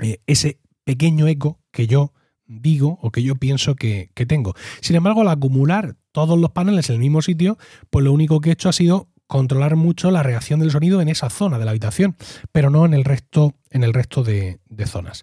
eh, 0.00 0.20
ese 0.26 0.58
pequeño 0.84 1.26
eco 1.26 1.58
que 1.70 1.86
yo 1.86 2.12
digo 2.46 2.98
o 3.02 3.10
que 3.10 3.22
yo 3.22 3.36
pienso 3.36 3.74
que, 3.74 4.10
que, 4.14 4.24
tengo. 4.24 4.54
Sin 4.80 4.96
embargo, 4.96 5.20
al 5.20 5.28
acumular 5.28 5.96
todos 6.12 6.38
los 6.38 6.50
paneles 6.50 6.88
en 6.88 6.94
el 6.94 7.00
mismo 7.00 7.20
sitio, 7.20 7.58
pues 7.90 8.04
lo 8.04 8.12
único 8.12 8.40
que 8.40 8.50
he 8.50 8.52
hecho 8.54 8.70
ha 8.70 8.72
sido 8.72 9.08
controlar 9.28 9.76
mucho 9.76 10.10
la 10.10 10.24
reacción 10.24 10.58
del 10.58 10.72
sonido 10.72 11.00
en 11.00 11.08
esa 11.08 11.30
zona 11.30 11.58
de 11.58 11.64
la 11.64 11.70
habitación, 11.70 12.16
pero 12.50 12.70
no 12.70 12.84
en 12.84 12.94
el 12.94 13.04
resto, 13.04 13.54
en 13.70 13.84
el 13.84 13.94
resto 13.94 14.24
de, 14.24 14.58
zonas. 14.86 15.22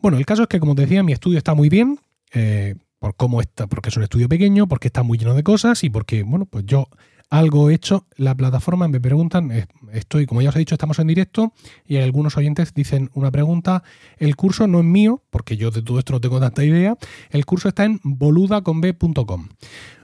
Bueno, 0.00 0.18
el 0.18 0.26
caso 0.26 0.42
es 0.42 0.48
que, 0.48 0.58
como 0.58 0.74
te 0.74 0.82
decía, 0.82 1.04
mi 1.04 1.12
estudio 1.12 1.38
está 1.38 1.54
muy 1.54 1.68
bien. 1.68 2.00
Eh, 2.34 2.74
por 2.98 3.16
cómo 3.16 3.40
está, 3.40 3.66
porque 3.66 3.88
es 3.88 3.96
un 3.96 4.04
estudio 4.04 4.28
pequeño, 4.28 4.68
porque 4.68 4.86
está 4.86 5.02
muy 5.02 5.18
lleno 5.18 5.34
de 5.34 5.42
cosas 5.42 5.82
y 5.82 5.90
porque, 5.90 6.22
bueno, 6.22 6.46
pues 6.46 6.64
yo 6.66 6.88
algo 7.30 7.68
he 7.68 7.74
hecho. 7.74 8.06
La 8.16 8.36
plataforma 8.36 8.86
me 8.86 9.00
preguntan, 9.00 9.66
estoy, 9.92 10.24
como 10.24 10.40
ya 10.40 10.50
os 10.50 10.56
he 10.56 10.60
dicho, 10.60 10.76
estamos 10.76 11.00
en 11.00 11.08
directo 11.08 11.52
y 11.84 11.96
algunos 11.96 12.36
oyentes 12.36 12.74
dicen 12.74 13.10
una 13.14 13.32
pregunta. 13.32 13.82
El 14.18 14.36
curso 14.36 14.68
no 14.68 14.78
es 14.78 14.84
mío, 14.84 15.20
porque 15.30 15.56
yo 15.56 15.72
de 15.72 15.82
todo 15.82 15.98
esto 15.98 16.12
no 16.12 16.20
tengo 16.20 16.38
tanta 16.38 16.62
idea. 16.62 16.96
El 17.30 17.44
curso 17.44 17.68
está 17.68 17.84
en 17.84 18.00
boludaconb.com. 18.04 19.48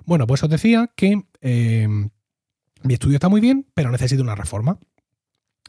Bueno, 0.05 0.27
pues 0.27 0.43
os 0.43 0.51
decía 0.51 0.91
que 0.97 1.23
eh, 1.41 1.87
mi 2.83 2.95
estudio 2.95 3.17
está 3.17 3.29
muy 3.29 3.41
bien, 3.41 3.67
pero 3.75 3.91
necesito 3.91 4.23
una 4.23 4.35
reforma. 4.35 4.79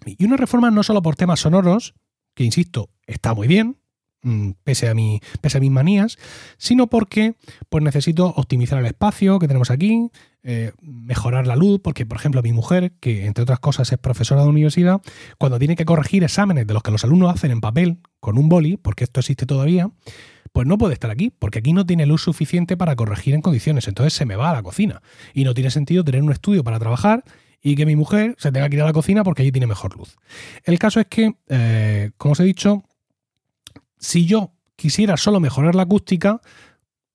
Y 0.05 0.25
una 0.25 0.37
reforma 0.37 0.71
no 0.71 0.83
solo 0.83 1.01
por 1.01 1.15
temas 1.15 1.41
sonoros, 1.41 1.93
que 2.33 2.43
insisto, 2.43 2.89
está 3.05 3.33
muy 3.33 3.47
bien, 3.47 3.77
mm, 4.21 4.51
pese 4.63 4.87
a, 4.87 4.93
mi, 4.93 5.19
pese 5.41 5.57
a 5.57 5.61
mis 5.61 5.71
manías, 5.71 6.17
sino 6.57 6.87
porque 6.87 7.35
pues 7.69 7.83
necesito 7.83 8.27
optimizar 8.27 8.79
el 8.79 8.85
espacio 8.85 9.39
que 9.39 9.47
tenemos 9.47 9.71
aquí, 9.71 10.09
eh, 10.43 10.71
mejorar 10.81 11.47
la 11.47 11.57
luz, 11.57 11.81
porque 11.83 12.05
por 12.05 12.17
ejemplo 12.17 12.41
mi 12.41 12.53
mujer, 12.53 12.93
que 13.01 13.25
entre 13.25 13.43
otras 13.43 13.59
cosas 13.59 13.91
es 13.91 13.97
profesora 13.97 14.43
de 14.43 14.47
universidad, 14.47 15.01
cuando 15.37 15.59
tiene 15.59 15.75
que 15.75 15.85
corregir 15.85 16.23
exámenes 16.23 16.65
de 16.65 16.73
los 16.73 16.81
que 16.81 16.91
los 16.91 17.03
alumnos 17.03 17.33
hacen 17.33 17.51
en 17.51 17.59
papel 17.59 17.99
con 18.21 18.37
un 18.37 18.47
boli, 18.47 18.77
porque 18.77 19.03
esto 19.03 19.19
existe 19.19 19.45
todavía, 19.45 19.91
pues 20.51 20.67
no 20.67 20.77
puede 20.77 20.93
estar 20.93 21.11
aquí, 21.11 21.31
porque 21.37 21.59
aquí 21.59 21.73
no 21.73 21.85
tiene 21.85 22.05
luz 22.05 22.23
suficiente 22.23 22.77
para 22.77 22.95
corregir 22.95 23.35
en 23.35 23.41
condiciones, 23.41 23.87
entonces 23.87 24.13
se 24.13 24.25
me 24.25 24.35
va 24.35 24.49
a 24.49 24.53
la 24.53 24.63
cocina. 24.63 25.01
Y 25.33 25.43
no 25.43 25.53
tiene 25.53 25.71
sentido 25.71 26.03
tener 26.03 26.23
un 26.23 26.31
estudio 26.31 26.63
para 26.63 26.79
trabajar 26.79 27.23
y 27.61 27.75
que 27.75 27.85
mi 27.85 27.95
mujer 27.95 28.35
se 28.37 28.51
tenga 28.51 28.69
que 28.69 28.77
ir 28.77 28.81
a 28.81 28.85
la 28.85 28.93
cocina 28.93 29.23
porque 29.23 29.41
allí 29.41 29.51
tiene 29.51 29.67
mejor 29.67 29.97
luz. 29.97 30.17
El 30.63 30.79
caso 30.79 30.99
es 30.99 31.07
que, 31.07 31.35
eh, 31.47 32.11
como 32.17 32.33
os 32.33 32.39
he 32.39 32.43
dicho, 32.43 32.83
si 33.99 34.25
yo 34.25 34.53
quisiera 34.75 35.17
solo 35.17 35.39
mejorar 35.39 35.75
la 35.75 35.83
acústica, 35.83 36.41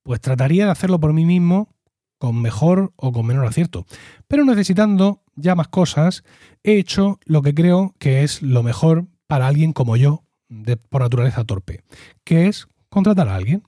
pues 0.03 0.20
trataría 0.20 0.66
de 0.66 0.70
hacerlo 0.70 1.01
por 1.01 1.12
mí 1.12 1.24
mismo 1.24 1.74
con 2.18 2.41
mejor 2.41 2.93
o 2.97 3.12
con 3.12 3.26
menor 3.26 3.47
acierto. 3.47 3.87
Pero 4.28 4.45
necesitando 4.45 5.22
ya 5.35 5.55
más 5.55 5.68
cosas, 5.68 6.24
he 6.62 6.78
hecho 6.78 7.18
lo 7.24 7.43
que 7.43 7.55
creo 7.55 7.95
que 7.99 8.22
es 8.22 8.43
lo 8.43 8.62
mejor 8.62 9.07
para 9.26 9.47
alguien 9.47 9.72
como 9.72 9.97
yo, 9.97 10.22
de, 10.49 10.76
por 10.76 11.03
naturaleza 11.03 11.45
torpe, 11.45 11.82
que 12.22 12.47
es 12.47 12.68
contratar 12.95 13.29
a 13.29 13.37
alguien. 13.37 13.63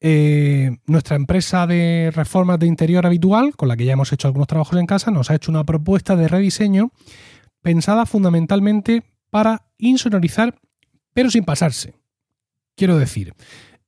Eh, 0.00 0.76
nuestra 0.86 1.16
empresa 1.16 1.66
de 1.66 2.12
reformas 2.14 2.58
de 2.58 2.66
interior 2.66 3.06
habitual, 3.06 3.56
con 3.56 3.68
la 3.68 3.76
que 3.76 3.86
ya 3.86 3.94
hemos 3.94 4.12
hecho 4.12 4.28
algunos 4.28 4.46
trabajos 4.46 4.78
en 4.78 4.86
casa, 4.86 5.10
nos 5.10 5.30
ha 5.30 5.34
hecho 5.34 5.50
una 5.50 5.64
propuesta 5.64 6.14
de 6.14 6.28
rediseño 6.28 6.92
pensada 7.62 8.04
fundamentalmente 8.04 9.02
para 9.30 9.66
insonorizar, 9.78 10.54
pero 11.14 11.30
sin 11.30 11.44
pasarse. 11.44 11.94
Quiero 12.76 12.98
decir, 12.98 13.34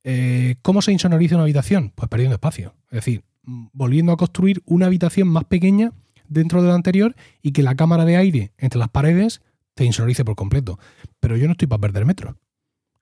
eh, 0.03 0.55
¿cómo 0.63 0.81
se 0.81 0.91
insonoriza 0.91 1.35
una 1.35 1.43
habitación? 1.43 1.91
Pues 1.93 2.09
perdiendo 2.09 2.35
espacio. 2.35 2.73
Es 2.89 3.05
decir, 3.05 3.23
volviendo 3.43 4.11
a 4.11 4.17
construir 4.17 4.63
una 4.65 4.87
habitación 4.87 5.27
más 5.27 5.45
pequeña 5.45 5.91
dentro 6.27 6.61
de 6.61 6.69
la 6.69 6.75
anterior 6.75 7.15
y 7.41 7.51
que 7.51 7.63
la 7.63 7.75
cámara 7.75 8.05
de 8.05 8.17
aire 8.17 8.53
entre 8.57 8.79
las 8.79 8.89
paredes 8.89 9.41
te 9.75 9.85
insonorice 9.85 10.25
por 10.25 10.35
completo. 10.35 10.79
Pero 11.19 11.37
yo 11.37 11.45
no 11.45 11.51
estoy 11.51 11.67
para 11.67 11.81
perder 11.81 12.05
metros. 12.05 12.35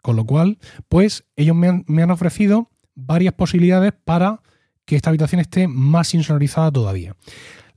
Con 0.06 0.18
lo 0.18 0.28
cual, 0.28 0.60
pues 0.88 1.26
ellos 1.36 1.56
me 1.56 2.03
han, 2.03 2.12
ofrecido 2.12 2.70
varias 2.93 3.34
posibilidades 3.34 3.91
para 3.91 4.43
que 4.86 4.95
esta 4.95 5.10
habitación 5.10 5.41
esté 5.41 5.68
más 5.68 6.14
insonorizada 6.14 6.72
todavía. 6.72 7.16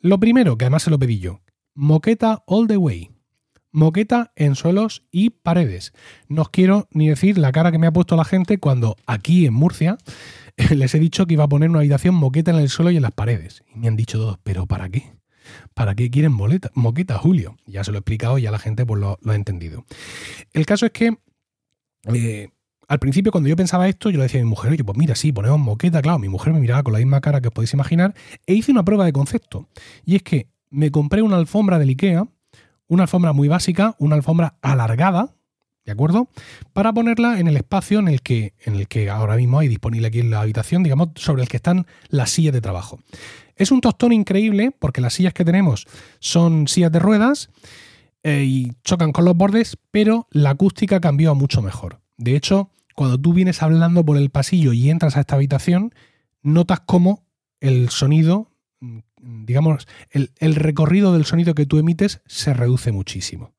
Lo 0.03 0.21
primero, 0.21 0.59
que 0.59 0.67
además 0.67 0.83
se 0.83 0.91
lo 0.91 0.99
pedí 0.99 1.21
yo, 1.21 1.41
moqueta 1.73 2.43
all 2.47 2.67
the 2.67 2.77
way. 2.77 3.13
Moqueta 3.73 4.31
en 4.37 4.57
suelos 4.57 5.07
y 5.11 5.31
paredes. 5.31 5.95
No 6.29 6.43
os 6.43 6.51
quiero 6.51 6.87
ni 6.91 7.09
decir 7.09 7.39
la 7.39 7.51
cara 7.51 7.73
que 7.73 7.79
me 7.79 7.87
ha 7.87 7.95
puesto 7.95 8.15
la 8.15 8.27
gente 8.27 8.59
cuando 8.59 8.97
aquí 9.07 9.47
en 9.47 9.55
Murcia 9.55 9.97
les 10.77 10.95
he 10.95 10.99
dicho 10.99 11.27
que 11.27 11.33
iba 11.33 11.45
a 11.45 11.49
poner 11.49 11.71
una 11.71 11.79
habitación 11.79 12.15
moqueta 12.15 12.51
en 12.51 12.59
el 12.59 12.69
suelo 12.69 12.91
y 12.91 12.97
en 12.97 13.03
las 13.05 13.13
paredes. 13.13 13.65
Y 13.75 13.79
me 13.79 13.89
han 13.89 13.97
dicho 13.97 14.19
todos, 14.19 14.39
¿pero 14.43 14.67
para 14.67 14.91
qué? 14.91 15.15
¿Para 15.73 15.95
qué 15.95 16.11
quieren 16.11 16.33
moqueta, 16.33 17.17
Julio? 17.17 17.57
Ya 17.65 17.85
se 17.85 17.91
lo 17.91 17.97
he 17.97 18.01
explicado 18.01 18.37
y 18.37 18.43
ya 18.43 18.51
la 18.51 18.59
gente 18.59 18.85
pues, 18.85 19.01
lo, 19.01 19.19
lo 19.23 19.33
ha 19.33 19.35
entendido. 19.35 19.87
El 20.53 20.67
caso 20.67 20.85
es 20.85 20.93
que 20.93 21.17
eh, 22.05 22.51
al 22.89 22.99
principio, 22.99 23.31
cuando 23.31 23.49
yo 23.51 23.57
pensaba 23.57 23.89
esto, 23.89 24.09
yo 24.09 24.17
le 24.17 24.25
decía 24.25 24.41
a 24.41 24.45
mi 24.45 24.49
mujer, 24.49 24.73
oye, 24.73 24.83
pues 24.83 24.97
mira, 24.97 25.15
sí, 25.15 25.31
ponemos 25.31 25.59
moqueta, 25.61 26.01
claro, 26.01 26.19
mi 26.19 26.29
mujer 26.29 26.55
me 26.55 26.61
miraba 26.61 26.83
con 26.83 26.95
la 26.95 26.99
misma 26.99 27.21
cara 27.21 27.41
que 27.41 27.49
os 27.49 27.55
podéis 27.55 27.75
imaginar, 27.75 28.15
e 28.47 28.55
hice 28.55 28.73
una 28.73 28.85
prueba 28.85 29.05
de 29.05 29.13
concepto. 29.13 29.69
Y 30.07 30.17
es 30.17 30.23
que 30.23 30.49
me 30.71 30.91
compré 30.91 31.21
una 31.21 31.37
alfombra 31.37 31.79
del 31.79 31.91
IKEA, 31.91 32.27
una 32.87 33.03
alfombra 33.03 33.35
muy 33.35 33.49
básica, 33.49 33.95
una 33.99 34.17
alfombra 34.17 34.57
alargada, 34.63 35.35
¿de 35.85 35.93
acuerdo? 35.93 36.29
Para 36.73 36.93
ponerla 36.93 37.39
en 37.41 37.47
el 37.47 37.57
espacio 37.57 37.99
en 37.99 38.09
el 38.09 38.23
que, 38.23 38.55
en 38.65 38.75
el 38.75 38.89
que 38.89 39.11
ahora 39.11 39.37
mismo 39.37 39.59
hay 39.59 39.69
disponible 39.69 40.09
aquí 40.09 40.21
en 40.21 40.31
la 40.31 40.41
habitación, 40.41 40.83
digamos, 40.83 41.11
sobre 41.17 41.43
el 41.43 41.49
que 41.49 41.59
están 41.59 41.87
las 42.09 42.31
sillas 42.31 42.55
de 42.55 42.63
trabajo. 42.63 43.01
Es 43.57 43.71
un 43.71 43.81
tostón 43.81 44.13
increíble 44.13 44.71
porque 44.79 45.01
las 45.01 45.15
sillas 45.15 45.35
que 45.35 45.45
tenemos 45.45 45.87
son 46.21 46.69
sillas 46.69 46.93
de 46.93 46.99
ruedas 47.01 47.51
eh, 48.23 48.45
y 48.45 48.73
chocan 48.85 49.13
con 49.13 49.25
los 49.25 49.37
bordes, 49.37 49.79
pero 49.91 50.27
la 50.31 50.51
acústica 50.51 51.01
cambió 51.01 51.31
a 51.31 51.35
mucho 51.35 51.63
mejor. 51.63 52.01
De 52.17 52.35
hecho, 52.35 52.71
cuando 52.95 53.19
tú 53.19 53.33
vienes 53.33 53.63
hablando 53.63 54.05
por 54.05 54.17
el 54.17 54.31
pasillo 54.31 54.73
y 54.73 54.91
entras 54.91 55.17
a 55.17 55.21
esta 55.21 55.37
habitación, 55.37 55.95
notas 56.43 56.81
cómo 56.81 57.25
el 57.61 57.91
sonido, 57.91 58.51
mm, 58.81 58.99
digamos, 59.45 59.87
el, 60.11 60.55
recorrido 60.55 61.13
del 61.13 61.25
sonido 61.25 61.55
que 61.55 61.67
tú 61.67 61.79
emites 61.79 62.21
se 62.27 62.55
reduce 62.55 62.93
muchísimo. 62.93 63.55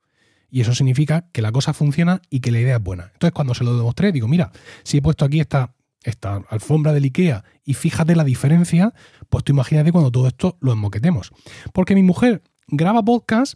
Y 0.52 0.62
eso 0.62 0.74
significa 0.74 1.30
que 1.32 1.42
la 1.42 1.52
cosa 1.52 1.74
funciona 1.74 2.22
y 2.30 2.40
que 2.40 2.52
la 2.52 2.60
idea 2.60 2.78
es 2.78 2.84
buena. 2.84 3.12
Entonces, 3.14 3.34
cuando 3.34 3.54
se 3.54 3.64
lo 3.64 3.78
demostré, 3.78 4.12
digo, 4.12 4.28
mira, 4.28 4.52
si 4.84 4.98
he 4.98 5.02
puesto 5.02 5.24
aquí 5.24 5.40
esta, 5.40 5.76
esta 6.04 6.44
alfombra 6.50 6.92
del 6.92 7.06
IKEA 7.06 7.44
y 7.64 7.76
fíjate 7.76 8.16
la 8.16 8.24
diferencia, 8.24 8.94
pues 9.30 9.44
tú 9.44 9.54
imagínate 9.54 9.92
cuando 9.92 10.12
todo 10.12 10.28
esto 10.28 10.58
lo 10.60 10.74
enmoquetemos. 10.74 11.32
Porque 11.72 11.96
mi 11.96 12.04
mujer 12.04 12.42
graba 12.68 13.04
podcast, 13.04 13.56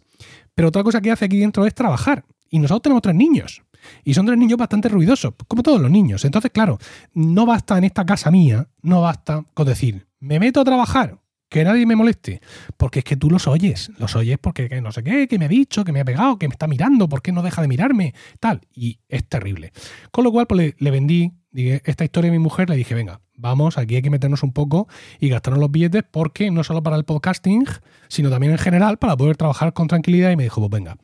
pero 0.54 0.68
otra 0.68 0.82
cosa 0.82 1.00
que 1.00 1.10
hace 1.10 1.24
aquí 1.24 1.38
dentro 1.38 1.66
es 1.66 1.74
trabajar. 1.74 2.24
Y 2.50 2.58
nosotros 2.58 2.82
tenemos 2.82 3.02
tres 3.02 3.16
niños. 3.16 3.62
Y 4.04 4.14
son 4.14 4.26
tres 4.26 4.38
niños 4.38 4.58
bastante 4.58 4.88
ruidosos, 4.88 5.34
como 5.48 5.62
todos 5.62 5.80
los 5.80 5.90
niños. 5.90 6.24
Entonces, 6.24 6.50
claro, 6.50 6.78
no 7.12 7.46
basta 7.46 7.76
en 7.76 7.84
esta 7.84 8.06
casa 8.06 8.30
mía, 8.30 8.68
no 8.82 9.02
basta 9.02 9.44
con 9.54 9.66
decir, 9.66 10.06
me 10.20 10.40
meto 10.40 10.60
a 10.60 10.64
trabajar, 10.64 11.18
que 11.48 11.64
nadie 11.64 11.86
me 11.86 11.96
moleste. 11.96 12.40
Porque 12.76 13.00
es 13.00 13.04
que 13.04 13.16
tú 13.16 13.30
los 13.30 13.46
oyes, 13.46 13.90
los 13.98 14.16
oyes 14.16 14.38
porque 14.40 14.80
no 14.80 14.92
sé 14.92 15.02
qué, 15.02 15.28
que 15.28 15.38
me 15.38 15.44
ha 15.44 15.48
dicho, 15.48 15.84
que 15.84 15.92
me 15.92 16.00
ha 16.00 16.04
pegado, 16.04 16.38
que 16.38 16.48
me 16.48 16.52
está 16.52 16.66
mirando, 16.66 17.08
¿por 17.08 17.22
qué 17.22 17.32
no 17.32 17.42
deja 17.42 17.62
de 17.62 17.68
mirarme? 17.68 18.14
Tal. 18.40 18.62
Y 18.72 18.98
es 19.08 19.28
terrible. 19.28 19.72
Con 20.10 20.24
lo 20.24 20.32
cual, 20.32 20.46
pues 20.46 20.74
le, 20.78 20.90
vendí 20.90 21.32
dije, 21.50 21.82
esta 21.84 22.04
historia 22.04 22.30
a 22.30 22.32
mi 22.32 22.38
mujer, 22.38 22.70
le 22.70 22.76
dije, 22.76 22.94
venga, 22.94 23.20
vamos, 23.36 23.78
aquí 23.78 23.96
hay 23.96 24.02
que 24.02 24.10
meternos 24.10 24.42
un 24.42 24.52
poco 24.52 24.88
y 25.20 25.28
gastarnos 25.28 25.60
los 25.60 25.70
billetes 25.70 26.04
porque 26.10 26.50
no 26.50 26.64
solo 26.64 26.82
para 26.82 26.96
el 26.96 27.04
podcasting, 27.04 27.64
sino 28.08 28.30
también 28.30 28.52
en 28.52 28.58
general 28.58 28.98
para 28.98 29.16
poder 29.16 29.36
trabajar 29.36 29.72
con 29.72 29.88
tranquilidad. 29.88 30.30
Y 30.30 30.36
me 30.36 30.44
dijo, 30.44 30.60
pues 30.60 30.70
venga, 30.70 30.96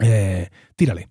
eh, 0.00 0.50
tírale. 0.76 1.08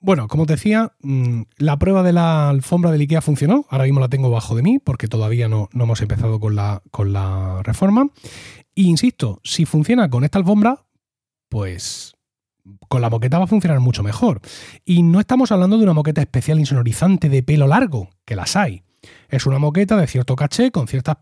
Bueno, 0.00 0.26
como 0.26 0.46
te 0.46 0.54
decía, 0.54 0.92
mm, 1.02 1.42
la 1.58 1.78
prueba 1.78 2.02
de 2.02 2.12
la 2.12 2.48
alfombra 2.48 2.90
del 2.90 3.02
IKEA 3.02 3.20
funcionó. 3.20 3.66
Ahora 3.68 3.84
mismo 3.84 4.00
la 4.00 4.08
tengo 4.08 4.30
bajo 4.30 4.56
de 4.56 4.62
mí 4.62 4.80
porque 4.80 5.06
todavía 5.06 5.48
no, 5.48 5.68
no 5.72 5.84
hemos 5.84 6.02
empezado 6.02 6.40
con 6.40 6.56
la, 6.56 6.82
con 6.90 7.12
la 7.12 7.62
reforma. 7.62 8.08
Y 8.74 8.88
insisto, 8.88 9.40
si 9.44 9.64
funciona 9.64 10.10
con 10.10 10.24
esta 10.24 10.38
alfombra, 10.38 10.84
pues 11.48 12.16
con 12.88 13.00
la 13.00 13.10
moqueta 13.10 13.38
va 13.38 13.44
a 13.44 13.48
funcionar 13.48 13.78
mucho 13.78 14.02
mejor. 14.02 14.40
Y 14.84 15.02
no 15.02 15.20
estamos 15.20 15.52
hablando 15.52 15.76
de 15.78 15.84
una 15.84 15.92
moqueta 15.92 16.20
especial 16.20 16.58
insonorizante 16.58 17.28
de 17.28 17.42
pelo 17.42 17.68
largo, 17.68 18.10
que 18.24 18.36
las 18.36 18.56
hay. 18.56 18.82
Es 19.28 19.46
una 19.46 19.58
moqueta 19.58 19.96
de 19.96 20.06
cierto 20.06 20.36
caché, 20.36 20.70
con 20.70 20.88
ciertas 20.88 21.16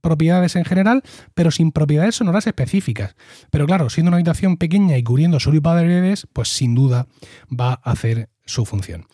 propiedades 0.00 0.56
en 0.56 0.64
general, 0.64 1.02
pero 1.34 1.50
sin 1.50 1.72
propiedades 1.72 2.16
sonoras 2.16 2.46
específicas. 2.46 3.16
Pero 3.50 3.66
claro, 3.66 3.90
siendo 3.90 4.10
una 4.10 4.16
habitación 4.16 4.56
pequeña 4.56 4.96
y 4.98 5.02
cubriendo 5.02 5.40
solo 5.40 5.56
y 5.56 5.60
paredes, 5.60 6.26
pues 6.32 6.48
sin 6.48 6.74
duda 6.74 7.06
va 7.48 7.80
a 7.82 7.92
hacer 7.92 8.28
su 8.44 8.64
función. 8.64 9.06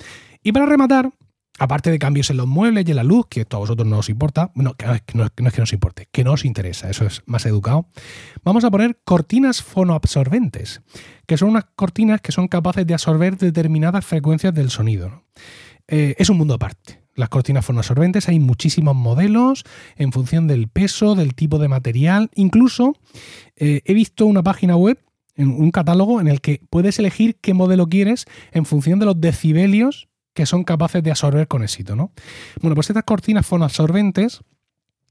Y 0.42 0.52
para 0.52 0.66
rematar, 0.66 1.12
aparte 1.58 1.90
de 1.90 1.98
cambios 1.98 2.30
en 2.30 2.36
los 2.36 2.46
muebles 2.46 2.84
y 2.86 2.90
en 2.90 2.96
la 2.96 3.04
luz, 3.04 3.26
que 3.28 3.42
esto 3.42 3.56
a 3.56 3.60
vosotros 3.60 3.86
no 3.86 3.98
os 3.98 4.08
importa, 4.08 4.50
no, 4.54 4.74
que 4.74 4.86
no, 4.86 4.94
es, 4.94 5.02
que 5.02 5.18
no 5.18 5.24
es 5.26 5.54
que 5.54 5.60
nos 5.60 5.72
importe, 5.72 6.08
que 6.10 6.24
no 6.24 6.32
os 6.32 6.44
interesa, 6.44 6.88
eso 6.88 7.04
es 7.04 7.22
más 7.26 7.46
educado, 7.46 7.88
vamos 8.44 8.64
a 8.64 8.70
poner 8.70 9.00
cortinas 9.04 9.62
fonoabsorbentes, 9.62 10.82
que 11.26 11.36
son 11.36 11.50
unas 11.50 11.66
cortinas 11.76 12.20
que 12.20 12.32
son 12.32 12.48
capaces 12.48 12.86
de 12.86 12.94
absorber 12.94 13.36
determinadas 13.36 14.04
frecuencias 14.04 14.54
del 14.54 14.70
sonido. 14.70 15.24
Eh, 15.88 16.14
es 16.18 16.28
un 16.30 16.38
mundo 16.38 16.54
aparte. 16.54 17.07
Las 17.18 17.30
cortinas 17.30 17.66
fonoabsorbentes 17.66 18.28
hay 18.28 18.38
muchísimos 18.38 18.94
modelos 18.94 19.64
en 19.96 20.12
función 20.12 20.46
del 20.46 20.68
peso, 20.68 21.16
del 21.16 21.34
tipo 21.34 21.58
de 21.58 21.66
material. 21.66 22.30
Incluso 22.36 22.94
eh, 23.56 23.82
he 23.84 23.92
visto 23.92 24.24
una 24.24 24.44
página 24.44 24.76
web, 24.76 25.00
un 25.36 25.72
catálogo, 25.72 26.20
en 26.20 26.28
el 26.28 26.40
que 26.40 26.60
puedes 26.70 26.96
elegir 27.00 27.34
qué 27.40 27.54
modelo 27.54 27.88
quieres 27.88 28.26
en 28.52 28.66
función 28.66 29.00
de 29.00 29.06
los 29.06 29.20
decibelios 29.20 30.08
que 30.32 30.46
son 30.46 30.62
capaces 30.62 31.02
de 31.02 31.10
absorber 31.10 31.48
con 31.48 31.64
éxito. 31.64 31.96
¿no? 31.96 32.12
Bueno, 32.62 32.76
pues 32.76 32.88
estas 32.88 33.02
cortinas 33.02 33.44
fonoabsorbentes 33.44 34.42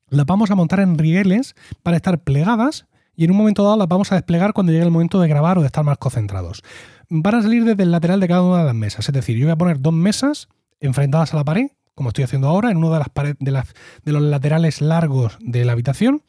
las 0.08 0.26
vamos 0.26 0.50
a 0.50 0.56
montar 0.56 0.80
en 0.80 0.98
rieles 0.98 1.56
para 1.84 1.98
estar 1.98 2.24
plegadas 2.24 2.86
y 3.18 3.26
en 3.26 3.32
un 3.32 3.38
momento 3.38 3.64
dado 3.64 3.76
las 3.76 3.90
vamos 3.90 4.14
a 4.14 4.16
desplegar 4.16 4.54
cuando 4.54 4.72
llegue 4.72 4.86
el 4.86 4.92
momento 4.92 5.20
de 5.20 5.28
grabar 5.28 5.58
o 5.58 5.62
de 5.62 5.68
estar 5.68 5.84
más 5.84 5.98
concentrados. 5.98 6.64
Van 7.10 7.36
a 7.36 7.42
salir 7.42 7.66
desde 7.66 7.84
el 7.84 7.92
lateral 7.92 8.22
de 8.22 8.30
cada 8.30 8.44
una 8.44 8.60
de 8.60 8.66
las 8.66 8.76
mesas, 8.76 9.10
es 9.10 9.14
decir, 9.14 9.36
yo 9.36 9.46
voy 9.46 9.52
a 9.52 9.58
poner 9.58 9.82
dos 9.82 9.94
mesas 9.94 10.48
enfrentadas 10.80 11.34
a 11.34 11.38
la 11.38 11.44
pared 11.44 11.68
como 11.98 12.10
estoy 12.10 12.26
haciendo 12.26 12.48
ahora, 12.48 12.70
en 12.70 12.78
uno 12.78 12.94
de, 12.94 13.00
las 13.00 13.10
paredes, 13.10 13.38
de, 13.40 14.12
los 14.12 14.22
laterales 14.22 14.82
largos 14.82 15.36
de 15.42 15.66
la 15.66 15.72
habitación, 15.72 16.22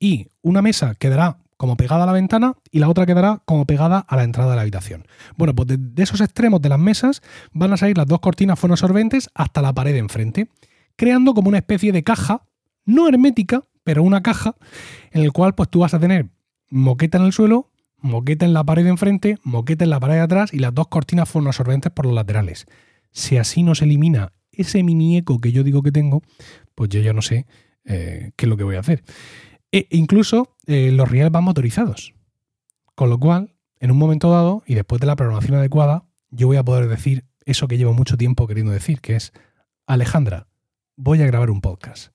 y 0.00 0.26
una 0.42 0.62
mesa 0.62 0.96
quedará 0.96 1.38
como 1.56 1.76
pegada 1.76 2.02
a 2.02 2.06
la 2.06 2.12
ventana 2.12 2.56
y 2.72 2.80
la 2.80 2.88
otra 2.88 3.06
quedará 3.06 3.40
como 3.44 3.64
pegada 3.64 4.00
a 4.00 4.16
la 4.16 4.24
entrada 4.24 4.50
de 4.50 4.56
la 4.56 4.62
habitación. 4.62 5.06
Bueno, 5.36 5.54
pues 5.54 5.68
de, 5.68 6.02
esos 6.02 6.20
extremos 6.20 6.60
de 6.60 6.70
las 6.70 6.80
mesas 6.80 7.22
van 7.52 7.72
a 7.72 7.76
salir 7.76 7.96
las 7.96 8.08
dos 8.08 8.18
cortinas 8.18 8.58
fonoabsorbentes 8.58 9.30
hasta 9.32 9.62
la 9.62 9.72
pared 9.72 9.92
de 9.92 10.00
enfrente, 10.00 10.48
creando 10.96 11.34
como 11.34 11.50
una 11.50 11.58
especie 11.58 11.92
de 11.92 12.02
caja, 12.02 12.42
no 12.84 13.06
hermética, 13.06 13.62
pero 13.84 14.02
una 14.02 14.24
caja, 14.24 14.56
en 15.12 15.22
el 15.22 15.30
cual 15.30 15.54
pues 15.54 15.68
tú 15.68 15.78
vas 15.78 15.94
a 15.94 16.00
tener 16.00 16.30
moqueta 16.68 17.18
en 17.18 17.26
el 17.26 17.32
suelo, 17.32 17.70
moqueta 17.98 18.44
en 18.44 18.54
la 18.54 18.64
pared 18.64 18.82
de 18.82 18.90
enfrente, 18.90 19.38
moqueta 19.44 19.84
en 19.84 19.90
la 19.90 20.00
pared 20.00 20.14
de 20.14 20.22
atrás 20.22 20.52
y 20.52 20.58
las 20.58 20.74
dos 20.74 20.88
cortinas 20.88 21.28
fonoabsorbentes 21.28 21.92
por 21.92 22.06
los 22.06 22.14
laterales. 22.16 22.66
Si 23.12 23.36
así 23.36 23.62
no 23.62 23.76
se 23.76 23.84
elimina 23.84 24.32
ese 24.52 24.82
mini 24.82 25.18
eco 25.18 25.38
que 25.40 25.52
yo 25.52 25.62
digo 25.64 25.82
que 25.82 25.92
tengo, 25.92 26.22
pues 26.74 26.90
yo 26.90 27.00
ya 27.00 27.12
no 27.12 27.22
sé 27.22 27.46
eh, 27.84 28.32
qué 28.36 28.46
es 28.46 28.48
lo 28.48 28.56
que 28.56 28.64
voy 28.64 28.76
a 28.76 28.80
hacer. 28.80 29.02
E 29.70 29.86
incluso 29.90 30.56
eh, 30.66 30.90
los 30.92 31.10
rieles 31.10 31.32
van 31.32 31.44
motorizados. 31.44 32.14
Con 32.94 33.10
lo 33.10 33.18
cual, 33.18 33.54
en 33.80 33.90
un 33.90 33.96
momento 33.96 34.30
dado, 34.30 34.62
y 34.66 34.74
después 34.74 35.00
de 35.00 35.06
la 35.06 35.16
programación 35.16 35.56
adecuada, 35.56 36.04
yo 36.30 36.46
voy 36.46 36.58
a 36.58 36.62
poder 36.62 36.88
decir 36.88 37.24
eso 37.44 37.68
que 37.68 37.78
llevo 37.78 37.92
mucho 37.92 38.16
tiempo 38.16 38.46
queriendo 38.46 38.72
decir, 38.72 39.00
que 39.00 39.16
es, 39.16 39.32
Alejandra, 39.86 40.46
voy 40.96 41.22
a 41.22 41.26
grabar 41.26 41.50
un 41.50 41.60
podcast. 41.60 42.12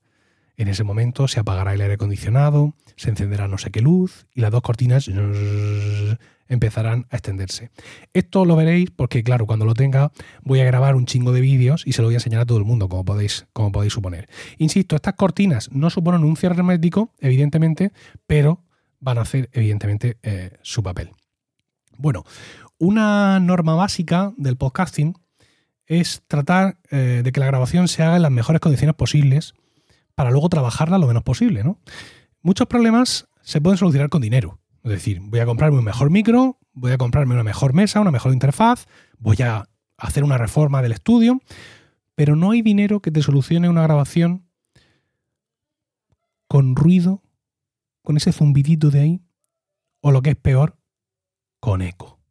En 0.56 0.68
ese 0.68 0.84
momento 0.84 1.28
se 1.28 1.40
apagará 1.40 1.74
el 1.74 1.82
aire 1.82 1.96
acondicionado, 1.96 2.74
se 2.96 3.10
encenderá 3.10 3.48
no 3.48 3.58
sé 3.58 3.70
qué 3.70 3.82
luz 3.82 4.26
y 4.34 4.42
las 4.42 4.52
dos 4.52 4.62
cortinas 4.62 5.08
empezarán 6.48 7.08
a 7.10 7.18
extenderse. 7.18 7.72
Esto 8.14 8.46
lo 8.46 8.56
veréis 8.56 8.92
porque, 8.92 9.24
claro, 9.24 9.46
cuando 9.46 9.66
lo 9.66 9.74
tenga 9.74 10.12
voy 10.44 10.60
a 10.60 10.66
grabar 10.66 10.96
un 10.96 11.06
chingo 11.06 11.32
de 11.32 11.42
vídeos 11.42 11.84
y 11.86 11.94
se 11.94 12.02
lo 12.02 12.08
voy 12.08 12.16
a 12.16 12.18
enseñar 12.18 12.42
a 12.42 12.46
todo 12.46 12.58
el 12.58 12.66
mundo, 12.66 12.90
como 12.90 13.06
podéis, 13.06 13.48
como 13.54 13.72
podéis 13.72 13.94
suponer. 13.94 14.30
Insisto, 14.58 14.96
estas 14.96 15.14
cortinas 15.14 15.70
no 15.72 15.90
suponen 15.90 16.24
un 16.24 16.38
cierre 16.38 16.56
hermético, 16.56 17.14
evidentemente, 17.20 17.92
pero 18.26 18.64
van 19.00 19.18
a 19.18 19.22
hacer, 19.22 19.50
evidentemente, 19.54 20.18
eh, 20.24 20.52
su 20.62 20.84
papel. 20.84 21.12
Bueno, 21.98 22.24
una 22.78 23.40
norma 23.40 23.76
básica 23.76 24.34
del 24.38 24.58
podcasting 24.58 25.16
es 25.88 26.22
tratar 26.28 26.78
eh, 26.92 27.22
de 27.24 27.32
que 27.32 27.40
la 27.40 27.48
grabación 27.48 27.88
se 27.88 28.04
haga 28.04 28.18
en 28.18 28.22
las 28.22 28.32
mejores 28.32 28.62
condiciones 28.62 28.96
posibles 28.96 29.54
para 30.16 30.32
luego 30.32 30.50
trabajarla 30.50 30.98
lo 30.98 31.08
menos 31.08 31.24
posible. 31.24 31.64
¿no? 31.64 31.80
Muchos 32.42 32.68
problemas 32.68 33.28
se 33.42 33.62
pueden 33.62 33.78
solucionar 33.78 34.10
con 34.10 34.22
dinero. 34.22 34.60
Es 34.88 34.94
decir, 34.94 35.20
voy 35.20 35.42
a 35.42 35.46
comprarme 35.46 35.80
un 35.80 35.84
mejor 35.84 36.10
micro, 36.10 36.60
voy 36.72 36.94
a 36.94 36.98
comprarme 36.98 37.34
una 37.34 37.44
mejor 37.44 37.74
mesa, 37.74 38.00
una 38.00 38.10
mejor 38.10 38.32
interfaz, 38.32 38.88
voy 39.20 39.36
a 39.42 39.68
hacer 39.98 40.24
una 40.24 40.38
reforma 40.38 40.82
del 40.82 40.94
estudio, 40.94 41.42
pero 42.16 42.38
no 42.38 42.52
hay 42.52 42.62
dinero 42.62 43.02
que 43.02 43.12
te 43.12 43.22
solucione 43.22 43.68
una 43.68 43.84
grabación 43.84 44.48
con 46.48 46.78
ruido, 46.78 47.22
con 48.02 48.16
ese 48.16 48.32
zumbidito 48.32 48.90
de 48.90 49.02
ahí, 49.02 49.22
o 50.00 50.12
lo 50.12 50.22
que 50.22 50.30
es 50.30 50.36
peor, 50.38 50.78
con 51.60 51.82
eco. 51.82 52.22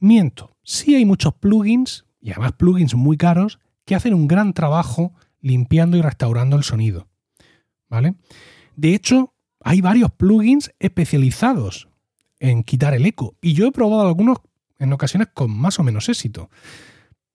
Miento, 0.00 0.56
sí 0.64 0.96
hay 0.96 1.04
muchos 1.04 1.34
plugins, 1.34 2.04
y 2.20 2.32
además 2.32 2.54
plugins 2.54 2.96
muy 2.96 3.16
caros, 3.16 3.60
que 3.84 3.94
hacen 3.94 4.12
un 4.12 4.26
gran 4.26 4.54
trabajo 4.54 5.12
limpiando 5.40 5.96
y 5.96 6.02
restaurando 6.02 6.56
el 6.56 6.64
sonido. 6.64 7.06
¿Vale? 7.88 8.16
De 8.74 8.92
hecho, 8.92 9.34
hay 9.60 9.80
varios 9.80 10.10
plugins 10.12 10.72
especializados 10.78 11.88
en 12.40 12.62
quitar 12.62 12.94
el 12.94 13.06
eco. 13.06 13.36
Y 13.40 13.54
yo 13.54 13.66
he 13.66 13.72
probado 13.72 14.06
algunos 14.06 14.38
en 14.78 14.92
ocasiones 14.92 15.28
con 15.34 15.50
más 15.50 15.78
o 15.78 15.82
menos 15.82 16.08
éxito. 16.08 16.50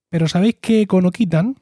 Pero 0.08 0.28
¿sabéis 0.28 0.56
qué 0.60 0.82
eco 0.82 1.00
no 1.00 1.10
quitan? 1.10 1.56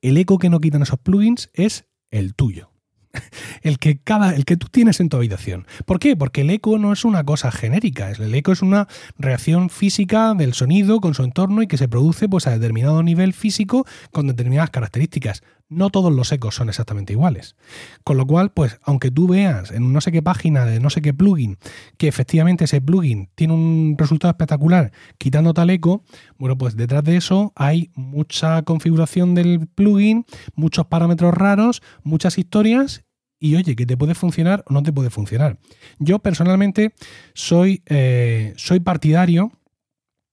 El 0.00 0.16
eco 0.16 0.38
que 0.38 0.50
no 0.50 0.60
quitan 0.60 0.82
esos 0.82 0.98
plugins 0.98 1.50
es 1.54 1.86
el 2.10 2.34
tuyo. 2.34 2.72
el 3.62 3.78
que 3.78 3.98
cada 3.98 4.34
el 4.34 4.44
que 4.44 4.56
tú 4.56 4.68
tienes 4.68 5.00
en 5.00 5.08
tu 5.08 5.16
habitación. 5.16 5.66
¿Por 5.84 5.98
qué? 5.98 6.16
Porque 6.16 6.42
el 6.42 6.50
eco 6.50 6.78
no 6.78 6.92
es 6.92 7.04
una 7.04 7.24
cosa 7.24 7.52
genérica, 7.52 8.10
el 8.10 8.34
eco 8.34 8.52
es 8.52 8.62
una 8.62 8.88
reacción 9.18 9.70
física 9.70 10.34
del 10.34 10.54
sonido 10.54 11.00
con 11.00 11.14
su 11.14 11.22
entorno 11.22 11.62
y 11.62 11.66
que 11.66 11.76
se 11.76 11.88
produce 11.88 12.28
pues 12.28 12.46
a 12.46 12.52
determinado 12.52 13.02
nivel 13.02 13.32
físico 13.32 13.86
con 14.10 14.26
determinadas 14.26 14.70
características. 14.70 15.42
No 15.72 15.90
todos 15.90 16.12
los 16.12 16.30
ecos 16.32 16.54
son 16.54 16.68
exactamente 16.68 17.12
iguales. 17.12 17.56
Con 18.04 18.16
lo 18.16 18.26
cual, 18.26 18.52
pues 18.52 18.78
aunque 18.82 19.10
tú 19.10 19.26
veas 19.26 19.70
en 19.70 19.92
no 19.92 20.00
sé 20.00 20.12
qué 20.12 20.22
página 20.22 20.64
de 20.64 20.80
no 20.80 20.90
sé 20.90 21.02
qué 21.02 21.14
plugin 21.14 21.58
que 21.96 22.08
efectivamente 22.08 22.64
ese 22.64 22.80
plugin 22.80 23.28
tiene 23.34 23.54
un 23.54 23.96
resultado 23.98 24.30
espectacular 24.30 24.92
quitando 25.18 25.54
tal 25.54 25.70
eco, 25.70 26.04
bueno, 26.38 26.56
pues 26.58 26.76
detrás 26.76 27.04
de 27.04 27.16
eso 27.16 27.52
hay 27.56 27.90
mucha 27.94 28.62
configuración 28.62 29.34
del 29.34 29.66
plugin, 29.68 30.26
muchos 30.54 30.86
parámetros 30.86 31.34
raros, 31.34 31.82
muchas 32.02 32.38
historias 32.38 33.04
y 33.42 33.56
oye, 33.56 33.74
que 33.74 33.86
te 33.86 33.96
puede 33.96 34.14
funcionar 34.14 34.62
o 34.68 34.72
no 34.72 34.84
te 34.84 34.92
puede 34.92 35.10
funcionar. 35.10 35.58
Yo 35.98 36.20
personalmente 36.20 36.94
soy, 37.34 37.82
eh, 37.86 38.52
soy 38.56 38.78
partidario 38.78 39.50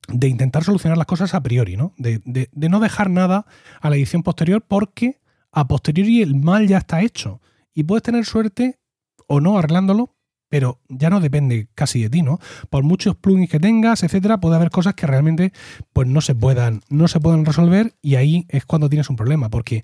de 0.08 0.28
intentar 0.28 0.64
solucionar 0.64 0.98
las 0.98 1.08
cosas 1.08 1.34
a 1.34 1.42
priori, 1.42 1.76
¿no? 1.76 1.94
De, 1.98 2.22
de, 2.26 2.70
no 2.70 2.80
dejar 2.80 3.10
nada 3.10 3.46
a 3.82 3.90
la 3.90 3.96
edición 3.96 4.24
posterior 4.24 4.64
porque 4.68 5.20
a 5.52 5.68
posteriori 5.68 6.22
el 6.22 6.36
mal 6.36 6.68
ya 6.68 6.80
está 6.80 7.02
hecho. 7.02 7.42
Y 7.74 7.84
puedes 7.84 8.04
tener 8.04 8.26
suerte 8.26 8.80
o 9.28 9.40
no 9.40 9.58
arreglándolo, 9.58 10.16
pero 10.50 10.82
ya 10.90 11.10
no 11.10 11.20
depende 11.20 11.70
casi 11.76 12.02
de 12.02 12.10
ti, 12.10 12.22
¿no? 12.24 12.40
Por 12.70 12.84
muchos 12.84 13.16
plugins 13.16 13.50
que 13.50 13.60
tengas, 13.60 14.04
etcétera, 14.04 14.40
puede 14.40 14.56
haber 14.56 14.72
cosas 14.72 14.96
que 14.96 15.08
realmente 15.08 15.54
pues 15.94 16.08
no 16.08 16.22
se 16.22 16.36
puedan, 16.36 16.82
no 16.90 17.08
se 17.08 17.20
puedan 17.20 17.46
resolver 17.46 17.94
y 18.02 18.16
ahí 18.16 18.46
es 18.50 18.66
cuando 18.66 18.90
tienes 18.90 19.10
un 19.10 19.16
problema, 19.16 19.50
porque 19.50 19.84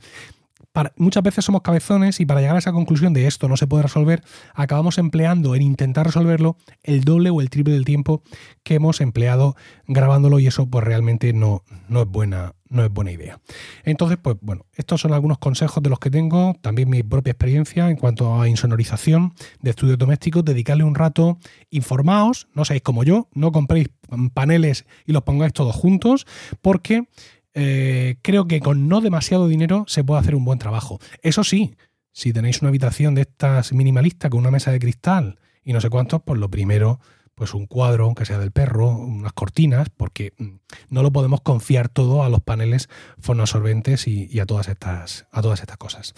muchas 0.97 1.23
veces 1.23 1.45
somos 1.45 1.61
cabezones 1.61 2.19
y 2.19 2.25
para 2.25 2.41
llegar 2.41 2.55
a 2.55 2.59
esa 2.59 2.71
conclusión 2.71 3.13
de 3.13 3.27
esto 3.27 3.47
no 3.47 3.57
se 3.57 3.67
puede 3.67 3.83
resolver, 3.83 4.23
acabamos 4.53 4.97
empleando 4.97 5.55
en 5.55 5.61
intentar 5.61 6.05
resolverlo 6.05 6.57
el 6.83 7.03
doble 7.03 7.29
o 7.29 7.41
el 7.41 7.49
triple 7.49 7.73
del 7.73 7.85
tiempo 7.85 8.23
que 8.63 8.75
hemos 8.75 9.01
empleado 9.01 9.55
grabándolo 9.87 10.39
y 10.39 10.47
eso 10.47 10.69
pues 10.69 10.83
realmente 10.83 11.33
no, 11.33 11.63
no 11.87 12.01
es 12.01 12.07
buena 12.07 12.53
no 12.67 12.83
es 12.83 12.91
buena 12.91 13.11
idea. 13.11 13.39
Entonces, 13.83 14.17
pues 14.21 14.37
bueno, 14.41 14.65
estos 14.73 15.01
son 15.01 15.13
algunos 15.13 15.37
consejos 15.37 15.81
de 15.81 15.89
los 15.89 15.99
que 15.99 16.09
tengo, 16.09 16.55
también 16.61 16.89
mi 16.89 17.03
propia 17.03 17.31
experiencia 17.31 17.89
en 17.89 17.95
cuanto 17.95 18.41
a 18.41 18.49
insonorización 18.49 19.33
de 19.61 19.69
estudios 19.69 19.97
domésticos, 19.97 20.43
dedicarle 20.43 20.83
un 20.83 20.95
rato, 20.95 21.37
informaos, 21.69 22.47
no 22.53 22.65
seáis 22.65 22.81
como 22.81 23.03
yo, 23.03 23.29
no 23.33 23.51
compréis 23.51 23.89
paneles 24.33 24.85
y 25.05 25.13
los 25.13 25.23
pongáis 25.23 25.53
todos 25.53 25.75
juntos, 25.75 26.25
porque 26.61 27.07
eh, 27.55 28.17
creo 28.21 28.47
que 28.47 28.59
con 28.59 28.87
no 28.87 29.01
demasiado 29.01 29.47
dinero 29.47 29.85
se 29.87 30.03
puede 30.03 30.19
hacer 30.19 30.35
un 30.35 30.45
buen 30.45 30.59
trabajo. 30.59 30.99
Eso 31.21 31.43
sí, 31.43 31.75
si 32.11 32.33
tenéis 32.33 32.61
una 32.61 32.69
habitación 32.69 33.15
de 33.15 33.21
estas 33.21 33.73
minimalistas 33.73 34.29
con 34.29 34.41
una 34.41 34.51
mesa 34.51 34.71
de 34.71 34.79
cristal 34.79 35.39
y 35.63 35.73
no 35.73 35.81
sé 35.81 35.89
cuántos, 35.89 36.21
pues 36.21 36.39
lo 36.39 36.49
primero 36.51 36.99
pues 37.35 37.53
un 37.53 37.67
cuadro, 37.67 38.05
aunque 38.05 38.25
sea 38.25 38.39
del 38.39 38.51
perro, 38.51 38.89
unas 38.89 39.33
cortinas, 39.33 39.89
porque 39.89 40.33
mm, 40.37 40.45
no 40.89 41.03
lo 41.03 41.11
podemos 41.11 41.41
confiar 41.41 41.89
todo 41.89 42.23
a 42.23 42.29
los 42.29 42.41
paneles 42.41 42.89
fonoabsorbentes 43.19 44.07
y, 44.07 44.39
a, 44.39 44.45
todas 44.45 44.69
estas, 44.69 45.27
a 45.31 45.41
todas 45.41 45.59
estas 45.59 45.77
cosas. 45.77 46.13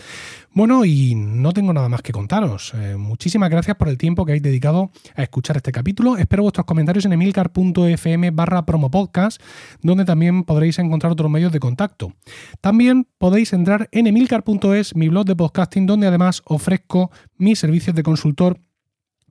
Bueno, 0.51 0.85
y 0.85 1.15
no 1.15 1.53
tengo 1.53 1.73
nada 1.73 1.89
más 1.89 2.03
que 2.03 2.11
contaros. 2.11 2.73
Eh, 2.75 2.95
muchísimas 2.97 3.49
gracias 3.49 3.75
por 3.77 3.89
el 3.89 3.97
tiempo 3.97 4.25
que 4.25 4.33
habéis 4.33 4.43
dedicado 4.43 4.91
a 5.15 5.23
escuchar 5.23 5.57
este 5.57 5.71
capítulo. 5.71 6.17
Espero 6.17 6.43
vuestros 6.43 6.65
comentarios 6.67 7.05
en 7.05 7.13
emilcar.fm 7.13 8.31
barra 8.31 8.65
promopodcast, 8.65 9.41
donde 9.81 10.05
también 10.05 10.43
podréis 10.43 10.77
encontrar 10.77 11.11
otros 11.11 11.31
medios 11.31 11.51
de 11.51 11.59
contacto. 11.59 12.13
También 12.61 13.07
podéis 13.17 13.53
entrar 13.53 13.89
en 13.91 14.05
emilcar.es, 14.05 14.95
mi 14.95 15.09
blog 15.09 15.25
de 15.25 15.35
podcasting, 15.35 15.87
donde 15.87 16.05
además 16.05 16.43
ofrezco 16.45 17.09
mis 17.37 17.57
servicios 17.57 17.95
de 17.95 18.03
consultor 18.03 18.59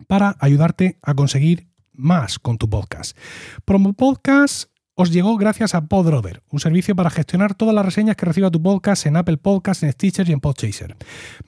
para 0.08 0.36
ayudarte 0.40 0.98
a 1.02 1.14
conseguir 1.14 1.68
más 1.96 2.38
con 2.38 2.58
tu 2.58 2.68
podcast. 2.68 3.16
Promo 3.64 3.92
Podcast 3.92 4.70
os 4.94 5.12
llegó 5.12 5.36
gracias 5.36 5.74
a 5.74 5.86
Podrover, 5.86 6.42
un 6.50 6.58
servicio 6.58 6.96
para 6.96 7.10
gestionar 7.10 7.54
todas 7.54 7.74
las 7.74 7.84
reseñas 7.84 8.16
que 8.16 8.24
reciba 8.24 8.50
tu 8.50 8.62
podcast 8.62 9.04
en 9.04 9.16
Apple 9.16 9.36
Podcasts, 9.36 9.82
en 9.82 9.92
Stitcher 9.92 10.26
y 10.28 10.32
en 10.32 10.40
Podchaser. 10.40 10.96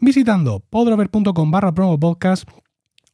Visitando 0.00 0.60
podrover.com 0.60 1.50
barra 1.50 1.72
promo 1.72 1.98
podcast, 1.98 2.46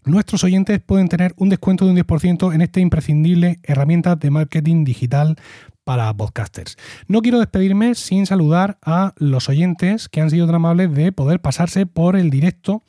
nuestros 0.05 0.43
oyentes 0.43 0.81
pueden 0.81 1.09
tener 1.09 1.35
un 1.37 1.51
descuento 1.51 1.85
de 1.85 1.93
un 1.93 1.97
10% 1.99 2.53
en 2.53 2.63
esta 2.63 2.81
imprescindible 2.81 3.61
herramienta 3.63 4.17
de 4.17 4.31
marketing 4.31 4.85
digital 4.85 5.37
para 5.85 6.13
podcasters. 6.15 6.77
No 7.07 7.23
quiero 7.23 7.39
despedirme 7.39 7.95
sin 7.95 8.27
saludar 8.27 8.79
a 8.83 9.15
los 9.19 9.49
oyentes 9.49 10.09
que 10.09 10.21
han 10.21 10.31
sido 10.31 10.47
tan 10.47 10.57
amables 10.57 10.93
de 10.95 11.13
poder 11.13 11.41
pasarse 11.41 11.87
por 11.87 12.17
el 12.17 12.31
directo 12.31 12.83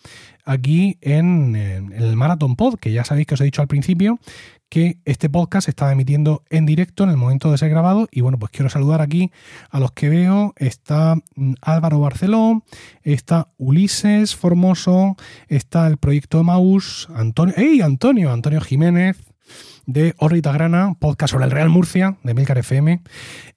aquí 0.46 0.98
en, 1.02 1.56
el 1.56 2.16
Marathon 2.16 2.56
Pod, 2.56 2.76
que 2.76 2.92
ya 2.92 3.04
sabéis 3.04 3.28
que 3.28 3.34
os 3.34 3.42
he 3.42 3.46
dicho 3.46 3.62
al 3.62 3.68
principio 3.68 4.20
que 4.70 4.98
este 5.06 5.30
podcast 5.30 5.66
se 5.66 5.72
estaba 5.72 5.92
emitiendo 5.92 6.44
en 6.50 6.66
directo 6.66 7.04
en 7.04 7.10
el 7.10 7.18
momento 7.18 7.52
de 7.52 7.58
ser 7.58 7.70
grabado 7.70 8.08
y 8.12 8.22
bueno, 8.22 8.40
pues 8.40 8.52
quiero 8.52 8.70
saludar 8.70 9.02
aquí 9.02 9.32
a 9.70 9.80
los 9.80 9.92
que 9.92 10.10
veo. 10.10 10.54
Está 10.58 11.16
mm, 11.36 11.54
Álvaro 11.62 12.00
Barceló, 12.00 12.64
está 13.04 13.50
Ulises 13.58 14.36
Formoso, 14.36 15.16
está 15.48 15.88
el 15.88 15.98
proyecto 15.98 16.44
Maus, 16.44 17.08
Antonio, 17.16 17.54
¡Ey, 17.58 17.82
Antonio! 17.82 18.32
Antonio 18.32 18.60
Jiménez, 18.60 19.18
de 19.86 20.16
Orbita 20.18 20.52
Grana, 20.52 20.96
podcast 21.00 21.32
sobre 21.32 21.46
el 21.46 21.52
Real 21.52 21.70
Murcia, 21.70 22.18
de 22.24 22.34
Milcar 22.34 22.58
FM. 22.58 23.02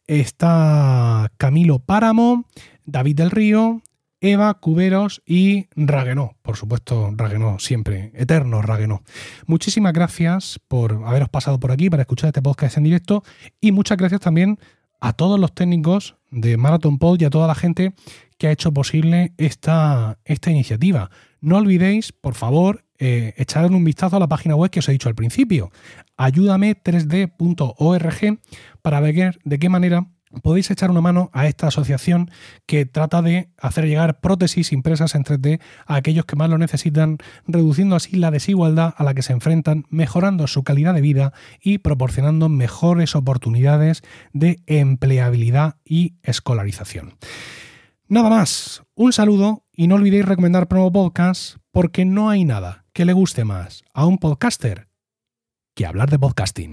Está 0.07 1.31
Camilo 1.37 1.79
Páramo, 1.79 2.45
David 2.85 3.17
del 3.17 3.31
Río, 3.31 3.83
Eva, 4.21 4.55
Cuberos 4.55 5.23
y 5.25 5.69
Raguenó. 5.77 6.37
Por 6.43 6.57
supuesto, 6.57 7.13
Raguenó, 7.17 7.59
siempre, 7.59 8.13
eterno 8.15 8.63
Raguenó. 8.63 9.03
Muchísimas 9.47 9.93
gracias 9.93 10.61
por 10.69 11.03
haberos 11.05 11.29
pasado 11.29 11.61
por 11.61 11.73
aquí 11.73 11.91
para 11.91 12.03
escuchar 12.03 12.29
este 12.29 12.43
podcast 12.43 12.77
en 12.77 12.85
directo 12.85 13.23
y 13.61 13.73
muchas 13.73 13.99
gracias 13.99 14.21
también 14.21 14.59
a 15.01 15.13
todos 15.13 15.39
los 15.39 15.55
técnicos 15.55 16.17
de 16.31 16.57
Marathon 16.57 16.99
Pod 16.99 17.21
y 17.21 17.25
a 17.25 17.31
toda 17.31 17.47
la 17.47 17.55
gente 17.55 17.95
que 18.37 18.49
ha 18.49 18.53
hecho 18.53 18.73
posible 18.73 19.33
esta, 19.37 20.19
esta 20.25 20.51
iniciativa. 20.51 21.11
No 21.41 21.57
olvidéis, 21.57 22.13
por 22.13 22.35
favor, 22.35 22.85
eh, 22.99 23.33
echar 23.37 23.71
un 23.71 23.85
vistazo 23.85 24.17
a 24.17 24.21
la 24.21 24.27
página 24.27 24.57
web 24.57 24.71
que 24.71 24.81
os 24.81 24.89
he 24.89 24.93
dicho 24.93 25.09
al 25.09 25.15
principio, 25.15 25.71
ayúdame3d.org, 26.17 28.39
para 28.83 29.01
ver 29.01 29.39
de 29.45 29.59
qué 29.59 29.69
manera 29.69 30.09
podéis 30.43 30.71
echar 30.71 30.91
una 30.91 31.01
mano 31.01 31.31
a 31.33 31.47
esta 31.47 31.69
asociación 31.69 32.31
que 32.67 32.87
trata 32.87 33.23
de 33.23 33.51
hacer 33.59 33.87
llegar 33.87 34.21
prótesis 34.21 34.73
impresas 34.73 35.15
en 35.15 35.25
3D 35.25 35.61
a 35.87 35.97
aquellos 35.97 36.25
que 36.25 36.37
más 36.37 36.51
lo 36.51 36.59
necesitan, 36.59 37.19
reduciendo 37.47 37.97
así 37.97 38.17
la 38.17 38.31
desigualdad 38.31 38.95
a 38.97 39.05
la 39.05 39.15
que 39.15 39.23
se 39.23 39.33
enfrentan, 39.33 39.85
mejorando 39.89 40.47
su 40.47 40.63
calidad 40.63 40.95
de 40.95 41.01
vida 41.01 41.33
y 41.61 41.79
proporcionando 41.79 42.49
mejores 42.49 43.15
oportunidades 43.15 44.03
de 44.33 44.61
empleabilidad 44.67 45.77
y 45.85 46.15
escolarización. 46.23 47.15
Nada 48.09 48.31
más, 48.31 48.83
un 48.95 49.13
saludo 49.13 49.67
y 49.73 49.87
no 49.87 49.97
olvidéis 49.97 50.25
recomendar 50.25 50.67
Promo 50.67 50.91
Podcast 50.91 51.57
porque 51.71 52.05
no 52.05 52.31
hay 52.31 52.45
nada 52.45 52.87
que 52.95 53.05
le 53.05 53.13
guste 53.13 53.45
más 53.45 53.85
a 53.93 54.07
un 54.07 54.19
podcaster 54.19 54.89
que 55.75 55.87
hablar 55.87 56.11
de 56.11 56.19
podcasting. 56.19 56.73